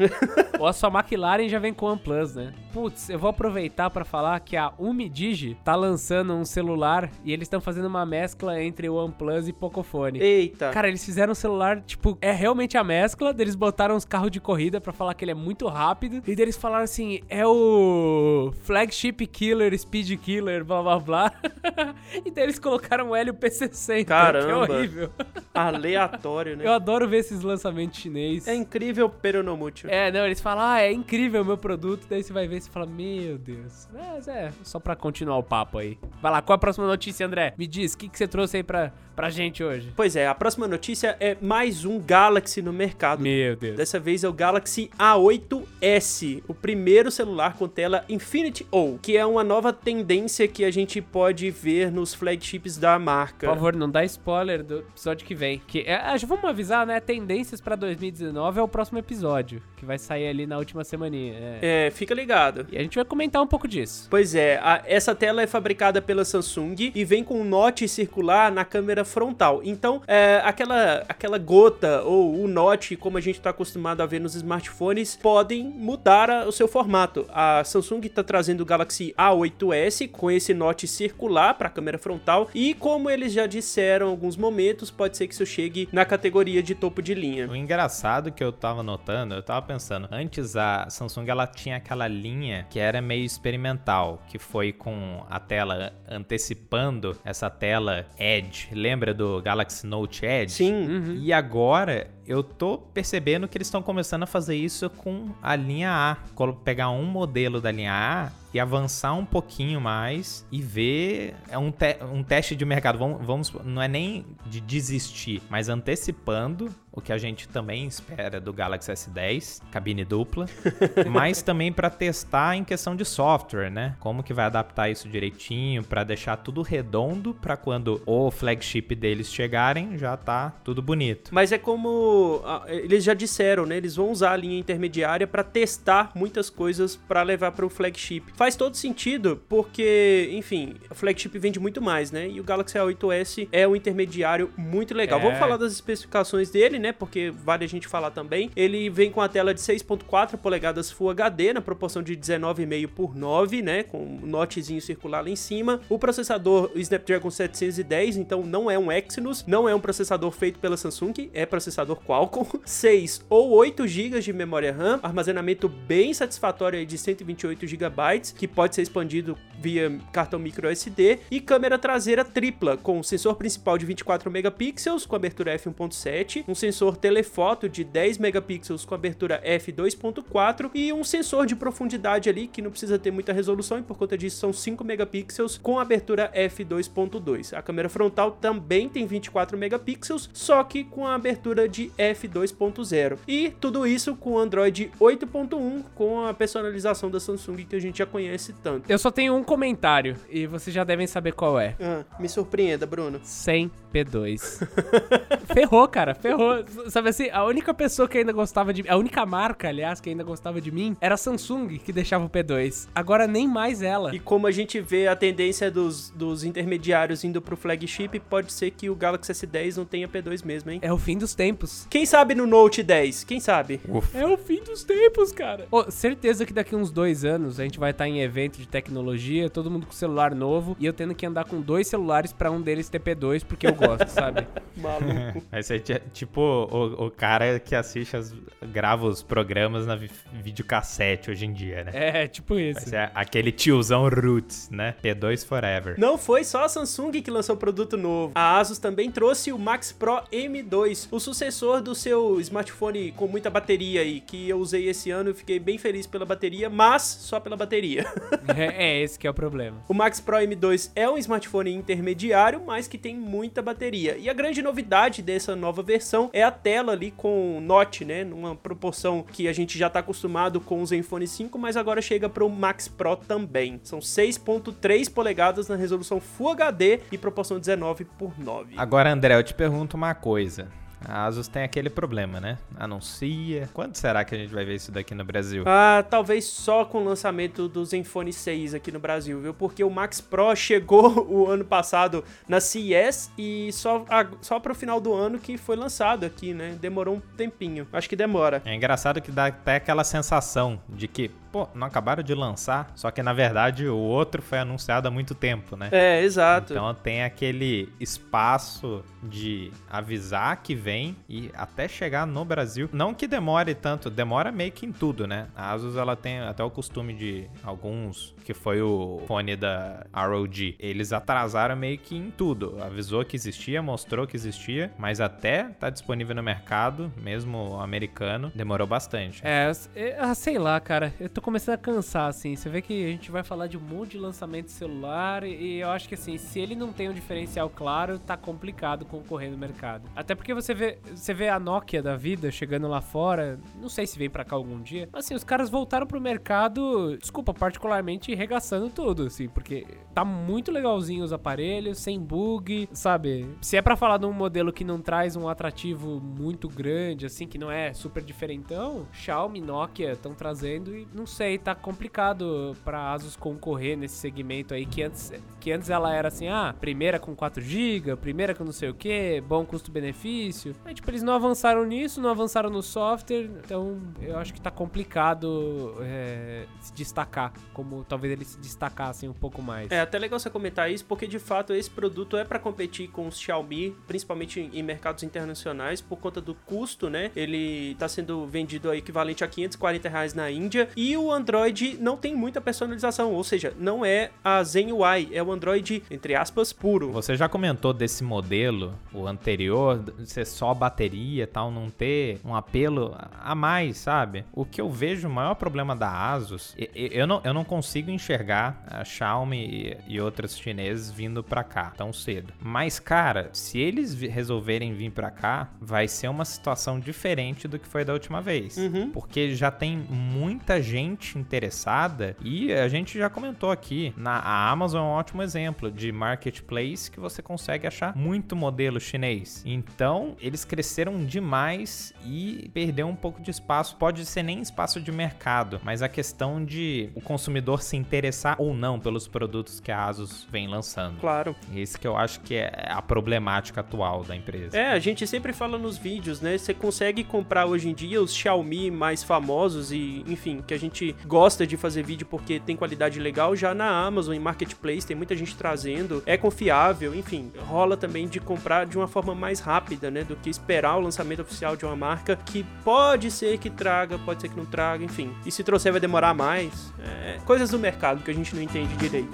Ou 0.59 0.66
a 0.66 0.73
sua 0.75 0.88
McLaren 0.88 1.49
já 1.49 1.59
vem 1.59 1.73
com 1.73 1.87
OnePlus, 1.87 2.35
né? 2.35 2.53
Putz, 2.73 3.11
eu 3.11 3.18
vou 3.18 3.31
aproveitar 3.31 3.90
pra 3.90 4.05
falar 4.05 4.38
que 4.40 4.57
a 4.57 4.73
Umidigi 4.79 5.57
tá 5.64 5.75
lançando 5.75 6.35
um 6.35 6.44
celular 6.44 7.11
e 7.25 7.33
eles 7.33 7.46
estão 7.46 7.61
fazendo 7.61 7.87
uma 7.87 8.07
mescla 8.07 8.62
entre 8.62 8.88
o 8.88 8.94
OnePlus 8.94 9.49
e 9.49 9.53
Pocophone. 9.53 10.20
Eita. 10.20 10.70
Cara, 10.70 10.88
eles 10.88 11.00
fizeram 11.05 11.33
um 11.33 11.35
celular, 11.35 11.81
tipo, 11.83 12.17
é 12.21 12.33
realmente 12.33 12.77
a 12.77 12.85
mescla, 12.85 13.35
eles 13.39 13.55
botaram 13.55 13.97
uns 13.97 14.05
carros 14.05 14.31
de 14.31 14.41
corrida 14.41 14.81
pra 14.81 14.93
falar 14.93 15.15
que 15.15 15.25
ele 15.25 15.33
é 15.33 15.35
muito 15.35 15.67
rápido, 15.69 16.23
e 16.27 16.31
eles 16.31 16.57
falaram 16.57 16.85
assim, 16.85 17.21
é 17.29 17.47
o 17.47 18.53
flagship 18.63 19.27
killer, 19.27 19.77
speed 19.79 20.19
killer, 20.21 20.65
blá 20.65 20.83
blá 20.83 20.99
blá. 20.99 21.33
e 22.25 22.31
daí 22.31 22.45
eles 22.45 22.59
colocaram 22.59 23.11
o 23.11 23.17
Helio 23.17 23.35
P60, 23.35 23.87
que 23.87 24.01
é 24.01 24.05
Caramba. 24.05 24.75
horrível. 24.75 25.11
Aleatório, 25.55 26.57
né? 26.57 26.67
Eu 26.67 26.73
adoro 26.73 27.09
ver 27.09 27.19
esses 27.19 27.43
lançamentos 27.43 27.99
chinês. 27.99 28.47
É 28.47 28.55
incrível, 28.55 29.09
peronomútil. 29.09 29.91
É, 29.91 30.11
não, 30.11 30.25
eles 30.27 30.41
falam, 30.41 30.65
ah, 30.65 30.81
é 30.81 30.93
incrível 30.93 31.43
o 31.43 31.45
meu 31.45 31.59
produto, 31.59 32.07
daí 32.09 32.23
você 32.23 32.33
vai 32.33 32.47
ver 32.47 32.59
e 32.59 32.61
fala, 32.63 32.87
meu 32.87 33.39
Deus. 33.39 33.89
Mas 33.93 34.29
é, 34.29 34.53
só 34.63 34.79
pra 34.79 34.95
continuar 34.97 35.39
o 35.39 35.43
papo 35.43 35.79
aí. 35.79 35.99
Vai 36.21 36.31
lá, 36.33 36.43
qual 36.43 36.55
a 36.55 36.59
próxima 36.59 36.87
notícia, 36.87 37.27
André? 37.27 37.55
Me 37.57 37.67
diz, 37.67 37.95
o 37.95 37.99
que, 37.99 38.09
que 38.09 38.19
você 38.19 38.29
trouxe 38.29 38.59
aí 38.59 38.63
pra, 38.63 38.93
pra 39.20 39.28
gente 39.28 39.62
hoje? 39.62 39.92
Pois 39.94 40.16
é, 40.16 40.26
a 40.26 40.35
próxima 40.35 40.66
notícia 40.66 41.14
é 41.20 41.37
mais 41.42 41.85
um 41.85 42.00
Galaxy 42.00 42.62
no 42.62 42.72
mercado. 42.72 43.20
Meu 43.20 43.54
Deus. 43.54 43.76
Dessa 43.76 43.98
vez 44.00 44.24
é 44.24 44.28
o 44.28 44.33
Galaxy 44.33 44.90
A8s, 44.98 46.42
o 46.48 46.54
primeiro 46.54 47.11
celular 47.11 47.54
com 47.56 47.68
tela 47.68 48.02
Infinity 48.09 48.66
O, 48.72 48.98
que 49.00 49.18
é 49.18 49.26
uma 49.26 49.44
nova 49.44 49.74
tendência 49.74 50.48
que 50.48 50.64
a 50.64 50.70
gente 50.70 51.02
pode 51.02 51.50
ver 51.50 51.90
nos 51.92 52.14
flagships 52.14 52.78
da 52.78 52.98
marca. 52.98 53.46
Por 53.46 53.54
favor, 53.56 53.76
não 53.76 53.90
dá 53.90 54.02
spoiler 54.04 54.62
do 54.64 54.78
episódio 54.78 55.26
que 55.26 55.35
vem. 55.35 55.61
Que 55.66 55.80
é, 55.80 55.96
ah, 55.96 56.16
vamos 56.26 56.44
avisar, 56.46 56.87
né? 56.87 56.98
Tendências 56.98 57.61
pra 57.61 57.76
2019 57.76 58.59
é 58.59 58.62
o 58.62 58.68
próximo 58.68 58.98
episódio, 58.98 59.62
que 59.76 59.85
vai 59.85 59.98
sair 59.98 60.28
ali 60.28 60.46
na 60.46 60.56
última 60.56 60.83
semaninha. 60.83 61.35
É. 61.61 61.87
É, 61.87 61.90
fica 61.90 62.14
ligado. 62.14 62.66
E 62.72 62.78
a 62.78 62.80
gente 62.83 62.94
vai 62.94 63.04
comentar 63.04 63.42
um 63.42 63.46
pouco 63.46 63.68
disso. 63.68 64.06
Pois 64.11 64.35
é, 64.35 64.59
a- 64.62 64.83
essa 64.87 65.14
tela 65.14 65.42
é 65.42 65.46
fabricada 65.46 66.00
pela 66.00 66.24
Samsung 66.24 66.74
e 66.94 67.04
vem 67.04 67.22
com 67.22 67.38
um 67.38 67.44
note 67.44 67.87
circular 67.87 68.50
na 68.50 68.64
câmera 68.64 69.04
frontal. 69.11 69.61
Então, 69.64 70.01
é, 70.07 70.40
aquela, 70.44 71.05
aquela 71.09 71.38
gota 71.38 72.03
ou 72.03 72.42
o 72.42 72.49
note, 72.49 72.96
como 72.96 73.18
a 73.18 73.20
gente 73.20 73.37
está 73.37 73.51
acostumado 73.51 74.01
a 74.03 74.07
ver 74.07 74.20
nos 74.20 74.35
smartphones, 74.35 75.16
podem 75.16 75.64
mudar 75.64 76.31
a- 76.31 76.46
o 76.46 76.53
seu 76.53 76.66
formato. 76.68 77.27
A 77.33 77.62
Samsung 77.64 78.01
está 78.07 78.23
trazendo 78.23 78.61
o 78.62 78.64
Galaxy 78.64 79.12
A8s 79.18 80.09
com 80.09 80.31
esse 80.31 80.55
note 80.55 80.87
circular 80.87 81.55
para 81.55 81.68
a 81.68 81.70
câmera 81.70 81.99
frontal 81.99 82.49
e, 82.55 82.75
como 82.75 83.11
eles 83.11 83.33
já 83.33 83.46
disseram 83.46 84.07
em 84.07 84.11
alguns 84.11 84.37
momentos, 84.37 84.90
pode 84.90 85.16
ser 85.16 85.27
que 85.27 85.35
isso 85.35 85.44
chegue 85.46 85.88
na 85.92 86.05
categoria 86.05 86.62
de 86.62 86.75
topo 86.75 87.03
de 87.03 87.14
linha. 87.14 87.49
O 87.49 87.57
engraçado 87.57 88.31
que 88.31 88.42
eu 88.42 88.53
tava 88.53 88.83
notando, 88.83 89.35
eu 89.35 89.42
tava 89.42 89.62
pensando, 89.66 90.09
antes 90.11 90.57
a 90.57 90.88
Samsung 90.88 91.29
ela 91.29 91.46
tinha 91.46 91.77
aquela 91.77 92.07
linha 92.07 92.66
que 92.70 92.79
era 92.79 93.01
meio 93.03 93.25
experimental, 93.25 94.23
que 94.29 94.38
foi 94.38 94.73
com 94.73 95.25
a 95.29 95.40
tela 95.40 95.92
antecipando 96.09 97.16
essa 97.25 97.51
tela 97.51 98.07
Edge. 98.18 98.68
Lembra 98.73 99.00
do 99.15 99.41
Galaxy 99.43 99.87
Note 99.87 100.25
Edge? 100.25 100.53
Sim, 100.53 101.17
E 101.19 101.33
agora 101.33 102.09
eu 102.31 102.45
tô 102.45 102.79
percebendo 102.79 103.49
que 103.49 103.59
eles 103.59 103.66
estão 103.66 103.83
começando 103.83 104.23
a 104.23 104.27
fazer 104.27 104.55
isso 104.55 104.88
com 104.88 105.31
a 105.43 105.57
linha 105.57 105.90
A. 105.93 106.16
Pegar 106.64 106.88
um 106.90 107.05
modelo 107.05 107.61
da 107.61 107.73
linha 107.73 107.93
A 107.93 108.31
e 108.55 108.59
avançar 108.59 109.12
um 109.14 109.25
pouquinho 109.25 109.81
mais 109.81 110.45
e 110.51 110.61
ver 110.62 111.35
é 111.49 111.59
um, 111.59 111.71
te- 111.73 111.99
um 112.12 112.23
teste 112.23 112.55
de 112.55 112.64
mercado. 112.64 112.99
Vamos, 112.99 113.27
vamos, 113.27 113.53
não 113.64 113.83
é 113.83 113.88
nem 113.88 114.25
de 114.47 114.61
desistir, 114.61 115.43
mas 115.51 115.69
antecipando 115.69 116.73
o 116.93 117.01
que 117.01 117.12
a 117.12 117.19
gente 117.19 117.47
também 117.49 117.87
espera 117.87 118.40
do 118.40 118.53
Galaxy 118.53 118.90
S10, 118.90 119.62
cabine 119.71 120.05
dupla, 120.05 120.47
mas 121.09 121.40
também 121.40 121.73
para 121.73 121.88
testar 121.88 122.57
em 122.57 122.64
questão 122.64 122.97
de 122.97 123.05
software, 123.05 123.71
né? 123.71 123.95
Como 124.01 124.25
que 124.25 124.35
vai 124.35 124.47
adaptar 124.47 124.90
isso 124.90 125.09
direitinho 125.09 125.85
para 125.85 126.03
deixar 126.03 126.37
tudo 126.38 126.62
redondo 126.62 127.33
para 127.33 127.57
quando 127.57 128.03
o 128.05 128.29
flagship 128.33 128.93
deles 128.97 129.33
chegarem 129.33 129.97
já 129.97 130.16
tá 130.16 130.51
tudo 130.64 130.83
bonito. 130.83 131.31
Mas 131.33 131.53
é 131.53 131.59
como 131.59 132.19
eles 132.68 133.04
já 133.04 133.14
disseram, 133.14 133.66
né? 133.66 133.76
Eles 133.76 133.96
vão 133.96 134.11
usar 134.11 134.33
a 134.33 134.37
linha 134.37 134.59
intermediária 134.59 135.26
para 135.26 135.42
testar 135.42 136.12
muitas 136.14 136.50
coisas 136.50 136.96
para 136.96 137.22
levar 137.22 137.52
para 137.52 137.66
o 137.66 137.70
flagship. 137.70 138.24
Faz 138.35 138.56
todo 138.56 138.76
sentido, 138.76 139.42
porque, 139.48 140.28
enfim, 140.33 140.74
o 140.90 140.94
flagship 140.94 141.38
vende 141.38 141.59
muito 141.59 141.80
mais, 141.80 142.11
né? 142.11 142.28
E 142.28 142.40
o 142.40 142.44
Galaxy 142.44 142.78
A8s 142.78 143.48
é 143.52 143.66
um 143.66 143.76
intermediário 143.76 144.50
muito 144.56 144.94
legal. 144.94 145.18
É. 145.20 145.22
Vamos 145.22 145.38
falar 145.38 145.56
das 145.56 145.72
especificações 145.72 146.50
dele, 146.50 146.78
né? 146.78 146.92
Porque 146.92 147.30
vale 147.30 147.64
a 147.64 147.68
gente 147.68 147.87
falar 147.88 148.11
também. 148.11 148.50
Ele 148.54 148.88
vem 148.90 149.11
com 149.11 149.20
a 149.20 149.28
tela 149.28 149.54
de 149.54 149.61
6.4 149.61 150.37
polegadas 150.37 150.90
Full 150.90 151.11
HD 151.11 151.52
na 151.52 151.61
proporção 151.61 152.02
de 152.02 152.16
19,5 152.16 152.88
por 152.88 153.16
9, 153.16 153.62
né? 153.62 153.83
Com 153.83 153.98
um 153.98 154.26
notezinho 154.26 154.80
circular 154.80 155.22
lá 155.22 155.30
em 155.30 155.37
cima. 155.37 155.80
O 155.88 155.98
processador 155.98 156.70
Snapdragon 156.74 157.30
710, 157.30 158.16
então 158.16 158.42
não 158.42 158.70
é 158.70 158.78
um 158.78 158.90
Exynos, 158.90 159.44
não 159.46 159.68
é 159.68 159.74
um 159.74 159.80
processador 159.80 160.30
feito 160.30 160.59
pela 160.59 160.76
Samsung, 160.76 161.30
é 161.33 161.46
processador 161.46 161.96
Qualcomm, 162.11 162.61
6 162.64 163.25
ou 163.31 163.51
8 163.51 163.87
GB 163.87 164.18
de 164.18 164.33
memória 164.33 164.73
RAM, 164.73 164.99
armazenamento 165.01 165.68
bem 165.68 166.12
satisfatório 166.12 166.85
de 166.85 166.99
128 166.99 167.68
GB, 167.68 167.92
que 168.37 168.49
pode 168.49 168.75
ser 168.75 168.83
expandido 168.83 169.38
via 169.61 170.01
cartão 170.12 170.40
micro 170.40 170.68
SD, 170.68 171.20
e 171.31 171.40
câmera 171.40 171.79
traseira 171.79 172.25
tripla, 172.25 172.77
com 172.77 173.01
sensor 173.03 173.37
principal 173.37 173.79
de 173.79 173.87
24 173.87 174.29
megapixels 174.29 175.07
com 175.07 175.14
abertura 175.14 175.57
f1.7, 175.57 176.44
um 176.49 176.55
sensor 176.55 176.96
telefoto 176.96 177.69
de 177.69 177.85
10 177.85 178.19
megapixels 178.19 178.85
com 178.85 178.94
abertura 178.94 179.40
f2.4 179.46 180.71
e 180.75 180.92
um 180.92 181.04
sensor 181.04 181.46
de 181.46 181.54
profundidade 181.54 182.29
ali 182.29 182.48
que 182.48 182.63
não 182.63 182.71
precisa 182.71 182.98
ter 182.98 183.13
muita 183.13 183.33
resolução 183.33 183.79
e 183.79 183.83
por 183.83 183.96
conta 183.96 184.19
disso 184.19 184.38
são 184.38 184.52
5 184.52 184.83
megapixels 184.83 185.58
com 185.58 185.79
abertura 185.79 186.33
f2.2. 186.35 187.56
A 187.56 187.63
câmera 187.63 187.88
frontal 187.88 188.33
também 188.33 188.88
tem 188.88 189.06
24 189.06 189.56
megapixels, 189.56 190.29
só 190.33 190.65
que 190.65 190.83
com 190.83 191.06
a 191.06 191.15
abertura 191.15 191.69
de 191.69 191.90
f2.0. 191.99 193.19
E 193.27 193.51
tudo 193.61 193.87
isso 193.87 194.15
com 194.17 194.38
Android 194.38 194.91
8.1 195.01 195.83
com 195.95 196.25
a 196.27 196.35
personalização 196.35 197.11
da 197.11 197.21
Samsung 197.21 197.65
que 197.65 197.77
a 197.77 197.81
gente 197.81 197.99
já 197.99 198.07
conhece 198.07 198.53
tanto. 198.63 198.91
Eu 198.91 198.99
só 198.99 199.11
tenho 199.11 199.35
um 199.35 199.45
comentário 199.45 200.17
e 200.29 200.47
vocês 200.47 200.75
já 200.75 200.85
devem 200.85 201.07
saber 201.07 201.33
qual 201.33 201.59
é. 201.59 201.77
Ah, 201.81 202.05
me 202.19 202.29
surpreenda, 202.29 202.87
Bruno. 202.87 203.21
Sem 203.23 203.71
P2. 203.93 204.67
ferrou, 205.53 205.87
cara, 205.88 206.15
ferrou. 206.15 206.65
Sabe 206.88 207.11
assim, 207.11 207.29
a 207.31 207.45
única 207.45 207.75
pessoa 207.75 208.09
que 208.09 208.19
ainda 208.19 208.33
gostava 208.33 208.73
de 208.73 208.88
a 208.88 208.97
única 208.97 209.25
marca, 209.27 209.69
aliás, 209.69 210.01
que 210.01 210.11
ainda 210.11 210.25
gostava 210.25 210.61
de 210.61 210.71
mim 210.71 210.97
era 211.01 211.15
a 211.15 211.19
Samsung, 211.19 211.79
que 211.79 211.93
deixava 211.93 212.25
o 212.25 212.31
P2. 212.31 212.88
Agora 212.95 213.27
nem 213.27 213.47
mais 213.47 213.83
ela. 213.83 214.15
E 214.15 214.19
como 214.19 214.47
a 214.47 214.51
gente 214.51 214.81
vê 214.81 215.07
a 215.07 215.17
tendência 215.17 215.71
dos, 215.71 216.11
dos 216.11 216.45
intermediários 216.45 217.25
indo 217.25 217.41
pro 217.41 217.57
flagship, 217.57 218.21
pode 218.29 218.53
ser 218.53 218.71
que 218.71 218.88
o 218.88 218.95
Galaxy 218.95 219.33
S10 219.33 219.77
não 219.77 219.85
tenha 219.85 220.09
P2 220.09 220.45
mesmo, 220.45 220.71
hein? 220.71 220.79
É 220.83 220.93
o 220.93 220.99
fim 220.99 221.19
dos 221.19 221.35
tempos. 221.35 221.79
Quem 221.88 222.04
sabe 222.04 222.35
no 222.35 222.46
Note 222.46 222.83
10? 222.83 223.24
Quem 223.24 223.40
sabe? 223.40 223.81
Ufa. 223.88 224.18
É 224.18 224.26
o 224.26 224.37
fim 224.37 224.62
dos 224.62 224.85
tempos, 224.85 225.33
cara. 225.33 225.66
Oh, 225.70 225.90
certeza 225.90 226.44
que 226.44 226.52
daqui 226.52 226.74
uns 226.74 226.90
dois 226.90 227.24
anos 227.24 227.60
a 227.60 227.64
gente 227.64 227.78
vai 227.78 227.90
estar 227.90 228.08
em 228.08 228.20
evento 228.20 228.58
de 228.58 228.66
tecnologia, 228.66 229.48
todo 229.48 229.70
mundo 229.70 229.87
com 229.87 229.92
celular 229.92 230.35
novo, 230.35 230.76
e 230.78 230.87
eu 230.87 230.92
tendo 230.92 231.14
que 231.14 231.24
andar 231.24 231.44
com 231.44 231.60
dois 231.60 231.87
celulares 231.87 232.33
para 232.33 232.50
um 232.50 232.60
deles 232.60 232.88
ter 232.88 233.00
P2, 233.00 233.44
porque 233.44 233.66
eu 233.66 233.74
gosto, 233.74 234.08
sabe? 234.10 234.46
Maluco. 234.76 235.42
Vai 235.50 235.62
ser 235.62 235.81
tipo 236.12 236.40
o, 236.40 237.06
o 237.06 237.10
cara 237.10 237.58
que 237.58 237.74
assiste, 237.74 238.16
as, 238.16 238.35
grava 238.72 239.06
os 239.06 239.22
programas 239.22 239.87
na 239.87 239.98
videocassete 240.33 241.31
hoje 241.31 241.46
em 241.46 241.52
dia, 241.52 241.85
né? 241.85 241.90
É, 241.94 242.28
tipo 242.28 242.58
isso. 242.58 242.81
Vai 242.81 242.88
ser 242.88 243.10
aquele 243.14 243.52
tiozão 243.52 244.08
roots, 244.08 244.68
né? 244.70 244.94
P2 245.02 245.46
forever. 245.46 245.94
Não 245.98 246.18
foi 246.18 246.44
só 246.44 246.64
a 246.64 246.68
Samsung 246.68 247.12
que 247.22 247.31
lançou 247.31 247.56
produto 247.56 247.96
novo. 247.96 248.33
A 248.35 248.58
Asus 248.58 248.78
também 248.78 249.10
trouxe 249.10 249.52
o 249.52 249.58
Max 249.58 249.92
Pro 249.92 250.22
M2, 250.33 251.08
o 251.10 251.20
sucessor 251.20 251.69
do 251.79 251.94
seu 251.94 252.40
smartphone 252.40 253.12
com 253.12 253.27
muita 253.27 253.50
bateria 253.50 254.00
aí, 254.00 254.21
que 254.21 254.48
eu 254.48 254.58
usei 254.58 254.88
esse 254.88 255.10
ano 255.10 255.31
e 255.31 255.35
fiquei 255.35 255.58
bem 255.58 255.77
feliz 255.77 256.06
pela 256.06 256.25
bateria, 256.25 256.71
mas 256.71 257.02
só 257.02 257.38
pela 257.38 257.56
bateria. 257.56 258.06
é, 258.56 258.87
é, 258.87 259.02
esse 259.02 259.18
que 259.18 259.27
é 259.27 259.31
o 259.31 259.35
problema. 259.35 259.77
O 259.87 259.92
Max 259.92 260.21
Pro 260.21 260.38
M2 260.38 260.90
é 260.96 261.08
um 261.08 261.18
smartphone 261.18 261.75
intermediário, 261.75 262.62
mas 262.64 262.88
que 262.88 262.96
tem 262.96 263.14
muita 263.14 263.60
bateria. 263.60 264.16
E 264.16 264.31
a 264.31 264.33
grande 264.33 264.62
novidade 264.62 265.21
dessa 265.21 265.54
nova 265.54 265.83
versão 265.83 266.31
é 266.33 266.42
a 266.42 266.50
tela 266.50 266.92
ali 266.92 267.10
com 267.10 267.60
Note, 267.60 268.04
né? 268.04 268.25
Numa 268.25 268.56
proporção 268.56 269.23
que 269.23 269.46
a 269.46 269.52
gente 269.52 269.79
já 269.79 269.88
está 269.88 270.00
acostumado 270.00 270.60
com 270.60 270.81
o 270.81 270.87
Zenfone 270.87 271.27
5, 271.27 271.58
mas 271.58 271.77
agora 271.77 272.00
chega 272.00 272.29
para 272.29 272.44
o 272.44 272.48
Max 272.48 272.88
Pro 272.88 273.16
também. 273.16 273.79
São 273.83 273.98
6.3 273.98 275.12
polegadas 275.12 275.68
na 275.68 275.77
resolução 275.77 276.21
Full 276.21 276.50
HD 276.50 277.00
e 277.12 277.18
proporção 277.18 277.58
19 277.58 278.04
por 278.04 278.38
9. 278.38 278.75
Agora, 278.77 279.12
André, 279.12 279.37
eu 279.37 279.42
te 279.42 279.52
pergunto 279.52 279.96
uma 279.96 280.14
coisa. 280.14 280.68
A 281.05 281.25
Asus 281.25 281.48
tem 281.48 281.63
aquele 281.63 281.88
problema, 281.88 282.40
né? 282.40 282.59
Anuncia. 282.79 283.69
Quando 283.73 283.96
será 283.96 284.25
que 284.25 284.35
a 284.35 284.38
gente 284.38 284.53
vai 284.53 284.65
ver 284.65 284.75
isso 284.75 284.92
daqui 284.92 285.15
no 285.15 285.25
Brasil? 285.25 285.65
Ah, 285.67 286.05
talvez 286.09 286.44
só 286.44 286.85
com 286.85 286.98
o 286.98 287.05
lançamento 287.05 287.69
do 287.69 287.85
Zenfone 287.85 288.33
6 288.33 288.75
aqui 288.75 288.92
no 288.92 288.98
Brasil, 288.98 289.40
viu? 289.40 289.55
Porque 289.55 289.83
o 289.83 289.90
Max 289.90 290.21
Pro 290.21 290.55
chegou 290.57 291.27
o 291.29 291.48
ano 291.48 291.65
passado 291.65 292.25
na 292.48 292.61
CES 292.61 293.31
e 293.38 293.71
só, 293.73 294.05
só 294.40 294.61
pro 294.61 294.75
final 294.75 295.01
do 295.01 295.15
ano 295.15 295.38
que 295.38 295.57
foi 295.57 295.77
lançado 295.77 296.25
aqui, 296.25 296.53
né? 296.53 296.77
Demorou 296.81 297.17
um 297.17 297.21
tempinho. 297.37 297.87
Acho 297.92 298.09
que 298.09 298.17
demora. 298.17 298.63
É 298.65 298.75
engraçado 298.75 299.21
que 299.21 299.31
dá 299.31 299.46
até 299.46 299.77
aquela 299.77 300.05
sensação 300.05 300.81
de 300.88 301.09
que, 301.09 301.31
pô, 301.51 301.69
não 301.75 301.87
acabaram 301.87 302.23
de 302.23 302.35
lançar, 302.35 302.92
só 302.94 303.11
que 303.11 303.23
na 303.23 303.33
verdade 303.33 303.87
o 303.87 303.96
outro 303.96 304.42
foi 304.42 304.59
anunciado 304.59 305.09
há 305.09 305.11
muito 305.11 305.35
tempo, 305.35 305.77
né? 305.77 305.88
É, 305.92 306.23
exato. 306.23 306.73
Então 306.73 306.94
tem 306.94 307.23
aquele 307.23 307.92
espaço 307.98 309.05
de 309.23 309.71
avisar 309.88 310.57
que 310.63 310.75
vem 310.75 311.17
e 311.29 311.51
até 311.55 311.88
chegar 311.88 312.27
no 312.27 312.44
Brasil. 312.44 312.88
Não 312.92 313.15
que 313.15 313.27
demore 313.27 313.75
tanto, 313.75 314.11
demora 314.11 314.51
meio 314.53 314.73
que 314.73 314.87
em 314.87 314.92
tudo, 314.92 315.27
né? 315.27 315.48
A 315.55 315.73
Asus 315.73 315.96
ela 315.96 316.17
tem 316.17 316.40
até 316.40 316.63
o 316.63 316.71
costume 316.71 317.15
de 317.15 317.48
alguns, 317.63 318.35
que 318.44 318.55
foi 318.55 318.81
o 318.81 319.23
fone 319.27 319.57
da 319.57 320.07
ROG, 320.13 320.77
eles 320.79 321.13
atrasaram 321.13 321.77
meio 321.77 321.98
que 321.98 322.17
em 322.17 322.31
tudo. 322.31 322.83
Avisou 322.83 323.25
que 323.25 323.37
existia, 323.37 323.83
mostrou 323.83 324.27
que 324.27 324.37
existia, 324.37 324.92
mas 324.98 325.21
até 325.21 325.65
tá 325.65 325.90
disponível 325.90 326.35
no 326.35 326.42
mercado, 326.42 327.13
mesmo 327.17 327.81
americano, 327.81 328.51
demorou 328.55 328.87
bastante. 328.87 329.42
É, 329.44 329.71
é 329.94 330.35
sei 330.35 330.59
lá, 330.59 330.79
cara, 330.81 331.13
eu 331.21 331.29
tô 331.29 331.40
começando 331.41 331.75
a 331.75 331.79
cansar, 331.79 332.29
assim. 332.29 332.55
Você 332.57 332.69
vê 332.69 332.83
que 332.83 333.05
a 333.05 333.09
gente 333.09 333.31
vai 333.31 333.43
falar 333.43 333.67
de 333.67 333.77
um 333.77 333.81
monte 333.81 334.13
de 334.13 334.19
lançamento 334.19 334.67
de 334.67 334.73
celular 334.73 335.45
e 335.45 335.81
eu 335.81 335.91
acho 335.91 336.09
que, 336.09 336.15
assim, 336.15 336.38
se 336.38 336.59
ele 336.61 336.75
não 336.75 336.93
tem 336.93 337.09
um 337.09 337.13
diferencial 337.13 337.69
claro, 337.71 338.19
tá 338.19 338.37
complicado 338.37 339.05
concorrer 339.05 339.51
no 339.51 339.59
mercado. 339.59 340.09
Até 340.15 340.35
porque 340.35 340.55
você 340.55 340.75
vê, 340.75 340.99
você 341.15 341.33
vê 341.33 341.49
a 341.49 341.59
Nokia 341.59 342.03
da 342.03 342.17
vida 342.17 342.51
chegando 342.51 342.88
lá 342.88 343.01
fora, 343.01 343.59
não 343.81 343.88
sei 343.88 344.07
se 344.07 344.19
vem 344.19 344.31
para 344.31 344.45
cá 344.45 344.57
algum 344.57 344.81
dia, 344.81 345.09
mas 345.13 345.25
assim, 345.25 345.35
os 345.35 345.45
caras 345.45 345.71
voltaram 345.71 346.07
pro 346.07 346.21
mercado, 346.21 347.17
desculpa, 347.19 347.55
particularmente 347.55 348.35
regaçando 348.35 348.88
tudo, 348.91 349.25
assim, 349.25 349.49
porque 349.49 349.87
tá 350.15 350.25
muito 350.25 350.71
legalzinho 350.71 351.25
os 351.25 351.33
aparelhos, 351.33 351.99
sem 351.99 352.21
bug, 352.21 352.88
sabe? 352.93 353.49
Se 353.61 353.77
é 353.77 353.83
para 353.83 353.97
falar 353.97 354.19
de 354.19 354.27
um 354.27 354.33
modelo 354.33 354.73
que 354.73 354.85
não 354.85 355.01
traz 355.01 355.37
um 355.37 355.49
atrativo 355.49 356.21
muito 356.21 356.69
grande, 356.69 357.27
assim, 357.27 357.47
que 357.47 357.59
não 357.59 357.71
é 357.71 357.93
super 357.93 358.23
diferentão, 358.23 359.07
Xiaomi, 359.13 359.61
Nokia 359.61 360.13
estão 360.13 360.35
trazendo 360.35 360.97
e 360.97 361.07
não 361.15 361.27
sei, 361.31 361.56
tá 361.56 361.74
complicado 361.74 362.76
pra 362.85 363.12
Asus 363.12 363.37
concorrer 363.37 363.96
nesse 363.96 364.16
segmento 364.16 364.74
aí 364.74 364.85
que 364.85 365.02
antes, 365.02 365.33
que 365.58 365.72
antes 365.72 365.88
ela 365.88 366.14
era 366.14 366.28
assim, 366.28 366.48
ah, 366.48 366.74
primeira 366.78 367.18
com 367.18 367.35
4 367.35 367.62
GB, 367.62 368.16
primeira 368.16 368.54
com 368.54 368.64
não 368.64 368.72
sei 368.72 368.90
o 368.90 368.94
que, 368.94 369.40
bom 369.46 369.64
custo-benefício. 369.64 370.74
Aí, 370.85 370.94
tipo, 370.94 371.10
eles 371.10 371.22
não 371.22 371.33
avançaram 371.33 371.85
nisso, 371.85 372.20
não 372.20 372.31
avançaram 372.31 372.68
no 372.68 372.83
software, 372.83 373.48
então 373.64 373.98
eu 374.20 374.37
acho 374.38 374.52
que 374.52 374.60
tá 374.60 374.70
complicado 374.70 375.94
é, 376.00 376.66
se 376.81 376.92
destacar, 376.92 377.52
como 377.72 378.04
talvez 378.04 378.33
eles 378.33 378.48
se 378.48 378.58
destacassem 378.58 379.28
um 379.28 379.35
pouco 379.35 379.62
mais. 379.62 379.90
É 379.90 380.00
até 380.00 380.18
legal 380.18 380.38
você 380.38 380.50
comentar 380.50 380.90
isso, 380.90 381.04
porque 381.04 381.26
de 381.26 381.38
fato 381.38 381.72
esse 381.72 381.90
produto 381.90 382.37
é 382.37 382.44
para 382.44 382.58
competir 382.58 383.08
com 383.08 383.26
os 383.26 383.38
Xiaomi, 383.38 383.96
principalmente 384.06 384.60
em 384.60 384.83
mercados 384.83 385.22
internacionais, 385.22 386.00
por 386.00 386.18
conta 386.18 386.40
do 386.40 386.54
custo, 386.54 387.08
né? 387.08 387.31
Ele 387.37 387.94
tá 387.94 388.08
sendo 388.08 388.46
vendido 388.46 388.92
equivalente 388.92 389.44
a 389.44 389.48
540 389.48 390.08
reais 390.08 390.35
na 390.35 390.50
Índia, 390.50 390.88
e 390.96 391.16
o 391.25 391.33
Android 391.33 391.96
não 392.00 392.16
tem 392.16 392.35
muita 392.35 392.60
personalização, 392.60 393.33
ou 393.33 393.44
seja, 393.44 393.75
não 393.79 394.04
é 394.04 394.31
a 394.44 394.62
Zen 394.62 394.92
UI, 394.92 395.29
é 395.33 395.42
o 395.42 395.52
Android, 395.52 396.02
entre 396.10 396.35
aspas, 396.35 396.73
puro. 396.73 397.12
Você 397.12 397.37
já 397.37 397.48
comentou 397.48 397.92
desse 397.92 398.23
modelo, 398.25 398.94
o 399.12 399.27
anterior, 399.27 400.02
ser 400.25 400.46
só 400.46 400.73
bateria 400.75 401.46
tal, 401.46 401.71
não 401.71 401.90
ter 401.90 402.40
um 402.44 402.54
apelo 402.54 403.16
a 403.40 403.54
mais, 403.54 403.98
sabe? 403.98 404.44
O 404.52 404.64
que 404.64 404.81
eu 404.81 404.90
vejo 404.90 405.29
o 405.29 405.31
maior 405.31 405.54
problema 405.54 405.94
da 405.94 406.33
Asus, 406.33 406.75
eu 406.94 407.27
não, 407.27 407.40
eu 407.44 407.54
não 407.54 407.64
consigo 407.64 408.10
enxergar 408.10 408.83
a 408.87 409.04
Xiaomi 409.04 409.96
e 410.06 410.21
outras 410.21 410.58
chineses 410.58 411.10
vindo 411.10 411.42
pra 411.42 411.62
cá 411.64 411.92
tão 411.96 412.12
cedo. 412.12 412.52
Mas, 412.60 412.98
cara, 412.98 413.50
se 413.52 413.79
eles 413.79 414.14
resolverem 414.21 414.94
vir 414.94 415.10
pra 415.10 415.31
cá, 415.31 415.68
vai 415.81 416.08
ser 416.08 416.29
uma 416.29 416.44
situação 416.44 416.98
diferente 416.98 417.66
do 417.66 417.79
que 417.79 417.87
foi 417.87 418.04
da 418.04 418.12
última 418.12 418.40
vez. 418.40 418.77
Uhum. 418.77 419.10
Porque 419.10 419.54
já 419.54 419.71
tem 419.71 419.96
muita 420.08 420.81
gente 420.83 421.10
interessada 421.38 422.37
e 422.42 422.73
a 422.73 422.88
gente 422.88 423.19
já 423.19 423.31
comentou 423.31 423.71
aqui, 423.71 424.13
na 424.17 424.38
a 424.38 424.71
Amazon 424.71 425.00
é 425.00 425.04
um 425.04 425.11
ótimo 425.11 425.42
exemplo 425.42 425.90
de 425.90 426.11
marketplace 426.13 427.11
que 427.11 427.21
você 427.21 427.42
consegue 427.42 427.87
achar 427.87 428.17
muito 428.17 428.56
modelo 428.56 429.00
chinês. 429.00 429.63
Então, 429.65 430.37
eles 430.40 430.65
cresceram 430.65 431.25
demais 431.25 432.13
e 432.25 432.71
perdeu 432.73 433.08
um 433.08 433.15
pouco 433.15 433.42
de 433.42 433.50
espaço. 433.50 433.96
Pode 433.96 434.25
ser 434.25 434.42
nem 434.42 434.61
espaço 434.61 435.00
de 435.00 435.13
mercado, 435.13 435.81
mas 435.83 436.02
a 436.02 436.08
questão 436.08 436.65
de 436.65 437.11
o 437.15 437.21
consumidor 437.21 437.83
se 437.83 437.96
interessar 437.96 438.56
ou 438.58 438.75
não 438.75 438.98
pelos 438.98 439.29
produtos 439.29 439.81
que 439.81 439.92
a 439.92 440.04
Asus 440.04 440.46
vem 440.50 440.69
lançando. 440.69 441.21
Claro. 441.21 441.54
Esse 441.75 441.98
que 441.98 442.06
eu 442.06 442.17
acho 442.17 442.40
que 442.40 442.54
é 442.54 442.87
a 442.88 443.02
problemática 443.02 443.81
atual 443.81 444.25
da 444.25 444.35
empresa. 444.35 444.77
É, 444.77 444.92
a 444.92 444.98
gente 444.98 445.27
sempre 445.27 445.52
fala 445.52 445.79
nos 445.79 445.96
vídeos, 445.96 446.40
né? 446.40 446.56
Você 446.56 446.75
consegue 446.75 447.25
comprar 447.25 447.67
hoje 447.67 447.88
em 447.88 447.94
dia 447.94 448.21
os 448.21 448.35
Xiaomi 448.35 448.90
mais 448.90 449.23
famosos 449.23 449.92
e, 449.92 450.25
enfim, 450.27 450.63
que 450.67 450.75
a 450.75 450.79
gente 450.79 451.00
gente 451.01 451.17
gosta 451.27 451.67
de 451.67 451.77
fazer 451.77 452.03
vídeo 452.03 452.27
porque 452.29 452.61
tem 452.61 452.77
qualidade 452.77 453.19
legal. 453.19 453.57
Já 453.57 453.75
na 453.75 453.88
Amazon, 453.88 454.35
em 454.35 454.40
Marketplace, 454.40 455.07
tem 455.07 455.17
muita 455.17 455.35
gente 455.35 455.57
trazendo, 455.57 456.23
é 456.27 456.37
confiável, 456.37 457.15
enfim, 457.15 457.51
rola 457.67 457.96
também 457.96 458.29
de 458.29 458.38
comprar 458.38 458.87
de 458.87 458.96
uma 458.96 459.09
forma 459.09 459.35
mais 459.35 459.61
rápida, 459.61 460.11
né? 460.11 460.23
Do 460.23 460.37
que 460.37 460.51
esperar 460.51 460.96
o 460.96 461.01
lançamento 461.01 461.40
oficial 461.40 461.77
de 461.77 461.85
uma 461.85 461.96
marca 461.96 462.37
que 462.37 462.65
pode 462.85 463.31
ser 463.31 463.59
que 463.59 463.71
traga, 463.71 464.19
pode 464.19 464.42
ser 464.42 464.48
que 464.48 464.57
não 464.57 464.67
traga, 464.67 465.05
enfim. 465.05 465.33
E 465.46 465.51
se 465.51 465.65
trouxer 465.65 465.92
vai 465.92 466.01
demorar 466.01 466.35
mais. 466.35 466.92
É, 467.03 467.38
coisas 467.44 467.71
do 467.71 467.79
mercado 467.79 468.23
que 468.23 468.31
a 468.31 468.35
gente 468.35 468.55
não 468.55 468.63
entende 468.63 468.94
direito. 468.96 469.31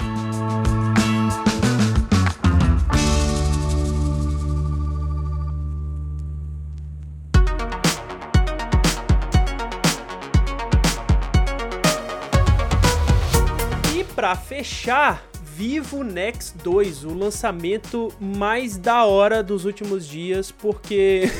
Para 14.17 14.35
fechar, 14.35 15.23
Vivo 15.57 16.05
Next 16.05 16.59
2, 16.59 17.05
o 17.05 17.15
lançamento 17.15 18.13
mais 18.21 18.77
da 18.77 19.07
hora 19.07 19.43
dos 19.43 19.65
últimos 19.65 20.07
dias, 20.07 20.51
porque 20.51 21.31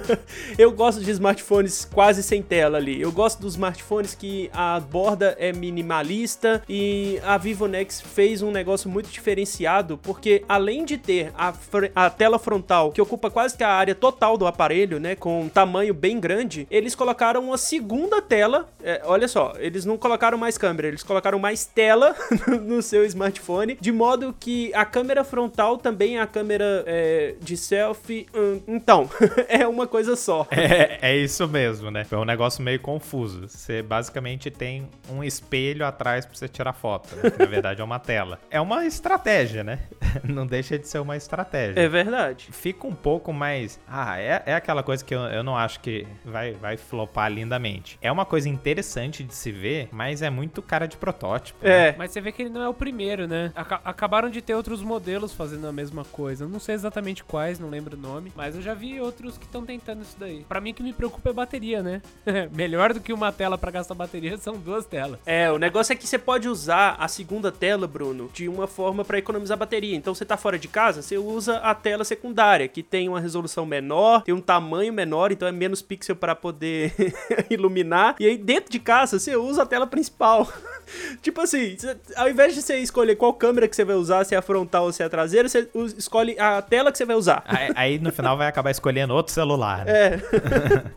eu 0.56 0.72
gosto 0.72 1.02
de 1.02 1.10
smartphones 1.10 1.84
quase 1.84 2.22
sem 2.22 2.40
tela 2.40 2.78
ali. 2.78 2.98
Eu 2.98 3.12
gosto 3.12 3.38
dos 3.38 3.52
smartphones 3.52 4.14
que 4.14 4.48
a 4.54 4.80
borda 4.80 5.36
é 5.38 5.52
minimalista 5.52 6.62
e 6.66 7.20
a 7.22 7.36
Vivo 7.36 7.66
Next 7.66 8.02
fez 8.02 8.40
um 8.40 8.50
negócio 8.50 8.88
muito 8.88 9.10
diferenciado, 9.10 9.98
porque 9.98 10.42
além 10.48 10.82
de 10.82 10.96
ter 10.96 11.30
a, 11.36 11.52
a 11.94 12.08
tela 12.08 12.38
frontal 12.38 12.92
que 12.92 13.02
ocupa 13.02 13.30
quase 13.30 13.58
que 13.58 13.62
a 13.62 13.68
área 13.68 13.94
total 13.94 14.38
do 14.38 14.46
aparelho, 14.46 14.98
né, 14.98 15.14
com 15.14 15.42
um 15.42 15.48
tamanho 15.50 15.92
bem 15.92 16.18
grande, 16.18 16.66
eles 16.70 16.94
colocaram 16.94 17.44
uma 17.44 17.58
segunda 17.58 18.22
tela. 18.22 18.70
É, 18.82 19.02
olha 19.04 19.28
só, 19.28 19.52
eles 19.58 19.84
não 19.84 19.98
colocaram 19.98 20.38
mais 20.38 20.56
câmera, 20.56 20.88
eles 20.88 21.02
colocaram 21.02 21.38
mais 21.38 21.66
tela 21.66 22.16
no 22.64 22.80
seu 22.80 23.04
smartphone 23.04 23.65
de 23.74 23.92
modo 23.92 24.34
que 24.38 24.72
a 24.74 24.84
câmera 24.84 25.24
frontal 25.24 25.78
também 25.78 26.18
é 26.18 26.20
a 26.20 26.26
câmera 26.26 26.84
é, 26.86 27.34
de 27.40 27.56
selfie. 27.56 28.26
Hum, 28.34 28.60
então, 28.66 29.08
é 29.48 29.66
uma 29.66 29.86
coisa 29.86 30.16
só. 30.16 30.46
É, 30.50 31.10
é 31.10 31.16
isso 31.16 31.46
mesmo, 31.48 31.90
né? 31.90 32.06
É 32.10 32.16
um 32.16 32.24
negócio 32.24 32.62
meio 32.62 32.80
confuso. 32.80 33.48
Você 33.48 33.82
basicamente 33.82 34.50
tem 34.50 34.88
um 35.10 35.22
espelho 35.22 35.84
atrás 35.86 36.24
pra 36.24 36.36
você 36.36 36.48
tirar 36.48 36.72
foto, 36.72 37.14
né? 37.16 37.30
que 37.30 37.38
na 37.38 37.46
verdade 37.46 37.80
é 37.80 37.84
uma 37.84 37.98
tela. 37.98 38.38
É 38.50 38.60
uma 38.60 38.84
estratégia, 38.84 39.64
né? 39.64 39.80
Não 40.24 40.46
deixa 40.46 40.78
de 40.78 40.86
ser 40.88 40.98
uma 40.98 41.16
estratégia. 41.16 41.80
É 41.80 41.88
verdade. 41.88 42.48
Fica 42.52 42.86
um 42.86 42.94
pouco 42.94 43.32
mais. 43.32 43.80
Ah, 43.88 44.18
é, 44.18 44.42
é 44.46 44.54
aquela 44.54 44.82
coisa 44.82 45.04
que 45.04 45.14
eu, 45.14 45.20
eu 45.20 45.42
não 45.42 45.56
acho 45.56 45.80
que 45.80 46.06
vai, 46.24 46.52
vai 46.52 46.76
flopar 46.76 47.30
lindamente. 47.30 47.98
É 48.00 48.10
uma 48.10 48.24
coisa 48.24 48.48
interessante 48.48 49.22
de 49.22 49.34
se 49.34 49.52
ver, 49.52 49.88
mas 49.92 50.22
é 50.22 50.30
muito 50.30 50.62
cara 50.62 50.86
de 50.86 50.96
protótipo. 50.96 51.66
É. 51.66 51.92
Né? 51.92 51.94
Mas 51.98 52.10
você 52.10 52.20
vê 52.20 52.32
que 52.32 52.42
ele 52.42 52.50
não 52.50 52.62
é 52.62 52.68
o 52.68 52.74
primeiro, 52.74 53.26
né? 53.26 53.52
Acabaram 53.56 54.28
de 54.28 54.42
ter 54.42 54.54
outros 54.54 54.82
modelos 54.82 55.32
fazendo 55.32 55.66
a 55.66 55.72
mesma 55.72 56.04
coisa. 56.04 56.46
Não 56.46 56.60
sei 56.60 56.74
exatamente 56.74 57.24
quais, 57.24 57.58
não 57.58 57.70
lembro 57.70 57.96
o 57.96 58.00
nome, 58.00 58.32
mas 58.36 58.54
eu 58.54 58.62
já 58.62 58.74
vi 58.74 59.00
outros 59.00 59.38
que 59.38 59.44
estão 59.44 59.64
tentando 59.64 60.02
isso 60.02 60.16
daí. 60.18 60.44
Para 60.48 60.60
mim, 60.60 60.70
o 60.70 60.74
que 60.74 60.82
me 60.82 60.92
preocupa 60.92 61.30
é 61.30 61.32
bateria, 61.32 61.82
né? 61.82 62.02
Melhor 62.52 62.92
do 62.92 63.00
que 63.00 63.12
uma 63.12 63.32
tela 63.32 63.56
para 63.56 63.70
gastar 63.70 63.94
bateria 63.94 64.36
são 64.38 64.54
duas 64.54 64.84
telas. 64.84 65.18
É, 65.24 65.50
o 65.50 65.58
negócio 65.58 65.92
é 65.92 65.96
que 65.96 66.06
você 66.06 66.18
pode 66.18 66.48
usar 66.48 66.96
a 66.98 67.08
segunda 67.08 67.50
tela, 67.50 67.86
Bruno, 67.86 68.30
de 68.32 68.48
uma 68.48 68.66
forma 68.66 69.04
para 69.04 69.18
economizar 69.18 69.56
bateria. 69.56 69.96
Então, 69.96 70.14
você 70.14 70.24
tá 70.24 70.36
fora 70.36 70.58
de 70.58 70.68
casa, 70.68 71.02
você 71.02 71.16
usa 71.16 71.56
a 71.58 71.74
tela 71.74 72.04
secundária, 72.04 72.68
que 72.68 72.82
tem 72.82 73.08
uma 73.08 73.20
resolução 73.20 73.64
menor, 73.64 74.22
tem 74.22 74.34
um 74.34 74.40
tamanho 74.40 74.92
menor, 74.92 75.32
então 75.32 75.48
é 75.48 75.52
menos 75.52 75.80
pixel 75.80 76.16
para 76.16 76.34
poder 76.34 76.94
iluminar. 77.48 78.16
E 78.20 78.26
aí, 78.26 78.36
dentro 78.36 78.70
de 78.70 78.78
casa, 78.78 79.18
você 79.18 79.36
usa 79.36 79.62
a 79.62 79.66
tela 79.66 79.86
principal. 79.86 80.48
tipo 81.22 81.40
assim, 81.40 81.76
ao 82.16 82.28
invés 82.28 82.54
de 82.54 82.62
você 82.62 82.78
escolher 82.78 83.16
qual 83.16 83.32
câmera 83.32 83.68
que 83.68 83.76
você 83.76 83.84
vai 83.84 83.96
usar, 83.96 84.24
se 84.24 84.34
é 84.34 84.38
a 84.38 84.42
frontal 84.42 84.84
ou 84.84 84.92
se 84.92 85.02
é 85.02 85.06
a 85.06 85.08
traseira, 85.08 85.48
você 85.48 85.68
escolhe 85.96 86.38
a 86.38 86.60
tela 86.62 86.90
que 86.92 86.98
você 86.98 87.04
vai 87.04 87.16
usar. 87.16 87.42
Aí, 87.46 87.70
aí 87.74 87.98
no 87.98 88.12
final 88.12 88.36
vai 88.36 88.48
acabar 88.48 88.70
escolhendo 88.70 89.14
outro 89.14 89.32
celular. 89.32 89.84
Né? 89.84 89.92
É. 89.92 90.20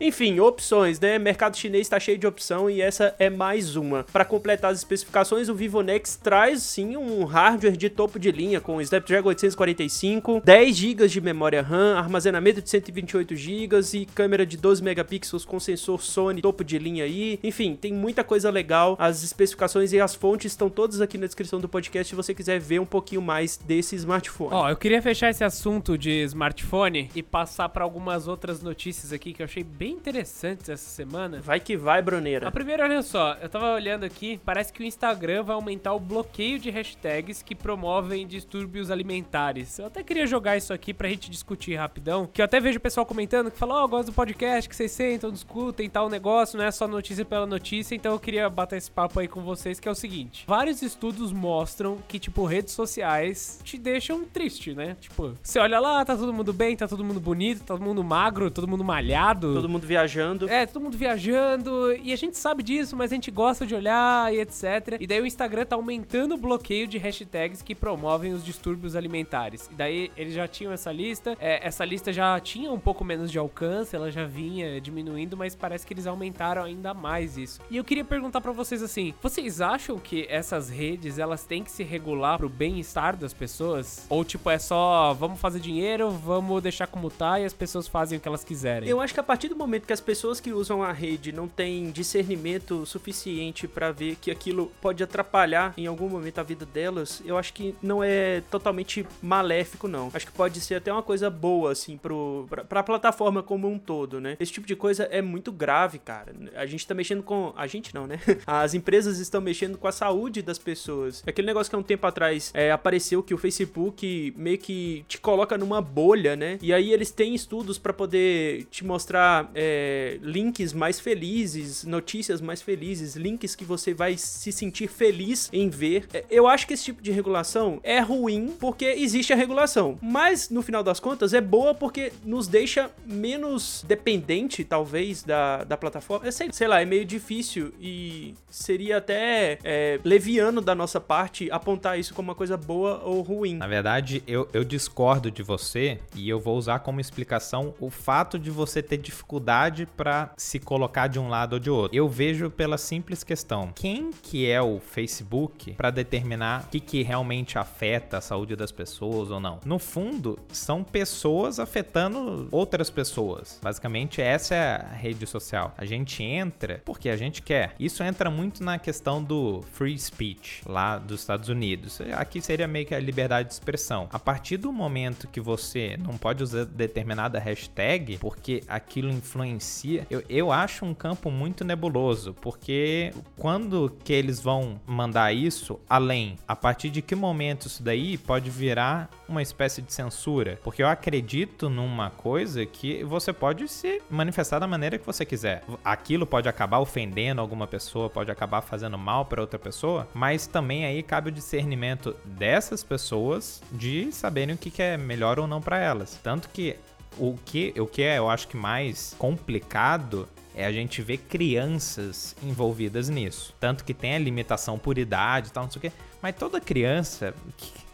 Enfim, 0.00 0.40
opções, 0.40 1.00
né? 1.00 1.18
Mercado 1.18 1.56
chinês 1.56 1.82
está 1.82 1.98
cheio 1.98 2.18
de 2.18 2.26
opção 2.26 2.68
e 2.68 2.80
essa 2.80 3.14
é 3.18 3.30
mais 3.30 3.76
uma. 3.76 4.04
Para 4.04 4.24
completar 4.24 4.70
as 4.70 4.78
especificações, 4.78 5.48
o 5.48 5.54
Vivo 5.54 5.82
Nex 5.82 6.16
traz 6.16 6.62
sim 6.62 6.96
um 6.96 7.24
hardware 7.24 7.76
de 7.76 7.88
topo 7.88 8.18
de 8.18 8.30
linha 8.30 8.60
com 8.60 8.80
Snapdragon 8.80 9.28
845, 9.28 10.42
10 10.44 10.76
GB 10.76 11.08
de 11.08 11.20
memória 11.20 11.62
RAM, 11.62 11.96
armazenamento 11.96 12.60
de 12.60 12.68
128 12.68 13.36
GB 13.36 13.80
e 13.94 14.06
câmera 14.06 14.44
de 14.44 14.56
12 14.56 14.82
megapixels 14.82 15.44
com 15.44 15.58
sensor 15.58 16.02
Sony 16.02 16.40
topo 16.42 16.64
de 16.64 16.78
linha 16.78 17.04
aí. 17.04 17.38
Enfim, 17.42 17.76
tem 17.76 17.92
muita 17.92 18.24
coisa 18.24 18.50
legal. 18.50 18.96
As 18.98 19.22
especificações 19.22 19.79
informações 19.80 19.92
e 19.92 20.00
as 20.00 20.14
fontes 20.14 20.52
estão 20.52 20.68
todas 20.68 21.00
aqui 21.00 21.16
na 21.16 21.26
descrição 21.26 21.60
do 21.60 21.68
podcast 21.68 22.10
se 22.10 22.14
você 22.14 22.34
quiser 22.34 22.58
ver 22.58 22.80
um 22.80 22.86
pouquinho 22.86 23.22
mais 23.22 23.56
desse 23.56 23.96
smartphone. 23.96 24.50
Ó, 24.52 24.64
oh, 24.64 24.68
eu 24.68 24.76
queria 24.76 25.00
fechar 25.00 25.30
esse 25.30 25.42
assunto 25.42 25.96
de 25.96 26.22
smartphone 26.24 27.10
e 27.14 27.22
passar 27.22 27.68
para 27.68 27.84
algumas 27.84 28.28
outras 28.28 28.62
notícias 28.62 29.12
aqui 29.12 29.32
que 29.32 29.42
eu 29.42 29.44
achei 29.44 29.64
bem 29.64 29.92
interessantes 29.92 30.68
essa 30.68 30.88
semana. 30.90 31.40
Vai 31.40 31.60
que 31.60 31.76
vai, 31.76 32.02
Bruneira. 32.02 32.48
A 32.48 32.50
primeira, 32.50 32.84
olha 32.84 33.02
só, 33.02 33.34
eu 33.40 33.48
tava 33.48 33.74
olhando 33.74 34.04
aqui, 34.04 34.40
parece 34.44 34.72
que 34.72 34.82
o 34.82 34.84
Instagram 34.84 35.42
vai 35.42 35.54
aumentar 35.54 35.94
o 35.94 36.00
bloqueio 36.00 36.58
de 36.58 36.70
hashtags 36.70 37.42
que 37.42 37.54
promovem 37.54 38.26
distúrbios 38.26 38.90
alimentares. 38.90 39.78
Eu 39.78 39.86
até 39.86 40.02
queria 40.02 40.26
jogar 40.26 40.56
isso 40.56 40.72
aqui 40.72 40.92
pra 40.92 41.08
gente 41.08 41.30
discutir 41.30 41.74
rapidão, 41.74 42.26
que 42.26 42.40
eu 42.40 42.44
até 42.44 42.60
vejo 42.60 42.78
o 42.78 42.80
pessoal 42.80 43.06
comentando 43.06 43.50
que 43.50 43.58
fala, 43.58 43.80
ó, 43.80 43.84
oh, 43.84 43.88
gosto 43.88 44.06
do 44.06 44.12
podcast, 44.12 44.68
que 44.68 44.76
vocês 44.76 44.90
sentam, 44.90 45.30
discutem 45.30 45.88
tal 45.88 46.08
negócio, 46.08 46.58
não 46.58 46.64
é 46.64 46.70
só 46.70 46.86
notícia 46.86 47.24
pela 47.24 47.46
notícia, 47.46 47.94
então 47.94 48.12
eu 48.12 48.20
queria 48.20 48.48
bater 48.48 48.76
esse 48.76 48.90
papo 48.90 49.20
aí 49.20 49.28
com 49.28 49.42
vocês 49.42 49.69
vocês 49.70 49.80
que 49.80 49.88
é 49.88 49.90
o 49.90 49.94
seguinte: 49.94 50.44
vários 50.46 50.82
estudos 50.82 51.32
mostram 51.32 51.98
que, 52.08 52.18
tipo, 52.18 52.44
redes 52.44 52.74
sociais 52.74 53.60
te 53.62 53.78
deixam 53.78 54.24
triste, 54.24 54.74
né? 54.74 54.96
Tipo, 55.00 55.34
você 55.42 55.58
olha 55.58 55.78
lá, 55.78 56.04
tá 56.04 56.16
todo 56.16 56.32
mundo 56.32 56.52
bem, 56.52 56.76
tá 56.76 56.88
todo 56.88 57.04
mundo 57.04 57.20
bonito, 57.20 57.60
tá 57.60 57.74
todo 57.74 57.82
mundo 57.82 58.02
magro, 58.02 58.50
todo 58.50 58.66
mundo 58.66 58.84
malhado. 58.84 59.54
Todo 59.54 59.68
mundo 59.68 59.86
viajando. 59.86 60.48
É, 60.48 60.66
todo 60.66 60.82
mundo 60.82 60.96
viajando. 60.96 61.92
E 62.02 62.12
a 62.12 62.16
gente 62.16 62.36
sabe 62.36 62.62
disso, 62.62 62.96
mas 62.96 63.12
a 63.12 63.14
gente 63.14 63.30
gosta 63.30 63.64
de 63.64 63.74
olhar 63.74 64.32
e 64.34 64.40
etc. 64.40 64.96
E 64.98 65.06
daí 65.06 65.20
o 65.20 65.26
Instagram 65.26 65.64
tá 65.64 65.76
aumentando 65.76 66.34
o 66.34 66.38
bloqueio 66.38 66.86
de 66.86 66.98
hashtags 66.98 67.62
que 67.62 67.74
promovem 67.74 68.32
os 68.32 68.44
distúrbios 68.44 68.96
alimentares. 68.96 69.68
E 69.70 69.74
daí 69.74 70.10
eles 70.16 70.34
já 70.34 70.48
tinham 70.48 70.72
essa 70.72 70.90
lista. 70.90 71.36
É, 71.38 71.66
essa 71.66 71.84
lista 71.84 72.12
já 72.12 72.38
tinha 72.40 72.72
um 72.72 72.80
pouco 72.80 73.04
menos 73.04 73.30
de 73.30 73.38
alcance, 73.38 73.94
ela 73.94 74.10
já 74.10 74.24
vinha 74.24 74.80
diminuindo, 74.80 75.36
mas 75.36 75.54
parece 75.54 75.86
que 75.86 75.92
eles 75.92 76.06
aumentaram 76.06 76.64
ainda 76.64 76.92
mais 76.92 77.36
isso. 77.36 77.60
E 77.70 77.76
eu 77.76 77.84
queria 77.84 78.04
perguntar 78.04 78.40
para 78.40 78.52
vocês 78.52 78.82
assim: 78.82 79.14
vocês 79.20 79.59
acham 79.60 79.98
que 79.98 80.26
essas 80.28 80.68
redes 80.68 81.18
elas 81.18 81.44
têm 81.44 81.62
que 81.62 81.70
se 81.70 81.82
regular 81.82 82.38
pro 82.38 82.48
bem-estar 82.48 83.16
das 83.16 83.32
pessoas? 83.32 84.06
Ou 84.08 84.24
tipo, 84.24 84.48
é 84.50 84.58
só 84.58 85.14
vamos 85.14 85.40
fazer 85.40 85.60
dinheiro, 85.60 86.10
vamos 86.10 86.62
deixar 86.62 86.86
como 86.86 87.10
tá 87.10 87.40
e 87.40 87.44
as 87.44 87.52
pessoas 87.52 87.86
fazem 87.86 88.18
o 88.18 88.20
que 88.20 88.28
elas 88.28 88.44
quiserem? 88.44 88.88
Eu 88.88 89.00
acho 89.00 89.14
que 89.14 89.20
a 89.20 89.22
partir 89.22 89.48
do 89.48 89.56
momento 89.56 89.86
que 89.86 89.92
as 89.92 90.00
pessoas 90.00 90.40
que 90.40 90.52
usam 90.52 90.82
a 90.82 90.92
rede 90.92 91.32
não 91.32 91.48
têm 91.48 91.90
discernimento 91.90 92.84
suficiente 92.86 93.68
para 93.68 93.90
ver 93.92 94.16
que 94.16 94.30
aquilo 94.30 94.70
pode 94.80 95.02
atrapalhar 95.02 95.74
em 95.76 95.86
algum 95.86 96.08
momento 96.08 96.38
a 96.38 96.42
vida 96.42 96.66
delas, 96.66 97.22
eu 97.24 97.36
acho 97.36 97.52
que 97.52 97.74
não 97.82 98.02
é 98.02 98.42
totalmente 98.50 99.06
maléfico, 99.22 99.88
não. 99.88 100.10
Acho 100.12 100.26
que 100.26 100.32
pode 100.32 100.60
ser 100.60 100.76
até 100.76 100.92
uma 100.92 101.02
coisa 101.02 101.30
boa, 101.30 101.72
assim, 101.72 101.96
pro, 101.96 102.46
pra, 102.48 102.64
pra 102.64 102.82
plataforma 102.82 103.42
como 103.42 103.68
um 103.68 103.78
todo, 103.78 104.20
né? 104.20 104.36
Esse 104.40 104.52
tipo 104.52 104.66
de 104.66 104.76
coisa 104.76 105.04
é 105.04 105.22
muito 105.22 105.52
grave, 105.52 105.98
cara. 105.98 106.32
A 106.54 106.66
gente 106.66 106.86
tá 106.86 106.94
mexendo 106.94 107.22
com. 107.22 107.52
A 107.56 107.66
gente 107.66 107.94
não, 107.94 108.06
né? 108.06 108.18
As 108.46 108.74
empresas 108.74 109.18
estão 109.18 109.40
mexendo 109.40 109.49
com 109.78 109.88
a 109.88 109.92
saúde 109.92 110.42
das 110.42 110.58
pessoas. 110.58 111.22
Aquele 111.26 111.46
negócio 111.46 111.70
que 111.70 111.76
há 111.76 111.78
um 111.78 111.82
tempo 111.82 112.06
atrás 112.06 112.50
é, 112.54 112.70
apareceu 112.70 113.22
que 113.22 113.34
o 113.34 113.38
Facebook 113.38 114.32
meio 114.36 114.58
que 114.58 115.04
te 115.08 115.18
coloca 115.18 115.56
numa 115.58 115.80
bolha, 115.80 116.36
né? 116.36 116.58
E 116.62 116.72
aí 116.72 116.92
eles 116.92 117.10
têm 117.10 117.34
estudos 117.34 117.78
para 117.78 117.92
poder 117.92 118.64
te 118.70 118.84
mostrar 118.84 119.50
é, 119.54 120.18
links 120.22 120.72
mais 120.72 121.00
felizes, 121.00 121.84
notícias 121.84 122.40
mais 122.40 122.62
felizes, 122.62 123.16
links 123.16 123.54
que 123.54 123.64
você 123.64 123.92
vai 123.92 124.16
se 124.16 124.52
sentir 124.52 124.88
feliz 124.88 125.48
em 125.52 125.68
ver. 125.68 126.06
É, 126.12 126.24
eu 126.30 126.46
acho 126.46 126.66
que 126.66 126.74
esse 126.74 126.84
tipo 126.84 127.02
de 127.02 127.10
regulação 127.10 127.80
é 127.82 128.00
ruim 128.00 128.54
porque 128.58 128.84
existe 128.84 129.32
a 129.32 129.36
regulação, 129.36 129.98
mas 130.00 130.50
no 130.50 130.62
final 130.62 130.82
das 130.82 131.00
contas 131.00 131.34
é 131.34 131.40
boa 131.40 131.74
porque 131.74 132.12
nos 132.24 132.46
deixa 132.46 132.90
menos 133.06 133.84
dependente, 133.86 134.64
talvez, 134.64 135.22
da, 135.22 135.64
da 135.64 135.76
plataforma. 135.76 136.30
Sei, 136.30 136.48
sei 136.52 136.68
lá, 136.68 136.80
é 136.80 136.84
meio 136.84 137.04
difícil 137.04 137.72
e 137.80 138.34
seria 138.48 138.98
até 138.98 139.39
é, 139.64 140.00
leviano 140.04 140.60
da 140.60 140.74
nossa 140.74 141.00
parte 141.00 141.50
apontar 141.50 141.98
isso 141.98 142.14
como 142.14 142.30
uma 142.30 142.34
coisa 142.34 142.56
boa 142.56 143.00
ou 143.04 143.22
ruim. 143.22 143.56
Na 143.56 143.66
verdade, 143.66 144.22
eu, 144.26 144.48
eu 144.52 144.64
discordo 144.64 145.30
de 145.30 145.42
você 145.42 145.98
e 146.14 146.28
eu 146.28 146.38
vou 146.38 146.56
usar 146.56 146.80
como 146.80 147.00
explicação 147.00 147.74
o 147.80 147.90
fato 147.90 148.38
de 148.38 148.50
você 148.50 148.82
ter 148.82 148.96
dificuldade 148.96 149.86
para 149.96 150.30
se 150.36 150.58
colocar 150.58 151.06
de 151.06 151.18
um 151.18 151.28
lado 151.28 151.54
ou 151.54 151.58
de 151.58 151.70
outro. 151.70 151.96
Eu 151.96 152.08
vejo 152.08 152.50
pela 152.50 152.78
simples 152.78 153.24
questão: 153.24 153.72
quem 153.74 154.10
que 154.10 154.48
é 154.48 154.60
o 154.60 154.80
Facebook 154.80 155.72
para 155.74 155.90
determinar 155.90 156.64
o 156.64 156.68
que, 156.68 156.80
que 156.80 157.02
realmente 157.02 157.58
afeta 157.58 158.18
a 158.18 158.20
saúde 158.20 158.56
das 158.56 158.72
pessoas 158.72 159.30
ou 159.30 159.40
não? 159.40 159.60
No 159.64 159.78
fundo, 159.78 160.38
são 160.52 160.82
pessoas 160.82 161.58
afetando 161.58 162.48
outras 162.50 162.90
pessoas. 162.90 163.58
Basicamente, 163.62 164.20
essa 164.20 164.54
é 164.54 164.76
a 164.76 164.94
rede 164.94 165.26
social. 165.26 165.74
A 165.76 165.84
gente 165.84 166.22
entra 166.22 166.80
porque 166.84 167.08
a 167.08 167.16
gente 167.16 167.42
quer. 167.42 167.74
Isso 167.78 168.02
entra 168.02 168.30
muito 168.30 168.62
na 168.62 168.78
questão 168.78 169.22
do 169.30 169.62
free 169.74 169.96
speech 169.96 170.60
lá 170.66 170.98
dos 170.98 171.20
Estados 171.20 171.48
Unidos. 171.48 172.00
Aqui 172.16 172.40
seria 172.40 172.66
meio 172.66 172.84
que 172.84 172.92
a 172.92 172.98
liberdade 172.98 173.46
de 173.46 173.54
expressão. 173.54 174.08
A 174.12 174.18
partir 174.18 174.56
do 174.56 174.72
momento 174.72 175.28
que 175.28 175.40
você 175.40 175.96
não 176.02 176.18
pode 176.18 176.42
usar 176.42 176.64
determinada 176.64 177.38
hashtag, 177.38 178.18
porque 178.18 178.64
aquilo 178.66 179.08
influencia, 179.08 180.04
eu, 180.10 180.24
eu 180.28 180.50
acho 180.50 180.84
um 180.84 180.92
campo 180.92 181.30
muito 181.30 181.64
nebuloso, 181.64 182.34
porque 182.40 183.12
quando 183.36 183.96
que 184.02 184.12
eles 184.12 184.40
vão 184.40 184.80
mandar 184.84 185.32
isso 185.32 185.78
além? 185.88 186.34
A 186.48 186.56
partir 186.56 186.90
de 186.90 187.00
que 187.00 187.14
momento 187.14 187.68
isso 187.68 187.84
daí 187.84 188.18
pode 188.18 188.50
virar 188.50 189.08
uma 189.28 189.42
espécie 189.42 189.80
de 189.80 189.92
censura? 189.92 190.58
Porque 190.64 190.82
eu 190.82 190.88
acredito 190.88 191.70
numa 191.70 192.10
coisa 192.10 192.66
que 192.66 193.04
você 193.04 193.32
pode 193.32 193.68
se 193.68 194.02
manifestar 194.10 194.58
da 194.58 194.66
maneira 194.66 194.98
que 194.98 195.06
você 195.06 195.24
quiser. 195.24 195.62
Aquilo 195.84 196.26
pode 196.26 196.48
acabar 196.48 196.80
ofendendo 196.80 197.40
alguma 197.40 197.68
pessoa, 197.68 198.10
pode 198.10 198.28
acabar 198.28 198.60
fazendo 198.60 198.98
mal 198.98 199.19
para 199.24 199.40
outra 199.40 199.58
pessoa, 199.58 200.08
mas 200.14 200.46
também 200.46 200.84
aí 200.84 201.02
cabe 201.02 201.30
o 201.30 201.32
discernimento 201.32 202.16
dessas 202.24 202.82
pessoas 202.82 203.62
de 203.72 204.12
saberem 204.12 204.54
o 204.54 204.58
que 204.58 204.82
é 204.82 204.96
melhor 204.96 205.38
ou 205.38 205.46
não 205.46 205.60
para 205.60 205.78
elas. 205.78 206.18
Tanto 206.22 206.48
que 206.48 206.76
o 207.18 207.36
que, 207.44 207.74
o 207.78 207.86
que 207.86 208.02
é, 208.02 208.18
eu 208.18 208.28
acho 208.28 208.48
que 208.48 208.56
mais 208.56 209.14
complicado 209.18 210.28
é 210.54 210.64
a 210.64 210.72
gente 210.72 211.00
ver 211.02 211.18
crianças 211.18 212.36
envolvidas 212.42 213.08
nisso. 213.08 213.54
Tanto 213.58 213.84
que 213.84 213.94
tem 213.94 214.14
a 214.14 214.18
limitação 214.18 214.78
por 214.78 214.98
idade 214.98 215.48
e 215.48 215.50
tal, 215.50 215.64
não 215.64 215.70
sei 215.70 215.78
o 215.78 215.82
quê. 215.82 215.92
Mas 216.20 216.34
toda 216.36 216.60
criança 216.60 217.34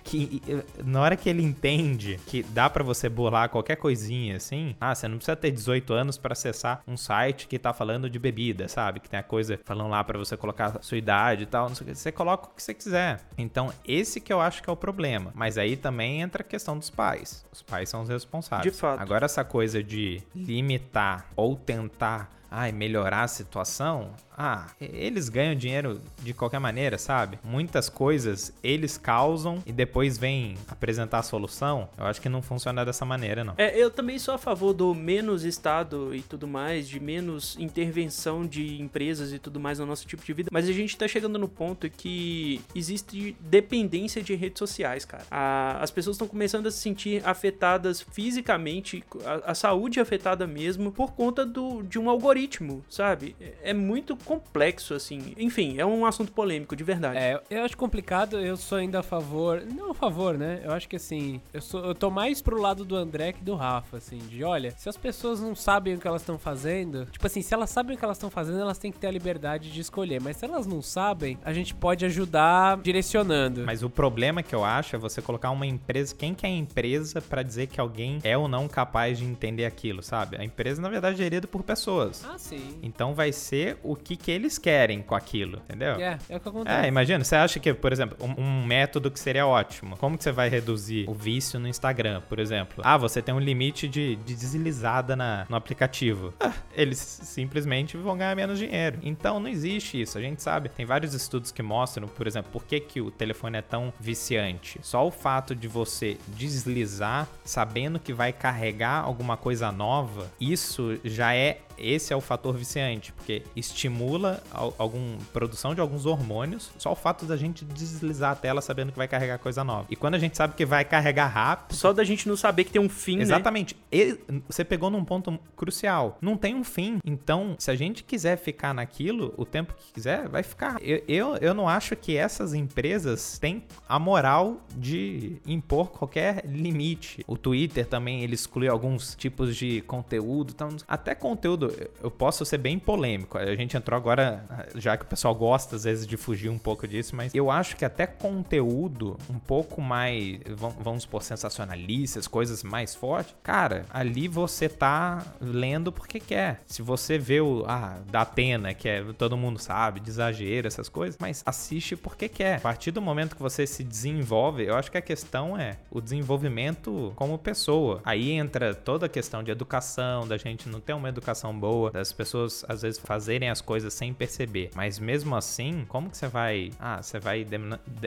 que 0.07 0.41
na 0.85 1.01
hora 1.01 1.17
que 1.17 1.29
ele 1.29 1.43
entende 1.43 2.19
que 2.27 2.43
dá 2.45 2.71
para 2.71 2.85
você 2.85 3.09
bolar 3.09 3.49
qualquer 3.49 3.77
coisinha 3.77 4.37
assim, 4.37 4.77
ah, 4.81 4.95
você 4.95 5.09
não 5.09 5.17
precisa 5.17 5.37
ter 5.37 5.51
18 5.51 5.93
anos 5.93 6.17
para 6.17 6.33
acessar 6.33 6.83
um 6.87 6.97
site 6.97 7.49
que 7.49 7.59
tá 7.59 7.73
falando 7.73 8.09
de 8.09 8.19
bebida, 8.19 8.69
sabe? 8.69 9.01
Que 9.01 9.11
tem 9.11 9.19
a 9.19 9.23
coisa 9.23 9.59
falando 9.65 9.91
lá 9.91 10.03
para 10.05 10.17
você 10.17 10.37
colocar 10.37 10.77
a 10.77 10.83
sua 10.83 10.97
idade 10.97 11.43
e 11.43 11.47
tal, 11.47 11.69
você 11.69 12.13
coloca 12.13 12.49
o 12.49 12.55
que 12.55 12.63
você 12.63 12.73
quiser. 12.73 13.21
Então, 13.37 13.73
esse 13.87 14.21
que 14.21 14.33
eu 14.33 14.41
acho 14.41 14.63
que 14.63 14.71
é 14.71 14.73
o 14.73 14.77
problema. 14.77 15.33
Mas 15.35 15.59
aí 15.59 15.77
também 15.77 16.21
entra 16.21 16.43
a 16.43 16.45
questão 16.45 16.79
dos 16.79 16.89
pais. 16.89 17.45
Os 17.53 17.63
pais 17.63 17.89
são 17.89 18.03
os 18.03 18.09
responsáveis. 18.09 18.73
De 18.73 18.79
fato. 18.79 19.01
Agora 19.01 19.25
essa 19.25 19.45
coisa 19.45 19.83
de 19.83 20.23
limitar 20.35 21.27
ou 21.35 21.57
tentar 21.57 22.31
ai, 22.51 22.73
melhorar 22.73 23.23
a 23.23 23.29
situação, 23.29 24.13
ah, 24.37 24.67
eles 24.81 25.29
ganham 25.29 25.55
dinheiro 25.55 26.01
de 26.23 26.35
qualquer 26.35 26.59
maneira, 26.59 26.99
sabe? 26.99 27.39
Muitas 27.43 27.89
coisas 27.89 28.53
eles 28.63 28.99
causam 28.99 29.63
e 29.65 29.73
depois 29.73 30.19
vêm 30.19 30.57
apresentar 30.69 31.21
a 31.21 31.23
solução. 31.23 31.89
Eu 31.97 32.05
acho 32.05 32.21
que 32.21 32.29
não 32.29 32.43
funciona 32.43 32.85
dessa 32.85 33.05
maneira, 33.05 33.43
não. 33.43 33.55
É, 33.57 33.77
eu 33.77 33.91
também 33.91 34.19
sou 34.19 34.35
a 34.35 34.39
favor 34.39 34.73
do 34.73 34.95
menos 34.95 35.45
Estado 35.45 36.15
e 36.15 36.21
tudo 36.21 36.47
mais, 36.47 36.89
de 36.89 37.01
menos 37.01 37.57
intervenção 37.59 38.47
de 38.47 38.81
empresas 38.81 39.33
e 39.33 39.39
tudo 39.39 39.59
mais 39.59 39.79
no 39.79 39.87
nosso 39.87 40.07
tipo 40.07 40.25
de 40.25 40.33
vida. 40.33 40.51
Mas 40.53 40.69
a 40.69 40.73
gente 40.73 40.97
tá 40.97 41.09
chegando 41.09 41.39
no 41.39 41.49
ponto 41.49 41.89
que 41.89 42.61
existe 42.75 43.37
dependência 43.41 44.23
de 44.23 44.35
redes 44.35 44.59
sociais, 44.59 45.05
cara. 45.05 45.25
A, 45.31 45.79
as 45.81 45.91
pessoas 45.91 46.17
estão 46.17 46.29
começando 46.29 46.67
a 46.67 46.71
se 46.71 46.79
sentir 46.79 47.23
afetadas 47.25 48.01
fisicamente, 48.01 49.03
a, 49.25 49.53
a 49.53 49.55
saúde 49.55 50.01
afetada 50.01 50.47
mesmo, 50.47 50.93
por 50.93 51.13
conta 51.13 51.47
do, 51.47 51.83
de 51.83 51.99
um 51.99 52.11
algoritmo, 52.11 52.85
sabe? 52.89 53.35
É, 53.41 53.71
é 53.71 53.75
muito 53.75 54.17
complexo, 54.27 54.95
assim. 54.95 55.35
Enfim, 55.39 55.79
é 55.79 55.87
um 55.87 56.05
assunto 56.05 56.33
polêmico, 56.33 56.75
de 56.75 56.85
verdade. 56.85 57.17
É, 57.17 57.41
eu 57.49 57.63
acho 57.63 57.77
complicado, 57.77 58.39
eu 58.39 58.57
sou 58.57 58.79
ainda 58.79 59.01
a 59.01 59.03
favor. 59.03 59.63
Não 59.65 59.93
a 59.93 59.95
favor, 59.95 60.37
né? 60.37 60.61
Eu 60.65 60.73
acho 60.73 60.89
que 60.89 60.97
assim, 60.97 61.41
eu, 61.55 61.63
sou, 61.63 61.85
eu 61.85 61.95
tô 61.95 62.11
mais 62.11 62.43
pro 62.43 62.61
lado 62.61 62.85
do 62.85 62.97
André 62.97 63.33
que 63.33 63.43
do 63.43 63.55
Rafa, 63.55 63.99
assim, 63.99 64.19
de 64.19 64.43
olha, 64.43 64.73
se 64.73 64.89
as 64.89 64.97
pessoas 64.97 65.41
não 65.41 65.55
sabem 65.55 65.95
o 65.95 65.99
que 65.99 66.07
elas 66.07 66.23
estão 66.23 66.39
fazendo, 66.39 67.07
tipo 67.07 67.27
assim, 67.27 67.41
se 67.41 67.55
elas 67.55 67.71
sabem 67.71 67.95
o 67.97 67.99
que 67.99 68.05
elas 68.05 68.17
estão 68.17 68.31
fazendo, 68.31 68.61
elas 68.61 68.79
têm 68.79 68.91
que 68.91 68.99
ter 68.99 69.07
a 69.07 69.11
liberdade 69.11 69.71
de 69.71 69.81
escolher. 69.81 70.21
Mas 70.21 70.37
se 70.37 70.45
elas 70.45 70.67
não 70.67 70.83
sabem, 70.83 71.39
a 71.45 71.53
gente 71.53 71.75
pode 71.75 72.05
ajudar 72.05 72.79
direcionando. 72.79 73.65
Mas 73.65 73.83
o 73.83 73.91
problema 73.91 74.43
que 74.43 74.55
eu 74.55 74.65
acho 74.65 74.97
é 74.97 74.99
você 74.99 75.23
colocar 75.23 75.51
uma 75.51 75.67
empresa. 75.67 76.15
Quem 76.15 76.35
que 76.35 76.45
é 76.45 76.49
a 76.49 76.53
empresa 76.53 77.21
para 77.23 77.43
dizer 77.43 77.69
que 77.69 77.81
alguém 77.81 78.19
é 78.25 78.37
ou 78.37 78.49
não 78.49 78.67
capaz 78.67 79.19
de 79.19 79.25
entender 79.25 79.65
aquilo, 79.65 80.03
sabe? 80.03 80.37
A 80.37 80.45
empresa, 80.45 80.83
na 80.83 80.89
verdade, 80.89 81.15
é 81.15 81.19
gerida 81.19 81.47
por 81.47 81.63
pessoas. 81.63 82.25
Ah, 82.25 82.39
sim. 82.39 82.79
Então 82.83 83.15
vai 83.15 83.33
ser 83.33 83.79
o 83.83 83.95
que 83.95 84.16
que 84.17 84.31
eles 84.31 84.59
querem 84.59 85.03
com 85.03 85.15
aquilo, 85.15 85.59
entendeu? 85.65 85.97
É, 85.97 86.19
é 86.29 86.37
o 86.37 86.41
que 86.41 86.49
acontece. 86.49 86.85
É, 86.85 86.89
imagina, 86.89 87.25
você 87.25 87.37
acha 87.37 87.61
que, 87.61 87.73
por 87.73 87.93
exemplo, 87.93 88.17
um, 88.21 88.43
um, 88.43 88.67
método 88.67 89.11
que 89.11 89.19
seria 89.19 89.47
ótimo, 89.47 89.97
como 89.97 90.17
que 90.17 90.25
você 90.25 90.33
vai 90.33 90.49
reduzir 90.49 91.09
o 91.09 91.15
vício 91.15 91.59
no 91.59 91.69
Instagram, 91.69 92.23
por 92.29 92.39
exemplo? 92.39 92.83
Ah, 92.85 92.97
você 92.97 93.23
tem 93.23 93.35
um 93.35 93.41
limite 93.41 93.89
de, 93.89 94.17
de 94.17 94.35
deslizada 94.35 95.15
na, 95.17 95.47
no 95.49 95.57
aplicativo. 95.57 96.33
Ah, 96.41 96.53
eles 96.75 96.99
simplesmente 96.99 97.97
vão 97.97 98.17
ganhar 98.17 98.35
menos 98.37 98.59
dinheiro. 98.59 98.99
Então 99.03 99.41
não 99.41 99.49
existe 99.49 100.01
isso, 100.01 100.19
a 100.19 100.21
gente 100.21 100.43
sabe. 100.43 100.69
Tem 100.69 100.85
vários 100.85 101.15
estudos 101.15 101.51
que 101.51 101.63
mostram, 101.63 102.09
por 102.09 102.27
exemplo, 102.27 102.51
por 102.53 102.65
que, 102.65 102.81
que 102.81 103.01
o 103.01 103.11
telefone 103.11 103.59
é 103.59 103.63
tão 103.63 103.93
viciante. 103.99 104.79
Só 104.83 105.07
o 105.07 105.11
fato 105.11 105.55
de 105.55 105.69
você 105.69 106.17
deslizar 106.29 107.29
sabendo 107.45 107.99
que 107.99 108.13
vai 108.13 108.33
carregar 108.33 109.05
alguma 109.05 109.37
coisa 109.37 109.71
nova, 109.73 110.31
isso 110.41 110.99
já 111.05 111.35
é 111.35 111.61
esse 111.79 112.13
é 112.13 112.17
o 112.17 112.21
fator 112.21 112.55
viciante, 112.57 113.13
porque 113.13 113.43
estimula 113.55 114.43
algum 114.79 115.17
produção 115.33 115.75
de 115.75 115.81
alguns 115.81 116.07
hormônios, 116.07 116.71
só 116.79 116.93
o 116.93 116.97
fato 116.97 117.27
da 117.27 117.37
gente 117.37 117.65
deslizar 117.65 118.33
a 118.33 118.35
tela 118.35 118.61
sabendo 118.61 118.93
que 118.93 118.99
vai 118.99 119.09
carregar 119.09 119.39
coisa 119.39 119.63
nova. 119.63 119.87
E 119.91 119.97
quando 119.97 120.15
a 120.15 120.19
gente 120.19 120.37
sabe 120.37 120.55
que 120.55 120.65
vai 120.65 120.85
carregar 120.85 121.27
rápido, 121.27 121.77
só 121.77 121.93
da 121.93 122.05
gente 122.05 122.29
não 122.29 122.37
saber 122.37 122.65
que 122.65 122.73
tem 122.73 122.81
um 122.81 122.89
fim, 122.89 123.17
né? 123.17 123.23
Exatamente. 123.23 123.75
Né? 123.75 123.81
E 123.91 124.19
você 124.49 124.65
pegou 124.65 124.91
num 124.91 125.05
ponto 125.05 125.39
crucial. 125.57 126.19
Não 126.21 126.37
tem 126.37 126.55
um 126.55 126.65
fim. 126.65 126.99
Então, 127.05 127.55
se 127.59 127.71
a 127.71 127.75
gente 127.75 128.03
quiser 128.03 128.37
ficar 128.37 128.75
naquilo 128.75 129.35
o 129.37 129.45
tempo 129.45 129.75
que 129.75 129.93
quiser, 129.93 130.29
vai 130.29 130.43
ficar. 130.43 130.77
Eu, 130.83 131.03
eu, 131.09 131.37
eu 131.37 131.55
não 131.55 131.69
acho 131.69 131.97
que 131.97 132.17
essas 132.17 132.55
empresas 132.55 133.39
têm 133.39 133.65
a 133.89 133.99
moral 133.99 134.61
de 134.77 135.37
impor 135.47 135.91
qualquer 135.91 136.45
limite. 136.47 137.25
O 137.27 137.37
Twitter 137.37 137.87
também, 137.87 138.23
ele 138.23 138.35
exclui 138.35 138.69
alguns 138.69 139.15
tipos 139.15 139.57
de 139.57 139.81
conteúdo, 139.83 140.53
então, 140.55 140.69
até 140.89 141.15
conteúdo 141.15 141.66
eu 142.03 142.11
posso 142.11 142.45
ser 142.45 142.59
bem 142.59 142.79
polêmico. 142.79 143.39
A 143.39 143.55
gente 143.55 143.77
entrou 143.77 143.97
agora, 143.97 144.45
já 144.75 144.97
que 144.97 145.05
o 145.05 145.07
pessoal 145.07 145.35
gosta 145.35 145.77
às 145.77 145.85
vezes 145.85 146.07
de 146.07 146.17
fugir 146.17 146.49
um 146.49 146.59
pouco 146.59 146.87
disso, 146.87 147.15
mas 147.15 147.35
eu 147.35 147.51
acho 147.51 147.77
que 147.77 147.85
até 147.85 148.07
conteúdo 148.07 149.19
um 149.29 149.39
pouco 149.39 149.81
mais, 149.81 150.39
vamos 150.83 151.03
supor, 151.03 151.23
sensacionalistas, 151.23 152.27
coisas 152.27 152.63
mais 152.63 152.95
fortes, 152.95 153.35
cara, 153.43 153.85
ali 153.91 154.29
você 154.29 154.69
tá 154.69 155.25
lendo 155.41 155.93
porque 155.93 156.21
quer. 156.21 156.61
Se 156.67 156.83
você 156.83 157.19
vê 157.19 157.41
o, 157.41 157.65
ah, 157.67 157.99
da 158.11 158.23
Atena, 158.23 158.75
que 158.75 158.89
é, 158.89 159.03
todo 159.17 159.37
mundo 159.37 159.59
sabe, 159.59 160.01
de 160.01 160.11
exagero, 160.11 160.67
essas 160.67 160.89
coisas, 160.89 161.17
mas 161.21 161.43
assiste 161.45 161.97
porque 161.97 162.29
quer. 162.29 162.57
A 162.57 162.61
partir 162.61 162.91
do 162.91 163.01
momento 163.01 163.37
que 163.37 163.43
você 163.43 163.67
se 163.67 163.83
desenvolve, 163.83 164.65
eu 164.65 164.75
acho 164.77 164.91
que 164.91 164.99
a 164.99 165.03
questão 165.03 165.59
é 165.59 165.77
o 165.91 166.01
desenvolvimento 166.01 167.13
como 167.17 167.39
pessoa. 167.39 168.01
Aí 168.05 168.33
entra 168.33 168.75
toda 168.75 169.07
a 169.07 169.09
questão 169.09 169.43
de 169.43 169.51
educação, 169.51 170.27
da 170.27 170.37
gente 170.37 170.69
não 170.69 170.81
ter 170.81 170.93
uma 170.93 171.09
educação 171.09 171.56
boa, 171.57 171.91
das 171.91 172.13
pessoas 172.13 172.65
às 172.69 172.83
vezes 172.83 172.99
fazerem 172.99 173.49
as 173.49 173.61
coisas 173.61 173.95
sem 173.95 174.13
perceber. 174.13 174.71
Mas 174.75 174.99
mesmo 174.99 175.35
assim, 175.35 175.85
como 175.89 176.11
que 176.11 176.17
você 176.17 176.29
vai, 176.29 176.71
ah, 176.79 177.03
você 177.03 177.19
vai 177.19 177.47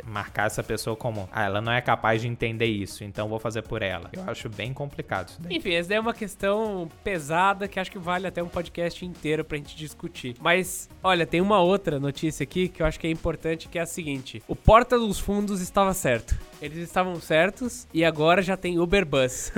marcar 0.05 0.47
essa 0.47 0.63
pessoa 0.63 0.95
como, 0.95 1.27
ah, 1.31 1.45
ela 1.45 1.61
não 1.61 1.71
é 1.71 1.81
capaz 1.81 2.21
de 2.21 2.27
entender 2.27 2.65
isso, 2.65 3.03
então 3.03 3.27
vou 3.27 3.39
fazer 3.39 3.61
por 3.63 3.81
ela. 3.81 4.09
Eu 4.13 4.23
acho 4.27 4.49
bem 4.49 4.73
complicado 4.73 5.29
isso 5.29 5.41
daí. 5.41 5.57
Enfim, 5.57 5.73
essa 5.73 5.93
é 5.93 5.99
uma 5.99 6.13
questão 6.13 6.89
pesada 7.03 7.67
que 7.67 7.79
acho 7.79 7.91
que 7.91 7.99
vale 7.99 8.27
até 8.27 8.41
um 8.41 8.47
podcast 8.47 9.05
inteiro 9.05 9.43
pra 9.43 9.57
gente 9.57 9.75
discutir. 9.75 10.35
Mas, 10.39 10.89
olha, 11.03 11.25
tem 11.25 11.41
uma 11.41 11.59
outra 11.59 11.99
notícia 11.99 12.43
aqui 12.43 12.67
que 12.67 12.81
eu 12.81 12.85
acho 12.85 12.99
que 12.99 13.07
é 13.07 13.11
importante, 13.11 13.67
que 13.67 13.79
é 13.79 13.81
a 13.81 13.85
seguinte: 13.85 14.43
o 14.47 14.55
Porta 14.55 14.97
dos 14.97 15.19
Fundos 15.19 15.61
estava 15.61 15.93
certo. 15.93 16.37
Eles 16.61 16.77
estavam 16.77 17.19
certos 17.19 17.87
e 17.93 18.03
agora 18.03 18.41
já 18.41 18.57
tem 18.57 18.79
Uber 18.79 19.05
Bus. 19.05 19.51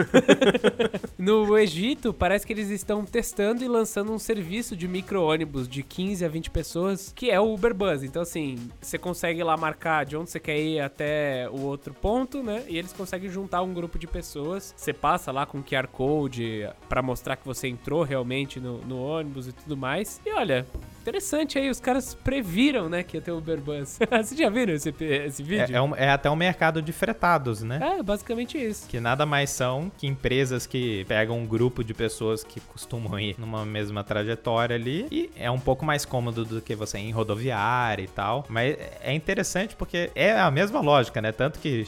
no 1.18 1.58
Egito, 1.58 2.14
parece 2.14 2.46
que 2.46 2.54
eles 2.54 2.70
estão 2.70 3.04
testando 3.04 3.64
e 3.64 3.68
lançando 3.68 4.12
um 4.12 4.20
serviço 4.20 4.76
de 4.76 4.88
micro-ônibus 4.88 5.68
de 5.68 5.82
15 5.82 6.24
a 6.24 6.30
20 6.30 6.52
pessoas, 6.52 7.12
que 7.16 7.32
é 7.32 7.40
o 7.40 7.54
Uber 7.54 7.74
Bus. 7.74 8.04
Então, 8.04 8.22
assim, 8.22 8.70
você 8.80 8.98
consegue 8.98 9.44
lá 9.44 9.58
marcar 9.58 10.06
de 10.06 10.16
onde 10.16 10.30
você 10.30 10.40
quer 10.40 10.60
ir 10.60 10.80
até 10.80 11.50
o 11.50 11.62
outro 11.62 11.94
ponto, 11.94 12.44
né? 12.44 12.64
E 12.68 12.78
eles 12.78 12.94
conseguem 12.94 13.30
juntar 13.30 13.62
um 13.64 13.74
grupo 13.74 13.98
de 13.98 14.08
pessoas. 14.08 14.74
Você 14.78 14.94
passa 14.94 15.32
lá 15.32 15.46
com 15.46 15.64
QR 15.64 15.88
Code 15.88 16.70
para 16.88 17.02
mostrar 17.02 17.36
que 17.36 17.46
você 17.46 17.68
entrou 17.68 18.04
realmente 18.04 18.60
no, 18.60 18.78
no 18.80 19.02
ônibus 19.02 19.48
e 19.48 19.52
tudo 19.52 19.76
mais. 19.76 20.22
E 20.26 20.32
olha, 20.32 20.68
Interessante 21.02 21.58
aí, 21.58 21.68
os 21.68 21.80
caras 21.80 22.14
previram, 22.14 22.88
né, 22.88 23.02
que 23.02 23.18
ia 23.18 23.22
ter 23.22 23.32
o 23.32 23.40
Uber 23.40 23.60
Bus. 23.60 23.98
Vocês 24.10 24.38
já 24.38 24.50
viram 24.52 24.74
esse, 24.74 24.94
esse 25.00 25.42
vídeo? 25.42 25.74
É, 25.74 25.78
é, 25.78 25.82
um- 25.82 25.96
é 25.96 26.10
até 26.10 26.30
um 26.30 26.36
mercado 26.36 26.80
de 26.80 26.92
fretados, 26.94 27.64
né? 27.64 27.80
É, 27.98 28.04
basicamente 28.04 28.56
isso. 28.56 28.88
Que 28.88 29.00
nada 29.00 29.26
mais 29.26 29.50
são 29.50 29.92
que 29.98 30.06
empresas 30.06 30.68
que 30.68 31.04
pegam 31.06 31.40
um 31.40 31.46
grupo 31.48 31.84
de 31.84 31.92
pessoas 31.94 32.44
que 32.44 32.60
costumam 32.60 33.20
ir 33.20 33.36
numa 33.40 33.66
mesma 33.66 34.04
trajetória 34.04 34.76
ali 34.76 35.08
e 35.12 35.32
é 35.36 35.50
um 35.50 35.60
pouco 35.60 35.84
mais 35.84 36.06
cômodo 36.06 36.46
do 36.46 36.62
que 36.62 36.76
você 36.76 37.00
ir 37.00 37.08
em 37.10 37.12
rodoviária 37.12 38.04
e 38.04 38.08
tal. 38.08 38.46
Mas 38.48 38.78
é 39.02 39.12
interessante 39.12 39.76
porque 39.76 40.12
é 40.14 40.40
a 40.40 40.52
mesma 40.52 40.82
lógica, 40.82 41.20
né? 41.20 41.32
Tanto 41.32 41.58
que 41.58 41.88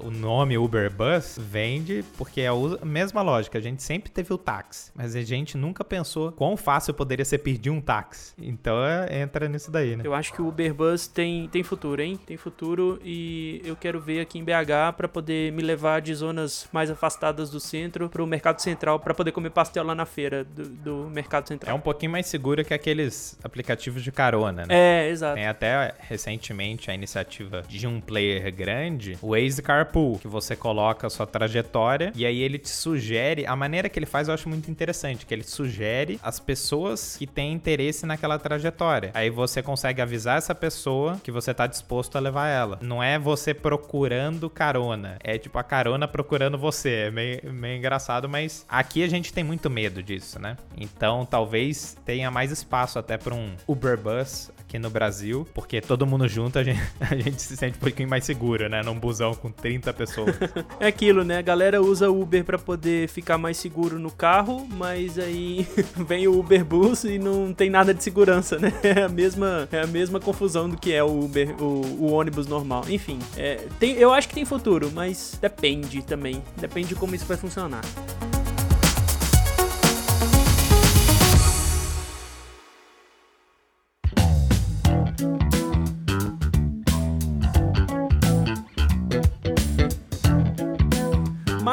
o 0.00 0.10
nome 0.10 0.58
Uber 0.58 0.90
Bus 0.90 1.38
vende 1.40 2.04
porque 2.16 2.40
é 2.40 2.48
a 2.48 2.84
mesma 2.84 3.22
lógica. 3.22 3.56
A 3.56 3.62
gente 3.62 3.84
sempre 3.84 4.10
teve 4.10 4.32
o 4.32 4.38
táxi, 4.38 4.90
mas 4.96 5.14
a 5.14 5.22
gente 5.22 5.56
nunca 5.56 5.84
pensou 5.84 6.32
quão 6.32 6.56
fácil 6.56 6.92
poderia 6.92 7.24
ser 7.24 7.38
pedir 7.38 7.70
um 7.70 7.80
táxi. 7.80 8.47
Então 8.48 8.82
é- 8.84 9.20
entra 9.20 9.46
nisso 9.46 9.70
daí, 9.70 9.94
né? 9.94 10.02
Eu 10.06 10.14
acho 10.14 10.32
que 10.32 10.40
o 10.40 10.48
Uber 10.48 10.72
Bus 10.72 11.06
tem, 11.06 11.46
tem 11.48 11.62
futuro, 11.62 12.00
hein? 12.00 12.18
Tem 12.24 12.36
futuro 12.38 12.98
e 13.04 13.60
eu 13.64 13.76
quero 13.76 14.00
ver 14.00 14.20
aqui 14.20 14.38
em 14.38 14.44
BH 14.44 14.94
pra 14.96 15.06
poder 15.06 15.52
me 15.52 15.62
levar 15.62 16.00
de 16.00 16.14
zonas 16.14 16.66
mais 16.72 16.90
afastadas 16.90 17.50
do 17.50 17.60
centro 17.60 18.08
pro 18.08 18.26
mercado 18.26 18.60
central 18.60 18.98
pra 18.98 19.12
poder 19.12 19.32
comer 19.32 19.50
pastel 19.50 19.84
lá 19.84 19.94
na 19.94 20.06
feira 20.06 20.44
do, 20.44 20.64
do 20.64 21.10
mercado 21.10 21.44
É 21.44 21.48
central. 21.48 21.76
um 21.76 21.80
pouquinho 21.80 22.10
mais 22.12 22.26
seguro 22.26 22.64
que 22.64 22.72
aqueles 22.72 23.38
aplicativos 23.44 24.02
de 24.02 24.10
carona, 24.10 24.64
né? 24.64 24.74
É, 25.06 25.10
exato. 25.10 25.34
Tem 25.34 25.46
até 25.46 25.94
recentemente 26.00 26.90
a 26.90 26.94
iniciativa 26.94 27.62
de 27.68 27.86
um 27.86 28.00
player 28.00 28.50
grande, 28.54 29.18
o 29.20 29.30
Waze 29.32 29.60
Carpool, 29.62 30.18
que 30.18 30.26
você 30.28 30.56
coloca 30.56 31.06
a 31.06 31.10
sua 31.10 31.26
trajetória 31.26 32.12
e 32.14 32.24
aí 32.24 32.40
ele 32.40 32.58
te 32.58 32.70
sugere, 32.70 33.44
a 33.46 33.54
maneira 33.54 33.88
que 33.88 33.98
ele 33.98 34.06
faz 34.06 34.28
eu 34.28 34.34
acho 34.34 34.48
muito 34.48 34.70
interessante, 34.70 35.26
que 35.26 35.34
ele 35.34 35.42
sugere 35.44 36.18
as 36.22 36.40
pessoas 36.40 37.16
que 37.16 37.26
têm 37.26 37.52
interesse 37.52 38.06
naquela 38.06 38.37
trajetória. 38.38 39.10
Aí 39.14 39.30
você 39.30 39.62
consegue 39.62 40.00
avisar 40.00 40.38
essa 40.38 40.54
pessoa 40.54 41.20
que 41.22 41.30
você 41.30 41.52
tá 41.52 41.66
disposto 41.66 42.16
a 42.16 42.20
levar 42.20 42.48
ela. 42.48 42.78
Não 42.82 43.02
é 43.02 43.18
você 43.18 43.52
procurando 43.52 44.48
carona, 44.48 45.16
é 45.22 45.38
tipo 45.38 45.58
a 45.58 45.62
carona 45.62 46.06
procurando 46.06 46.58
você. 46.58 47.06
É 47.06 47.10
meio, 47.10 47.52
meio 47.52 47.78
engraçado, 47.78 48.28
mas 48.28 48.64
aqui 48.68 49.02
a 49.02 49.08
gente 49.08 49.32
tem 49.32 49.44
muito 49.44 49.68
medo 49.68 50.02
disso, 50.02 50.38
né? 50.38 50.56
Então 50.76 51.26
talvez 51.26 51.96
tenha 52.04 52.30
mais 52.30 52.50
espaço 52.50 52.98
até 52.98 53.16
para 53.16 53.34
um 53.34 53.54
Uber 53.66 53.98
Bus 53.98 54.50
aqui 54.68 54.78
no 54.78 54.90
Brasil, 54.90 55.48
porque 55.54 55.80
todo 55.80 56.06
mundo 56.06 56.28
junto 56.28 56.58
a 56.58 56.62
gente, 56.62 56.80
a 57.00 57.16
gente 57.16 57.40
se 57.40 57.56
sente 57.56 57.78
um 57.78 57.80
pouquinho 57.80 58.08
mais 58.08 58.24
seguro, 58.24 58.68
né? 58.68 58.82
Num 58.82 58.98
busão 58.98 59.34
com 59.34 59.50
30 59.50 59.92
pessoas. 59.94 60.36
É 60.80 60.86
aquilo, 60.86 61.24
né? 61.24 61.38
A 61.38 61.42
galera 61.42 61.80
usa 61.80 62.10
Uber 62.10 62.44
pra 62.44 62.58
poder 62.58 63.08
ficar 63.08 63.38
mais 63.38 63.56
seguro 63.56 63.98
no 63.98 64.10
carro, 64.10 64.66
mas 64.70 65.18
aí 65.18 65.66
vem 65.96 66.28
o 66.28 66.38
Uber 66.38 66.64
Bus 66.64 67.04
e 67.04 67.18
não 67.18 67.54
tem 67.54 67.70
nada 67.70 67.94
de 67.94 68.02
segurança, 68.02 68.58
né? 68.58 68.72
É 68.82 69.02
a 69.02 69.08
mesma, 69.08 69.68
é 69.72 69.80
a 69.80 69.86
mesma 69.86 70.20
confusão 70.20 70.68
do 70.68 70.76
que 70.76 70.92
é 70.92 71.02
o 71.02 71.24
Uber, 71.24 71.56
o, 71.62 72.04
o 72.04 72.12
ônibus 72.12 72.46
normal. 72.46 72.84
Enfim, 72.88 73.18
é, 73.36 73.66
tem, 73.78 73.94
eu 73.94 74.12
acho 74.12 74.28
que 74.28 74.34
tem 74.34 74.44
futuro, 74.44 74.90
mas 74.92 75.38
depende 75.40 76.02
também. 76.02 76.42
Depende 76.56 76.88
de 76.88 76.94
como 76.94 77.14
isso 77.14 77.24
vai 77.24 77.36
funcionar. 77.36 77.80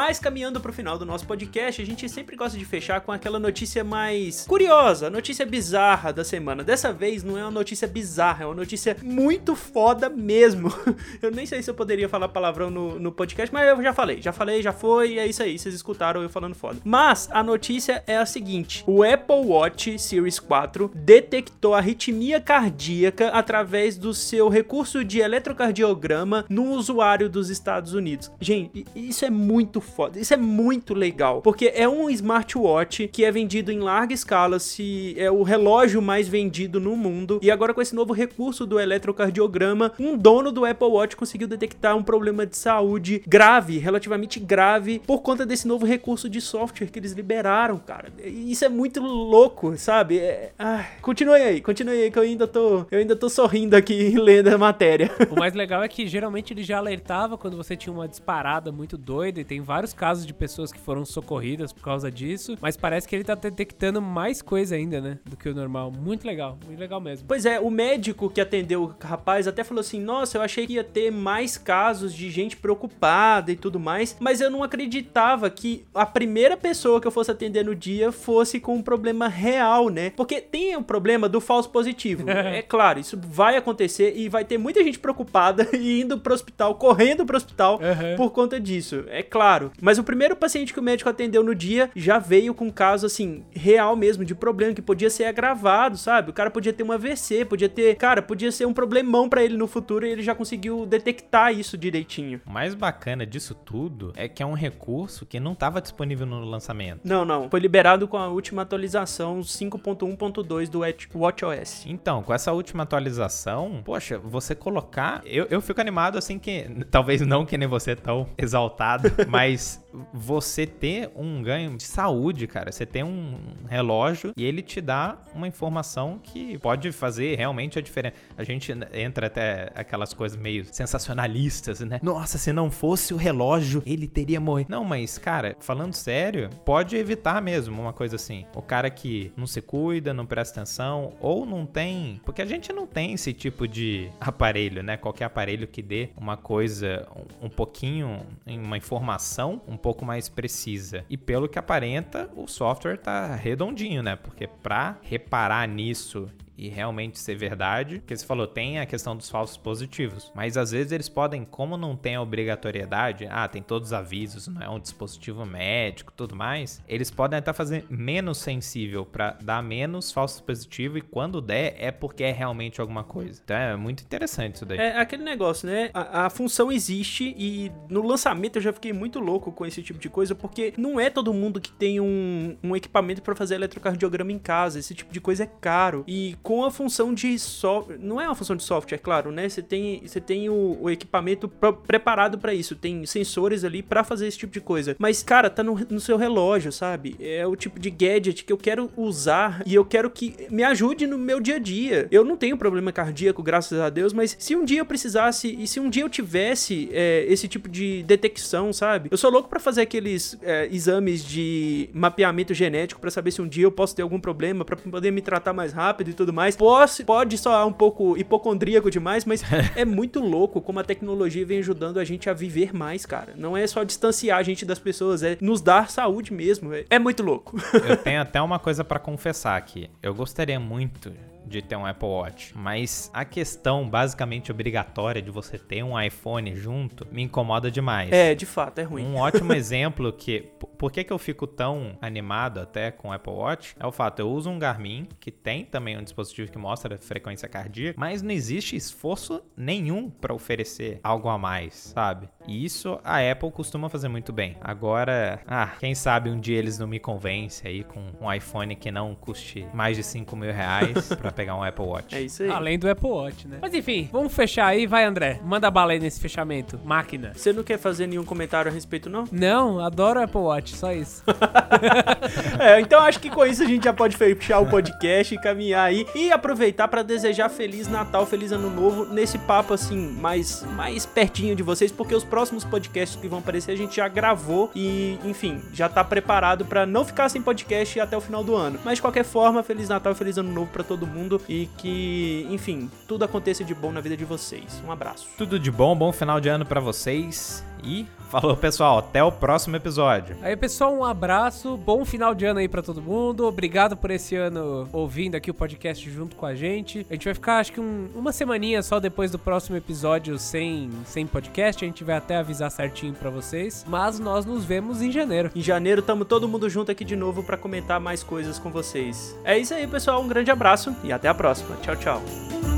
Mas 0.06 0.20
caminhando 0.20 0.60
pro 0.60 0.72
final 0.72 0.96
do 0.96 1.04
nosso 1.04 1.26
podcast, 1.26 1.82
a 1.82 1.84
gente 1.84 2.08
sempre 2.08 2.36
gosta 2.36 2.56
de 2.56 2.64
fechar 2.64 3.00
com 3.00 3.10
aquela 3.10 3.40
notícia 3.40 3.82
mais 3.82 4.46
curiosa, 4.46 5.10
notícia 5.10 5.44
bizarra 5.44 6.12
da 6.12 6.22
semana. 6.22 6.62
Dessa 6.62 6.92
vez 6.92 7.24
não 7.24 7.36
é 7.36 7.42
uma 7.42 7.50
notícia 7.50 7.88
bizarra, 7.88 8.44
é 8.44 8.46
uma 8.46 8.54
notícia 8.54 8.96
muito 9.02 9.56
foda 9.56 10.08
mesmo. 10.08 10.72
Eu 11.20 11.32
nem 11.32 11.44
sei 11.44 11.60
se 11.60 11.68
eu 11.68 11.74
poderia 11.74 12.08
falar 12.08 12.28
palavrão 12.28 12.70
no, 12.70 13.00
no 13.00 13.10
podcast, 13.10 13.52
mas 13.52 13.66
eu 13.68 13.82
já 13.82 13.92
falei, 13.92 14.22
já 14.22 14.32
falei, 14.32 14.62
já 14.62 14.72
foi, 14.72 15.18
é 15.18 15.26
isso 15.26 15.42
aí, 15.42 15.58
vocês 15.58 15.74
escutaram 15.74 16.22
eu 16.22 16.28
falando 16.28 16.54
foda. 16.54 16.78
Mas 16.84 17.28
a 17.32 17.42
notícia 17.42 18.04
é 18.06 18.16
a 18.16 18.26
seguinte: 18.26 18.84
o 18.86 19.02
Apple 19.02 19.44
Watch 19.46 19.98
Series 19.98 20.38
4 20.38 20.92
detectou 20.94 21.74
arritmia 21.74 22.40
cardíaca 22.40 23.30
através 23.30 23.96
do 23.96 24.14
seu 24.14 24.48
recurso 24.48 25.02
de 25.02 25.18
eletrocardiograma 25.18 26.44
no 26.48 26.70
usuário 26.72 27.28
dos 27.28 27.50
Estados 27.50 27.92
Unidos. 27.94 28.30
Gente, 28.40 28.84
isso 28.94 29.24
é 29.24 29.30
muito 29.30 29.80
foda, 29.80 29.95
isso 30.14 30.34
é 30.34 30.36
muito 30.36 30.94
legal, 30.94 31.40
porque 31.42 31.72
é 31.74 31.88
um 31.88 32.10
smartwatch 32.10 33.08
que 33.08 33.24
é 33.24 33.30
vendido 33.30 33.72
em 33.72 33.78
larga 33.78 34.14
escala, 34.14 34.58
se 34.58 35.14
é 35.18 35.30
o 35.30 35.42
relógio 35.42 36.02
mais 36.02 36.28
vendido 36.28 36.80
no 36.80 36.96
mundo, 36.96 37.38
e 37.42 37.50
agora 37.50 37.72
com 37.72 37.80
esse 37.80 37.94
novo 37.94 38.12
recurso 38.12 38.66
do 38.66 38.78
eletrocardiograma, 38.78 39.92
um 39.98 40.16
dono 40.16 40.52
do 40.52 40.64
Apple 40.64 40.88
Watch 40.88 41.16
conseguiu 41.16 41.48
detectar 41.48 41.96
um 41.96 42.02
problema 42.02 42.46
de 42.46 42.56
saúde 42.56 43.22
grave, 43.26 43.78
relativamente 43.78 44.38
grave, 44.40 45.00
por 45.06 45.20
conta 45.20 45.46
desse 45.46 45.66
novo 45.66 45.86
recurso 45.86 46.28
de 46.28 46.40
software 46.40 46.88
que 46.88 46.98
eles 46.98 47.12
liberaram, 47.12 47.78
cara. 47.78 48.08
Isso 48.24 48.64
é 48.64 48.68
muito 48.68 49.00
louco, 49.00 49.76
sabe? 49.76 50.18
É... 50.18 50.52
continue 51.00 51.42
aí, 51.42 51.60
continue 51.60 52.02
aí 52.02 52.10
que 52.10 52.18
eu 52.18 52.22
ainda 52.22 52.46
tô, 52.46 52.86
eu 52.90 52.98
ainda 52.98 53.16
tô 53.16 53.28
sorrindo 53.28 53.76
aqui 53.76 54.14
lendo 54.18 54.48
a 54.48 54.58
matéria. 54.58 55.10
O 55.30 55.38
mais 55.38 55.54
legal 55.54 55.82
é 55.82 55.88
que 55.88 56.06
geralmente 56.06 56.52
ele 56.52 56.62
já 56.62 56.78
alertava 56.78 57.38
quando 57.38 57.56
você 57.56 57.76
tinha 57.76 57.92
uma 57.92 58.08
disparada 58.08 58.70
muito 58.72 58.96
doida, 58.96 59.40
e 59.40 59.44
tem 59.44 59.60
vários 59.60 59.85
casos 59.92 60.26
de 60.26 60.32
pessoas 60.34 60.72
que 60.72 60.78
foram 60.78 61.04
socorridas 61.04 61.72
por 61.72 61.82
causa 61.82 62.10
disso, 62.10 62.56
mas 62.60 62.76
parece 62.76 63.06
que 63.08 63.14
ele 63.14 63.24
tá 63.24 63.34
detectando 63.34 64.00
mais 64.00 64.42
coisa 64.42 64.74
ainda, 64.74 65.00
né, 65.00 65.18
do 65.24 65.36
que 65.36 65.48
o 65.48 65.54
normal. 65.54 65.90
Muito 65.90 66.26
legal, 66.26 66.58
muito 66.66 66.78
legal 66.78 67.00
mesmo. 67.00 67.26
Pois 67.28 67.44
é, 67.46 67.60
o 67.60 67.70
médico 67.70 68.28
que 68.30 68.40
atendeu 68.40 68.82
o 68.84 68.94
rapaz 69.06 69.46
até 69.48 69.62
falou 69.64 69.80
assim: 69.80 70.00
Nossa, 70.00 70.38
eu 70.38 70.42
achei 70.42 70.66
que 70.66 70.74
ia 70.74 70.84
ter 70.84 71.10
mais 71.10 71.56
casos 71.56 72.14
de 72.14 72.30
gente 72.30 72.56
preocupada 72.56 73.50
e 73.52 73.56
tudo 73.56 73.78
mais, 73.80 74.16
mas 74.20 74.40
eu 74.40 74.50
não 74.50 74.62
acreditava 74.62 75.48
que 75.50 75.84
a 75.94 76.06
primeira 76.06 76.56
pessoa 76.56 77.00
que 77.00 77.06
eu 77.06 77.10
fosse 77.12 77.30
atender 77.30 77.64
no 77.64 77.74
dia 77.74 78.12
fosse 78.12 78.60
com 78.60 78.74
um 78.76 78.82
problema 78.82 79.28
real, 79.28 79.88
né? 79.88 80.10
Porque 80.10 80.40
tem 80.40 80.76
o 80.76 80.82
problema 80.82 81.28
do 81.28 81.40
falso 81.40 81.70
positivo. 81.70 82.28
é 82.30 82.62
claro, 82.62 82.98
isso 83.00 83.18
vai 83.22 83.56
acontecer 83.56 84.14
e 84.16 84.28
vai 84.28 84.44
ter 84.44 84.58
muita 84.58 84.82
gente 84.82 84.98
preocupada 84.98 85.68
e 85.76 86.00
indo 86.00 86.18
pro 86.18 86.34
hospital, 86.34 86.74
correndo 86.74 87.24
pro 87.24 87.36
hospital 87.36 87.56
Uhum. 87.76 88.16
por 88.16 88.30
conta 88.30 88.60
disso, 88.60 89.04
é 89.08 89.22
claro. 89.22 89.70
Mas 89.80 89.98
o 89.98 90.04
primeiro 90.04 90.34
paciente 90.36 90.72
que 90.72 90.80
o 90.80 90.82
médico 90.82 91.08
atendeu 91.10 91.42
no 91.42 91.54
dia 91.54 91.90
já 91.94 92.18
veio 92.18 92.54
com 92.54 92.66
um 92.66 92.70
caso 92.70 93.06
assim, 93.06 93.44
real 93.52 93.94
mesmo, 93.96 94.24
de 94.24 94.34
problema, 94.34 94.74
que 94.74 94.82
podia 94.82 95.10
ser 95.10 95.24
agravado, 95.24 95.96
sabe? 95.96 96.30
O 96.30 96.32
cara 96.32 96.50
podia 96.50 96.72
ter 96.72 96.82
um 96.82 96.92
AVC, 96.92 97.44
podia 97.44 97.68
ter. 97.68 97.94
Cara, 97.96 98.22
podia 98.22 98.50
ser 98.52 98.66
um 98.66 98.72
problemão 98.72 99.28
pra 99.28 99.42
ele 99.42 99.56
no 99.56 99.66
futuro 99.66 100.06
e 100.06 100.10
ele 100.10 100.22
já 100.22 100.34
conseguiu 100.34 100.84
detectar 100.86 101.52
isso 101.52 101.76
direitinho. 101.78 102.40
O 102.46 102.50
mais 102.50 102.74
bacana 102.74 103.26
disso 103.26 103.54
tudo 103.54 104.12
é 104.16 104.28
que 104.28 104.42
é 104.42 104.46
um 104.46 104.54
recurso 104.54 105.24
que 105.26 105.38
não 105.40 105.52
estava 105.52 105.80
disponível 105.80 106.26
no 106.26 106.40
lançamento. 106.44 107.00
Não, 107.04 107.24
não. 107.24 107.48
Foi 107.50 107.60
liberado 107.60 108.06
com 108.08 108.16
a 108.16 108.28
última 108.28 108.62
atualização 108.62 109.40
5.1.2 109.40 110.68
do 110.68 110.80
Watch- 110.80 111.08
WatchOS. 111.14 111.84
Então, 111.86 112.22
com 112.22 112.32
essa 112.32 112.52
última 112.52 112.82
atualização, 112.82 113.82
poxa, 113.84 114.18
você 114.18 114.54
colocar. 114.54 115.22
Eu, 115.24 115.46
eu 115.50 115.60
fico 115.60 115.80
animado 115.80 116.18
assim 116.18 116.38
que. 116.38 116.66
Talvez 116.90 117.20
não 117.20 117.44
que 117.46 117.56
nem 117.56 117.68
você 117.68 117.94
tão 117.96 118.28
exaltado, 118.38 119.10
mas 119.28 119.65
Thanks. 119.66 119.85
Você 120.12 120.66
ter 120.66 121.10
um 121.14 121.42
ganho 121.42 121.76
de 121.76 121.84
saúde, 121.84 122.46
cara. 122.46 122.72
Você 122.72 122.86
tem 122.86 123.02
um 123.02 123.38
relógio 123.68 124.32
e 124.36 124.44
ele 124.44 124.62
te 124.62 124.80
dá 124.80 125.18
uma 125.34 125.46
informação 125.46 126.18
que 126.22 126.58
pode 126.58 126.90
fazer 126.92 127.36
realmente 127.36 127.78
a 127.78 127.82
diferença. 127.82 128.16
A 128.36 128.44
gente 128.44 128.72
entra 128.92 129.26
até 129.26 129.70
aquelas 129.74 130.12
coisas 130.12 130.38
meio 130.38 130.64
sensacionalistas, 130.72 131.80
né? 131.80 132.00
Nossa, 132.02 132.38
se 132.38 132.52
não 132.52 132.70
fosse 132.70 133.14
o 133.14 133.16
relógio, 133.16 133.82
ele 133.86 134.06
teria 134.06 134.40
morrido. 134.40 134.70
Não, 134.70 134.84
mas, 134.84 135.18
cara, 135.18 135.56
falando 135.60 135.94
sério, 135.94 136.50
pode 136.64 136.96
evitar 136.96 137.40
mesmo 137.40 137.80
uma 137.80 137.92
coisa 137.92 138.16
assim. 138.16 138.44
O 138.54 138.62
cara 138.62 138.90
que 138.90 139.32
não 139.36 139.46
se 139.46 139.60
cuida, 139.60 140.12
não 140.12 140.26
presta 140.26 140.60
atenção, 140.60 141.12
ou 141.20 141.46
não 141.46 141.66
tem. 141.66 142.20
Porque 142.24 142.42
a 142.42 142.46
gente 142.46 142.72
não 142.72 142.86
tem 142.86 143.12
esse 143.12 143.32
tipo 143.32 143.66
de 143.66 144.10
aparelho, 144.20 144.82
né? 144.82 144.96
Qualquer 144.96 145.24
aparelho 145.24 145.66
que 145.66 145.82
dê 145.82 146.10
uma 146.16 146.36
coisa 146.36 147.06
um, 147.40 147.48
pouquinho, 147.48 148.20
uma 148.46 148.76
informação 148.76 149.60
um 149.66 149.76
pouco 149.86 150.04
mais 150.04 150.28
precisa. 150.28 151.04
E 151.08 151.16
pelo 151.16 151.48
que 151.48 151.60
aparenta, 151.60 152.28
o 152.34 152.48
software 152.48 152.96
tá 152.96 153.36
redondinho, 153.36 154.02
né? 154.02 154.16
Porque 154.16 154.48
pra 154.48 154.98
reparar 155.00 155.68
nisso 155.68 156.28
e 156.56 156.68
realmente 156.68 157.18
ser 157.18 157.36
verdade, 157.36 158.02
que 158.06 158.16
você 158.16 158.24
falou, 158.24 158.46
tem 158.46 158.78
a 158.78 158.86
questão 158.86 159.16
dos 159.16 159.28
falsos 159.28 159.56
positivos, 159.56 160.32
mas 160.34 160.56
às 160.56 160.70
vezes 160.70 160.92
eles 160.92 161.08
podem, 161.08 161.44
como 161.44 161.76
não 161.76 161.96
tem 161.96 162.16
a 162.16 162.22
obrigatoriedade, 162.22 163.26
ah, 163.30 163.46
tem 163.46 163.62
todos 163.62 163.88
os 163.88 163.92
avisos, 163.92 164.48
não 164.48 164.62
é 164.62 164.68
um 164.68 164.78
dispositivo 164.78 165.44
médico, 165.44 166.12
tudo 166.16 166.34
mais, 166.34 166.82
eles 166.88 167.10
podem 167.10 167.38
até 167.38 167.52
fazer 167.52 167.84
menos 167.90 168.38
sensível 168.38 169.04
para 169.04 169.36
dar 169.42 169.62
menos 169.62 170.12
falso 170.12 170.42
positivo 170.42 170.98
e 170.98 171.00
quando 171.00 171.40
der 171.40 171.76
é 171.78 171.90
porque 171.90 172.24
é 172.24 172.32
realmente 172.32 172.80
alguma 172.80 173.04
coisa. 173.04 173.40
Então 173.44 173.56
é 173.56 173.76
muito 173.76 174.02
interessante 174.02 174.56
isso 174.56 174.66
daí. 174.66 174.78
É 174.78 174.98
aquele 174.98 175.22
negócio, 175.22 175.68
né? 175.68 175.90
A, 175.92 176.26
a 176.26 176.30
função 176.30 176.70
existe 176.72 177.34
e 177.36 177.70
no 177.88 178.02
lançamento 178.02 178.56
eu 178.56 178.62
já 178.62 178.72
fiquei 178.72 178.92
muito 178.92 179.18
louco 179.18 179.52
com 179.52 179.66
esse 179.66 179.82
tipo 179.82 179.98
de 179.98 180.08
coisa, 180.08 180.34
porque 180.34 180.72
não 180.76 180.98
é 180.98 181.10
todo 181.10 181.32
mundo 181.32 181.60
que 181.60 181.72
tem 181.72 182.00
um, 182.00 182.56
um 182.62 182.76
equipamento 182.76 183.22
pra 183.22 183.34
fazer 183.34 183.56
eletrocardiograma 183.56 184.32
em 184.32 184.38
casa. 184.38 184.78
Esse 184.78 184.94
tipo 184.94 185.12
de 185.12 185.20
coisa 185.20 185.44
é 185.44 185.46
caro. 185.46 186.04
E 186.06 186.36
com 186.46 186.62
a 186.62 186.70
função 186.70 187.12
de 187.12 187.36
software. 187.40 187.98
Não 188.00 188.20
é 188.20 188.26
uma 188.28 188.34
função 188.36 188.54
de 188.54 188.62
software, 188.62 188.98
claro, 188.98 189.32
né? 189.32 189.48
Você 189.48 189.60
tem, 189.60 190.00
você 190.06 190.20
tem 190.20 190.48
o, 190.48 190.78
o 190.80 190.88
equipamento 190.88 191.48
preparado 191.84 192.38
para 192.38 192.54
isso, 192.54 192.76
tem 192.76 193.04
sensores 193.04 193.64
ali 193.64 193.82
para 193.82 194.04
fazer 194.04 194.28
esse 194.28 194.38
tipo 194.38 194.52
de 194.52 194.60
coisa. 194.60 194.94
Mas, 194.96 195.24
cara, 195.24 195.50
tá 195.50 195.64
no, 195.64 195.74
no 195.90 195.98
seu 195.98 196.16
relógio, 196.16 196.70
sabe? 196.70 197.16
É 197.18 197.44
o 197.44 197.56
tipo 197.56 197.80
de 197.80 197.90
gadget 197.90 198.44
que 198.44 198.52
eu 198.52 198.56
quero 198.56 198.88
usar 198.96 199.60
e 199.66 199.74
eu 199.74 199.84
quero 199.84 200.08
que 200.08 200.46
me 200.48 200.62
ajude 200.62 201.04
no 201.04 201.18
meu 201.18 201.40
dia 201.40 201.56
a 201.56 201.58
dia. 201.58 202.06
Eu 202.12 202.24
não 202.24 202.36
tenho 202.36 202.56
problema 202.56 202.92
cardíaco, 202.92 203.42
graças 203.42 203.80
a 203.80 203.90
Deus, 203.90 204.12
mas 204.12 204.36
se 204.38 204.54
um 204.54 204.64
dia 204.64 204.78
eu 204.78 204.86
precisasse 204.86 205.52
e 205.52 205.66
se 205.66 205.80
um 205.80 205.90
dia 205.90 206.04
eu 206.04 206.08
tivesse 206.08 206.88
é, 206.92 207.26
esse 207.28 207.48
tipo 207.48 207.68
de 207.68 208.04
detecção, 208.04 208.72
sabe? 208.72 209.08
Eu 209.10 209.18
sou 209.18 209.32
louco 209.32 209.48
para 209.48 209.58
fazer 209.58 209.80
aqueles 209.80 210.38
é, 210.42 210.68
exames 210.70 211.24
de 211.24 211.90
mapeamento 211.92 212.54
genético 212.54 213.00
para 213.00 213.10
saber 213.10 213.32
se 213.32 213.42
um 213.42 213.48
dia 213.48 213.64
eu 213.64 213.72
posso 213.72 213.96
ter 213.96 214.02
algum 214.02 214.20
problema, 214.20 214.64
para 214.64 214.76
poder 214.76 215.10
me 215.10 215.20
tratar 215.20 215.52
mais 215.52 215.72
rápido 215.72 216.10
e 216.10 216.14
tudo 216.14 216.35
mais. 216.36 216.54
Posso, 216.54 217.04
pode 217.04 217.38
soar 217.38 217.66
um 217.66 217.72
pouco 217.72 218.16
hipocondríaco 218.16 218.90
demais, 218.90 219.24
mas 219.24 219.42
é 219.74 219.84
muito 219.84 220.20
louco 220.20 220.60
como 220.60 220.78
a 220.78 220.84
tecnologia 220.84 221.44
vem 221.46 221.58
ajudando 221.58 221.98
a 221.98 222.04
gente 222.04 222.28
a 222.28 222.34
viver 222.34 222.74
mais, 222.74 223.06
cara. 223.06 223.32
Não 223.36 223.56
é 223.56 223.66
só 223.66 223.82
distanciar 223.82 224.38
a 224.38 224.42
gente 224.42 224.64
das 224.66 224.78
pessoas, 224.78 225.22
é 225.22 225.38
nos 225.40 225.62
dar 225.62 225.90
saúde 225.90 226.32
mesmo. 226.32 226.74
É, 226.74 226.84
é 226.90 226.98
muito 226.98 227.22
louco. 227.22 227.56
Eu 227.72 227.96
tenho 228.04 228.20
até 228.20 228.40
uma 228.40 228.58
coisa 228.58 228.84
para 228.84 228.98
confessar 228.98 229.56
aqui. 229.56 229.88
Eu 230.02 230.14
gostaria 230.14 230.60
muito 230.60 231.10
de 231.46 231.62
ter 231.62 231.76
um 231.76 231.86
Apple 231.86 232.08
Watch, 232.08 232.52
mas 232.56 233.08
a 233.14 233.24
questão 233.24 233.88
basicamente 233.88 234.50
obrigatória 234.50 235.22
de 235.22 235.30
você 235.30 235.56
ter 235.56 235.82
um 235.82 235.98
iPhone 236.00 236.54
junto 236.56 237.06
me 237.12 237.22
incomoda 237.22 237.70
demais. 237.70 238.10
É, 238.12 238.34
de 238.34 238.44
fato, 238.44 238.80
é 238.80 238.82
ruim. 238.82 239.04
Um 239.04 239.16
ótimo 239.16 239.52
exemplo 239.54 240.12
que 240.12 240.40
por 240.78 240.92
que, 240.92 241.04
que 241.04 241.12
eu 241.12 241.18
fico 241.18 241.46
tão 241.46 241.96
animado 242.00 242.60
até 242.60 242.90
com 242.90 243.08
o 243.08 243.12
Apple 243.12 243.32
Watch 243.32 243.74
é 243.78 243.86
o 243.86 243.92
fato 243.92 244.20
eu 244.20 244.30
uso 244.30 244.50
um 244.50 244.58
Garmin 244.58 245.08
que 245.20 245.30
tem 245.30 245.64
também 245.64 245.98
um 245.98 246.02
dispositivo 246.02 246.50
que 246.50 246.58
mostra 246.58 246.94
a 246.94 246.98
frequência 246.98 247.48
cardíaca, 247.48 247.98
mas 247.98 248.22
não 248.22 248.30
existe 248.30 248.76
esforço 248.76 249.42
nenhum 249.56 250.10
para 250.10 250.34
oferecer 250.34 251.00
algo 251.02 251.28
a 251.28 251.38
mais, 251.38 251.74
sabe? 251.74 252.28
E 252.46 252.64
isso 252.64 252.98
a 253.04 253.18
Apple 253.18 253.50
costuma 253.50 253.88
fazer 253.88 254.08
muito 254.08 254.32
bem. 254.32 254.56
Agora, 254.60 255.40
ah, 255.46 255.72
quem 255.78 255.94
sabe 255.94 256.30
um 256.30 256.38
dia 256.38 256.58
eles 256.58 256.78
não 256.78 256.86
me 256.86 256.98
convencem 256.98 257.70
aí 257.70 257.84
com 257.84 258.12
um 258.20 258.32
iPhone 258.32 258.74
que 258.76 258.90
não 258.90 259.14
custe 259.14 259.66
mais 259.72 259.96
de 259.96 260.02
5 260.02 260.36
mil 260.36 260.52
reais 260.52 261.08
pra 261.16 261.32
pegar 261.32 261.56
um 261.56 261.62
Apple 261.62 261.84
Watch. 261.84 262.14
É 262.14 262.20
isso 262.20 262.42
aí. 262.42 262.50
Além 262.50 262.78
do 262.78 262.88
Apple 262.88 263.08
Watch, 263.08 263.48
né? 263.48 263.58
Mas 263.60 263.74
enfim, 263.74 264.08
vamos 264.12 264.34
fechar 264.34 264.66
aí, 264.66 264.86
vai 264.86 265.04
André. 265.04 265.40
Manda 265.44 265.70
bala 265.70 265.92
aí 265.92 265.98
nesse 265.98 266.20
fechamento. 266.20 266.80
Máquina. 266.84 267.32
Você 267.34 267.52
não 267.52 267.62
quer 267.62 267.78
fazer 267.78 268.06
nenhum 268.06 268.24
comentário 268.24 268.70
a 268.70 268.74
respeito, 268.74 269.10
não? 269.10 269.24
Não, 269.30 269.80
adoro 269.80 270.22
Apple 270.22 270.40
Watch, 270.40 270.65
só 270.74 270.92
isso. 270.92 271.22
é, 272.58 272.80
então 272.80 273.00
acho 273.00 273.20
que 273.20 273.30
com 273.30 273.44
isso 273.44 273.62
a 273.62 273.66
gente 273.66 273.84
já 273.84 273.92
pode 273.92 274.16
fechar 274.16 274.60
o 274.60 274.66
podcast 274.66 275.34
e 275.34 275.38
caminhar 275.38 275.86
aí 275.86 276.06
e 276.14 276.32
aproveitar 276.32 276.88
para 276.88 277.02
desejar 277.02 277.48
Feliz 277.48 277.88
Natal, 277.88 278.24
Feliz 278.24 278.52
Ano 278.52 278.70
Novo 278.70 279.04
nesse 279.04 279.38
papo 279.38 279.74
assim, 279.74 279.96
mais, 279.96 280.62
mais 280.74 281.04
pertinho 281.04 281.54
de 281.54 281.62
vocês, 281.62 281.92
porque 281.92 282.14
os 282.14 282.24
próximos 282.24 282.64
podcasts 282.64 283.20
que 283.20 283.28
vão 283.28 283.40
aparecer 283.40 283.72
a 283.72 283.76
gente 283.76 283.96
já 283.96 284.08
gravou 284.08 284.70
e, 284.74 285.18
enfim, 285.24 285.62
já 285.72 285.88
tá 285.88 286.02
preparado 286.02 286.64
para 286.64 286.86
não 286.86 287.04
ficar 287.04 287.28
sem 287.28 287.42
podcast 287.42 288.00
até 288.00 288.16
o 288.16 288.20
final 288.20 288.42
do 288.42 288.54
ano. 288.54 288.78
Mas 288.84 288.96
de 288.96 289.02
qualquer 289.02 289.24
forma, 289.24 289.62
Feliz 289.62 289.88
Natal 289.88 290.12
e 290.12 290.14
Feliz 290.14 290.38
Ano 290.38 290.52
Novo 290.52 290.70
para 290.72 290.82
todo 290.82 291.06
mundo 291.06 291.26
mundo 291.26 291.40
e 291.48 291.68
que, 291.78 292.46
enfim, 292.50 292.90
tudo 293.08 293.24
aconteça 293.24 293.64
de 293.64 293.74
bom 293.74 293.90
na 293.90 294.00
vida 294.00 294.16
de 294.16 294.24
vocês. 294.24 294.82
Um 294.86 294.92
abraço. 294.92 295.26
Tudo 295.36 295.58
de 295.58 295.70
bom, 295.70 295.96
bom 295.96 296.12
final 296.12 296.40
de 296.40 296.48
ano 296.48 296.64
para 296.64 296.80
vocês 296.80 297.64
e 297.82 298.06
falou 298.30 298.56
pessoal, 298.56 298.98
até 298.98 299.22
o 299.22 299.32
próximo 299.32 299.76
episódio. 299.76 300.36
Aí 300.42 300.56
pessoal, 300.56 300.94
um 300.94 301.04
abraço, 301.04 301.76
bom 301.76 302.04
final 302.04 302.34
de 302.34 302.44
ano 302.44 302.60
aí 302.60 302.68
para 302.68 302.82
todo 302.82 303.00
mundo. 303.00 303.46
Obrigado 303.46 303.96
por 303.96 304.10
esse 304.10 304.36
ano 304.36 304.88
ouvindo 304.92 305.34
aqui 305.34 305.50
o 305.50 305.54
podcast 305.54 306.08
junto 306.10 306.36
com 306.36 306.46
a 306.46 306.54
gente. 306.54 307.06
A 307.10 307.14
gente 307.14 307.24
vai 307.24 307.34
ficar 307.34 307.58
acho 307.58 307.72
que 307.72 307.80
um, 307.80 308.08
uma 308.14 308.32
semaninha 308.32 308.82
só 308.82 309.00
depois 309.00 309.30
do 309.30 309.38
próximo 309.38 309.76
episódio 309.76 310.38
sem 310.38 310.90
sem 311.04 311.26
podcast, 311.26 311.84
a 311.84 311.88
gente 311.88 312.04
vai 312.04 312.16
até 312.16 312.36
avisar 312.36 312.70
certinho 312.70 313.14
para 313.14 313.30
vocês, 313.30 313.84
mas 313.88 314.18
nós 314.18 314.44
nos 314.44 314.64
vemos 314.64 315.02
em 315.02 315.10
janeiro. 315.10 315.50
Em 315.54 315.62
janeiro 315.62 316.02
tamo 316.02 316.24
todo 316.24 316.48
mundo 316.48 316.68
junto 316.68 316.90
aqui 316.90 317.04
de 317.04 317.16
novo 317.16 317.42
para 317.42 317.56
comentar 317.56 318.00
mais 318.00 318.22
coisas 318.22 318.58
com 318.58 318.70
vocês. 318.70 319.38
É 319.44 319.58
isso 319.58 319.74
aí, 319.74 319.86
pessoal, 319.86 320.22
um 320.22 320.28
grande 320.28 320.50
abraço 320.50 320.94
e 321.02 321.12
até 321.12 321.28
a 321.28 321.34
próxima. 321.34 321.76
Tchau, 321.76 321.96
tchau. 321.96 322.75